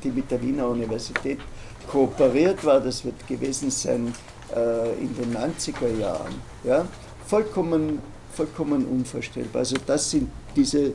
die 0.03 0.10
mit 0.10 0.30
der 0.30 0.41
Wiener 0.41 0.68
Universität 0.68 1.40
kooperiert 1.88 2.64
war, 2.64 2.80
das 2.80 3.03
wird 3.03 3.28
gewesen 3.28 3.72
sein 3.72 4.14
äh, 4.56 4.94
in 4.99 5.15
den 5.15 5.36
90er 5.36 5.99
Jahren. 5.99 6.36
Ja? 6.64 6.86
Vollkommen, 7.26 7.99
vollkommen 8.32 8.86
unvorstellbar. 8.86 9.61
Also 9.61 9.78
das 9.86 10.11
sind 10.11 10.30
diese, 10.56 10.94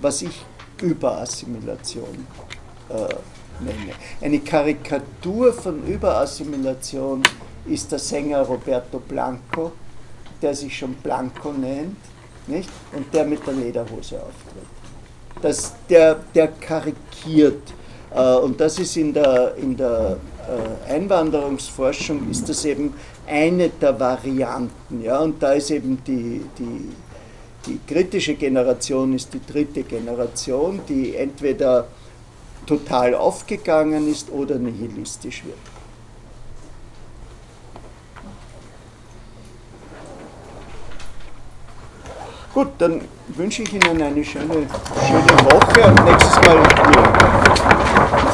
was 0.00 0.22
ich 0.22 0.44
Überassimilation 0.80 2.26
äh, 2.88 2.94
nenne. 3.62 3.92
Eine 4.20 4.40
Karikatur 4.40 5.52
von 5.52 5.86
Überassimilation 5.86 7.22
ist 7.66 7.90
der 7.90 7.98
Sänger 7.98 8.42
Roberto 8.42 9.00
Blanco, 9.00 9.72
der 10.42 10.54
sich 10.54 10.76
schon 10.76 10.94
Blanco 10.94 11.52
nennt 11.52 11.96
nicht? 12.46 12.70
und 12.92 13.12
der 13.12 13.24
mit 13.24 13.46
der 13.46 13.54
Lederhose 13.54 14.16
auftritt. 14.16 14.66
Das, 15.42 15.74
der, 15.88 16.16
der 16.34 16.48
karikiert. 16.48 17.72
Äh, 18.14 18.36
und 18.36 18.60
das 18.60 18.78
ist 18.78 18.96
in 18.96 19.12
der, 19.12 19.54
in 19.56 19.76
der 19.76 20.16
äh, 20.88 20.92
Einwanderungsforschung 20.92 22.30
ist 22.30 22.48
das 22.48 22.64
eben 22.64 22.94
eine 23.26 23.68
der 23.68 23.98
Varianten. 23.98 25.02
Ja? 25.02 25.20
Und 25.20 25.42
da 25.42 25.52
ist 25.52 25.70
eben 25.70 26.02
die, 26.06 26.42
die, 26.58 26.90
die 27.66 27.80
kritische 27.86 28.34
Generation 28.34 29.14
ist 29.14 29.34
die 29.34 29.44
dritte 29.44 29.82
Generation, 29.82 30.80
die 30.88 31.16
entweder 31.16 31.88
total 32.66 33.14
aufgegangen 33.14 34.10
ist 34.10 34.30
oder 34.30 34.58
nihilistisch 34.58 35.44
wird. 35.44 35.75
Gut, 42.56 42.68
dann 42.78 43.02
wünsche 43.36 43.64
ich 43.64 43.74
Ihnen 43.74 44.00
eine 44.00 44.24
schöne, 44.24 44.66
schöne 45.06 45.44
Woche 45.44 45.88
und 45.88 46.04
nächstes 46.06 46.36
Mal 46.36 46.56
hier. 46.88 47.85